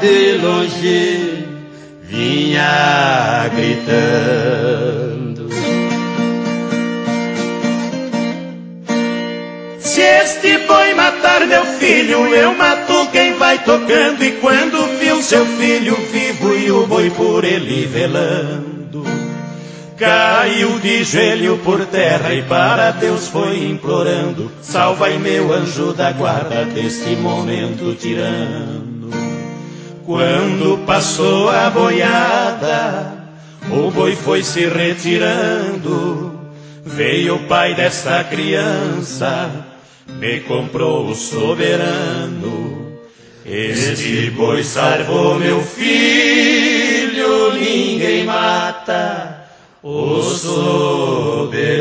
de 0.00 0.38
longe 0.38 1.46
vinha 2.08 3.48
gritando. 3.54 4.89
Matar 11.20 11.46
meu 11.46 11.64
filho, 11.66 12.34
eu 12.34 12.54
mato 12.54 13.08
quem 13.12 13.34
vai 13.34 13.58
tocando. 13.58 14.24
E 14.24 14.32
quando 14.32 14.98
viu 14.98 15.22
seu 15.22 15.44
filho 15.44 15.96
vivo 16.10 16.54
e 16.54 16.70
o 16.70 16.86
boi 16.86 17.10
por 17.10 17.44
ele 17.44 17.86
velando, 17.86 19.04
caiu 19.98 20.78
de 20.78 21.04
joelho 21.04 21.58
por 21.58 21.84
terra 21.86 22.32
e 22.32 22.42
para 22.42 22.90
Deus 22.92 23.28
foi 23.28 23.64
implorando: 23.64 24.50
Salvai 24.62 25.18
meu 25.18 25.52
anjo 25.52 25.92
da 25.92 26.10
guarda 26.12 26.64
desse 26.64 27.10
momento 27.16 27.94
tirano. 27.94 29.10
Quando 30.06 30.78
passou 30.86 31.50
a 31.50 31.68
boiada, 31.70 33.12
o 33.70 33.90
boi 33.90 34.16
foi 34.16 34.42
se 34.42 34.66
retirando. 34.66 36.40
Veio 36.82 37.36
o 37.36 37.38
pai 37.40 37.74
dessa 37.74 38.24
criança 38.24 39.69
me 40.18 40.40
comprou 40.40 41.08
o 41.08 41.14
soberano. 41.14 42.98
Este 43.44 44.30
boi 44.30 44.62
salvou 44.62 45.38
meu 45.38 45.60
filho, 45.62 47.52
ninguém 47.54 48.24
mata 48.24 49.46
o 49.82 50.22
soberano. 50.22 51.80